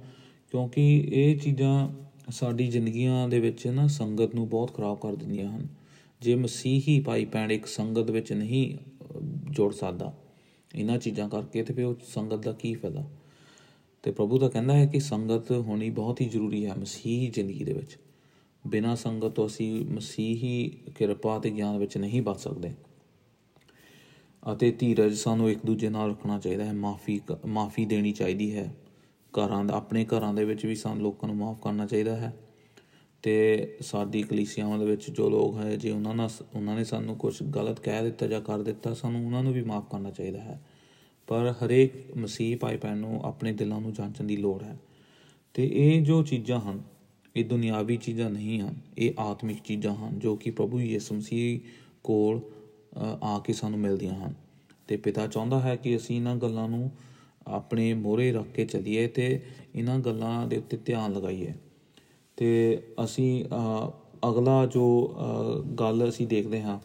ਕਿਉਂਕਿ 0.52 1.10
ਇਹ 1.14 1.40
ਚੀਜ਼ਾਂ 1.40 1.90
ਸਾਡੀ 2.32 2.68
ਜ਼ਿੰਦਗੀਆਂ 2.68 3.30
ਦੇ 3.30 3.40
ਵਿੱਚ 3.40 3.68
ਨਾ 3.68 3.88
ਸੰਗਤ 3.88 4.36
ਨੂੰ 4.36 4.50
ਬਹੁਤ 4.50 4.74
ਖਰਾਬ 4.74 4.98
ਕਰ 4.98 5.16
ਦਿੰਦੀਆਂ 5.16 5.58
ਹਨ। 5.58 5.81
ਜੇ 6.22 6.36
ਮਸੀਹੀ 6.36 7.00
ਭਾਈ 7.00 7.26
ਭੈਣ 7.26 7.52
ਇੱਕ 7.52 7.66
ਸੰਗਤ 7.66 8.12
ਵਿੱਚ 8.12 8.34
ਨਹੀਂ 8.34 8.78
ਅ, 8.78 9.20
ਜੁੜ 9.52 9.74
ਸਕਦਾ 9.74 10.14
ਇਹਨਾਂ 10.76 10.98
ਚੀਜ਼ਾਂ 10.98 11.30
ਕਰਕੇ 11.30 11.64
ਤੇ 11.64 11.74
ਫਿਰ 11.74 11.86
ਉਹ 11.86 11.96
ਸੰਗਤ 12.08 12.36
ਦਾ 12.36 12.52
ਕੀ 12.52 12.74
ਫਾਇਦਾ? 12.74 13.10
ਤੇ 14.04 14.12
ਪ੍ਰਭੂ 14.12 14.40
ਤਾਂ 14.40 14.50
ਕਹਿੰਦਾ 14.50 14.74
ਹੈ 14.74 14.86
ਕਿ 14.86 15.00
ਸੰਗਤ 15.00 15.52
ਹੋਣੀ 15.52 15.90
ਬਹੁਤ 15.90 16.22
ਹੀ 16.22 16.26
ਜ਼ਰੂਰੀ 16.26 16.66
ਹੈ 16.66 16.76
ਮਸੀਹੀ 16.76 17.28
ਜ਼ਿੰਦਗੀ 17.28 17.64
ਦੇ 17.64 17.74
ਵਿੱਚ। 17.74 17.98
ਬਿਨਾਂ 18.68 18.96
ਸੰਗਤ 18.96 19.28
ਤੋਂ 19.28 19.48
ਅਸੀਂ 19.48 19.86
ਮਸੀਹੀ 19.86 20.78
ਕਿਰਪਾ 20.96 21.40
ਤੇ 21.40 21.50
ਗਿਆਨ 21.50 21.78
ਵਿੱਚ 21.78 21.98
ਨਹੀਂ 21.98 22.22
ਬਚ 22.22 22.40
ਸਕਦੇ। 22.40 22.74
ਅਤੇ 24.54 24.72
ਧੀਰਜ 24.72 25.14
ਸਾਨੂੰ 25.14 25.52
ਇੱਕ 25.52 25.66
ਦੂਜੇ 25.66 25.90
ਨਾਲ 25.90 26.10
ਰੱਖਣਾ 26.10 26.40
ਚਾਹੀਦਾ 26.40 26.66
ਹੈ 26.66 26.74
ਮਾਫੀ 26.74 27.22
ਮਾਫੀ 27.46 27.86
ਦੇਣੀ 27.86 28.12
ਚਾਹੀਦੀ 28.12 28.56
ਹੈ। 28.56 28.76
ਘਰਾਂ 29.34 29.66
ਦਾ 29.66 29.74
ਆਪਣੇ 29.74 30.06
ਘਰਾਂ 30.06 30.34
ਦੇ 30.34 30.46
ਵਿੱਚ 30.46 30.66
ਵੀ 30.66 30.76
ਸਾਨੂੰ 30.76 31.04
ਲੋਕਾਂ 31.04 31.28
ਨੂੰ 31.28 31.38
ਮਾਫ 31.38 31.62
ਕਰਨਾ 31.62 31.86
ਚਾਹੀਦਾ 31.86 32.16
ਹੈ। 32.16 32.34
ਤੇ 33.24 33.68
ਸਾਡੀ 33.82 34.24
ਕਲੀਸਿਆਵਾਂ 34.24 34.80
ਦੇ 34.80 34.86
ਵਿੱਚ 34.86 35.12
ਜੋ 35.12 35.30
ਲੋਕ 35.30 35.58
ਹੈ 35.58 35.76
ਜੇ 35.76 35.92
ਉਹਨਾਂ 35.92 36.16
ਨਾਲ 36.16 36.30
ਉਹਨਾਂ 36.56 36.76
ਨੇ 36.76 36.84
ਸਾਨੂੰ 36.84 37.16
ਕੁਝ 37.16 37.44
ਗਲਤ 37.44 37.80
ਕਹਿ 37.80 38.04
ਦਿੱਤਾ 38.04 38.28
ਜਾਂ 38.28 38.42
ਕਰ 38.42 38.62
ਦਿੱਤਾ 38.62 38.94
ਸਾਨੂੰ 38.94 39.26
ਉਹਨਾਂ 39.26 39.44
ਨੂੰ 39.44 39.54
ਵੀ 39.54 39.64
ਮਾਫ 39.64 39.92
ਕਰਨਾ 39.92 40.12
ਚਾਹੀਦਾ 40.12 40.40
ਹੈ। 40.40 40.62
ਪਰ 41.28 41.54
ਹਰੇਕ 41.66 42.18
ਮਸੀਹ 42.18 42.58
ਭਾਈ 42.58 42.78
ਭੈਣ 42.78 42.98
ਨੂੰ 42.98 43.22
ਆਪਣੇ 43.24 43.52
ਦਿਲਾਂ 43.52 43.82
ਨੂੰ 43.82 43.94
ਜਾਂਚਣ 43.94 44.24
ਦੀ 44.24 44.38
ਲੋੜ 44.38 44.64
ਹੈ। 44.64 44.78
ਤੇ 45.54 45.70
ਇਹ 45.74 46.02
ਜੋ 46.02 46.24
ਚੀਜ਼ਾਂ 46.24 46.62
ਹਨ 46.62 46.84
ਇਹ 47.36 47.46
ਦੁਨਿਆਵੀ 47.46 47.98
ਚੀਜ਼ਾਂ 47.98 48.30
ਨਹੀਂ 48.30 48.62
ਹਨ 48.62 48.76
ਇਹ 48.98 49.14
ਆਤਮਿਕ 49.20 49.58
ਚੀਜ਼ਾਂ 49.64 49.96
ਹਨ 49.96 50.20
ਜੋ 50.20 50.36
ਕਿ 50.36 50.52
ਪ੍ਰਭੂ 50.52 50.80
ਯਿਸੂ 50.80 51.16
ਮਸੀਹ 51.16 51.60
ਕੋਲ 52.04 52.40
ਅ, 52.40 53.24
ਆ 53.24 53.40
ਕੇ 53.40 53.54
ਸਾਨੂੰ 53.54 53.80
ਮਿਲਦੀਆਂ 53.80 54.14
ਹਨ। 54.14 54.34
ਤੇ 54.88 54.98
ਪਿਤਾ 54.98 55.28
ਚਾਹੁੰਦਾ 55.28 55.60
ਹੈ 55.60 55.76
ਕਿ 55.76 55.98
ਅਸੀਂ 55.98 56.16
ਇਹਨਾਂ 56.16 56.36
ਗੱਲਾਂ 56.36 56.70
ਨੂੰ 56.70 56.92
ਆਪਣੇ 57.48 57.94
ਮੋਹਰੇ 57.94 58.32
ਰੱਖ 58.32 58.48
ਕੇ 58.48 58.66
ਚੱਲੀਏ 58.66 59.08
ਤੇ 59.08 59.42
ਇਹਨਾਂ 59.76 60.00
ਗੱਲਾਂ 60.00 60.48
ਦੇ 60.48 60.58
ਉੱਤੇ 60.58 60.78
ਧਿਆਨ 60.78 61.14
ਲਗਾਈਏ। 61.14 61.54
ਤੇ 62.42 62.82
ਅਸੀਂ 63.04 63.44
ਅ, 63.46 63.92
ਅਗਲਾ 64.30 64.66
ਜੋ 64.66 65.16
ਅ, 65.16 65.62
ਗੱਲ 65.80 66.08
ਅਸੀਂ 66.10 66.28
ਦੇਖਦੇ 66.28 66.62
ਹਾਂ 66.62 66.80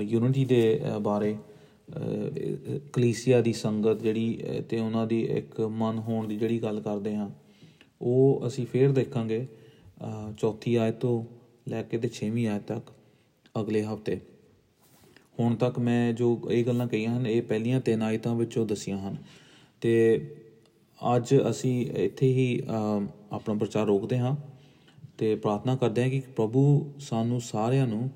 ਯੂਨਿਟੀ 0.00 0.44
ਦੇ 0.44 0.80
ਅ, 0.96 0.98
ਬਾਰੇ 0.98 1.32
ਅ, 1.32 2.78
ਕਲੀਸਿਆ 2.92 3.40
ਦੀ 3.40 3.52
ਸੰਗਤ 3.52 4.02
ਜਿਹੜੀ 4.02 4.38
ਅ, 4.42 4.60
ਤੇ 4.60 4.78
ਉਹਨਾਂ 4.80 5.06
ਦੀ 5.06 5.20
ਇੱਕ 5.20 5.60
ਮਨ 5.60 5.98
ਹੋਣ 5.98 6.28
ਦੀ 6.28 6.36
ਜਿਹੜੀ 6.36 6.58
ਗੱਲ 6.62 6.80
ਕਰਦੇ 6.80 7.14
ਹਾਂ 7.16 7.28
ਉਹ 8.00 8.46
ਅਸੀਂ 8.46 8.66
ਫੇਰ 8.66 8.92
ਦੇਖਾਂਗੇ 8.92 9.46
ਅ, 10.04 10.32
ਚੌਥੀ 10.38 10.74
ਆਇਤ 10.74 10.94
ਤੋਂ 10.94 11.24
ਲੈ 11.68 11.82
ਕੇ 11.82 11.98
ਤੇ 11.98 12.08
6ਵੀਂ 12.08 12.46
ਆਇਤ 12.46 12.62
ਤੱਕ 12.62 12.90
ਅਗਲੇ 13.60 13.82
ਹਫ਼ਤੇ। 13.84 14.18
ਹੁਣ 15.40 15.54
ਤੱਕ 15.56 15.78
ਮੈਂ 15.78 16.12
ਜੋ 16.12 16.40
ਇਹ 16.50 16.64
ਗੱਲਾਂ 16.64 16.86
ਕਹੀਆਂ 16.86 17.16
ਹਨ 17.16 17.26
ਇਹ 17.26 17.42
ਪਹਿਲੀਆਂ 17.42 17.80
ਤਿੰਨ 17.80 18.02
ਆਇਤਾਂ 18.02 18.34
ਵਿੱਚੋਂ 18.34 18.66
ਦਸੀਆਂ 18.66 18.98
ਹਨ। 18.98 19.16
ਤੇ 19.80 19.92
ਅੱਜ 21.16 21.34
ਅਸੀਂ 21.50 21.86
ਇੱਥੇ 21.86 22.26
ਹੀ 22.26 22.60
ਅ, 22.60 23.06
ਆਪਣਾ 23.32 23.54
ਪ੍ਰਚਾਰ 23.54 23.86
ਰੋਕਦੇ 23.86 24.18
ਹਾਂ। 24.18 24.36
ਤੇ 25.22 25.34
ਪ੍ਰਾਰਥਨਾ 25.36 25.74
ਕਰਦੇ 25.76 26.02
ਹਾਂ 26.02 26.10
ਕਿ 26.10 26.20
ਪ੍ਰਭੂ 26.36 26.60
ਸਾਨੂੰ 27.00 27.40
ਸਾਰਿਆਂ 27.40 27.86
ਨੂੰ 27.86 28.08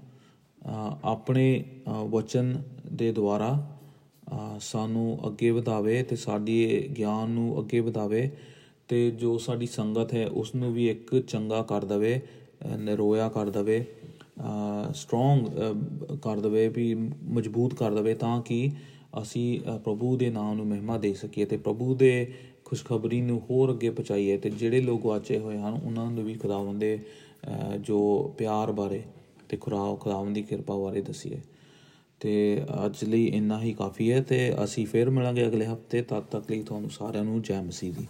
ਅ, 0.63 0.97
ਆਪਣੇ 1.05 1.65
ਅ, 1.89 2.03
ਵਚਨ 2.11 2.57
ਦੇ 2.93 3.11
ਦੁਆਰਾ 3.13 3.51
ਅ, 4.33 4.59
ਸਾਨੂੰ 4.61 5.19
ਅੱਗੇ 5.27 5.51
ਵਧਾਵੇ 5.51 6.03
ਤੇ 6.03 6.17
ਸਾਡੀ 6.17 6.57
ਗਿਆਨ 6.99 7.31
ਨੂੰ 7.31 7.59
ਅੱਗੇ 7.61 7.81
ਵਧਾਵੇ 7.81 8.31
ਤੇ 8.89 9.11
ਜੋ 9.11 9.37
ਸਾਡੀ 9.39 9.67
ਸੰਗਤ 9.67 10.15
ਹੈ 10.15 10.27
ਉਸ 10.35 10.55
ਨੂੰ 10.55 10.73
ਵੀ 10.73 10.89
ਇੱਕ 10.89 11.15
ਚੰਗਾ 11.19 11.63
ਕਰ 11.63 11.85
ਦਵੇ 11.85 12.15
ਅ, 12.65 12.77
ਨਿਰੋਇਆ 12.79 13.29
ਕਰ 13.29 13.51
ਦਵੇ 13.51 13.85
ਸਟਰੋਂਗ 14.95 15.47
ਕਰ 16.23 16.41
ਦਵੇ 16.41 16.69
ਵੀ 16.69 16.95
ਮਜ਼ਬੂਤ 17.31 17.75
ਕਰ 17.75 17.95
ਦਵੇ 17.95 18.15
ਤਾਂ 18.15 18.41
ਕਿ 18.43 18.71
ਅਸੀਂ 19.23 19.61
ਅ, 19.61 19.77
ਪ੍ਰਭੂ 19.79 20.17
ਦੇ 20.17 20.31
ਨਾਮ 20.31 20.57
ਨੂੰ 20.57 20.67
ਮਹਿਮਾ 20.67 20.99
ਦੇ 20.99 21.13
ਸਕੀਏ 21.15 21.45
ਤੇ 21.45 21.57
ਪ੍ਰਭੂ 21.57 21.95
ਦੇ 21.95 22.13
ਖੁਸ਼ਖਬਰੀ 22.67 23.21
ਨੂੰ 23.21 23.43
ਹੋਰ 23.51 23.73
ਅੱਗੇ 23.73 23.91
ਪਹੁੰਚਾਈਏ 23.91 24.37
ਤੇ 24.37 24.51
ਜਿਹੜੇ 24.51 24.81
ਲੋਕ 24.81 25.01
ਗੁਆਚੇ 25.01 25.39
ਹੋਏ 25.39 25.59
ਹਨ 25.59 25.81
ਉਹਨਾਂ 25.85 26.11
ਨੂੰ 26.11 26.25
ਵੀ 26.25 26.35
ਖੁਦਾਵੰਦ 26.35 26.81
ਦੇ 26.81 26.99
ਅ, 26.99 27.77
ਜੋ 27.77 28.35
ਪਿਆਰ 28.39 28.73
ਬਾਰੇ 28.73 29.03
ਤੇ 29.49 29.57
ਖੁਰਾ 29.57 29.97
ਖੁਦਾਵੰਦ 30.01 30.35
ਦੀ 30.35 30.43
ਕਿਰਪਾ 30.43 30.77
ਬਾਰੇ 30.77 31.01
ਦਸੀਏ। 31.01 31.39
ਤੇ 32.21 32.63
ਅੱਜ 32.87 33.05
ਲਈ 33.05 33.27
ਇੰਨਾ 33.27 33.63
ਹੀ 33.63 33.73
ਕਾਫੀ 33.73 34.13
ਹੈ 34.13 34.23
ਤੇ 34.23 34.65
ਅਸੀਂ 34.65 34.87
ਫੇਰ 34.87 35.11
ਮਿਲਾਂਗੇ 35.11 35.47
ਅਗਲੇ 35.47 35.67
ਹਫ਼ਤੇ। 35.67 36.03
ਤਦ 36.03 36.21
ਤੱਕ 36.21 36.51
ਲਈ 36.51 36.63
ਤੁਹਾਨੂੰ 36.63 36.91
ਸਾਰਿਆਂ 36.91 37.25
ਨੂੰ 37.25 37.43
ਜੈ 37.43 37.63
ਮਸੀਹ 37.63 37.93
ਦੀ। 37.93 38.07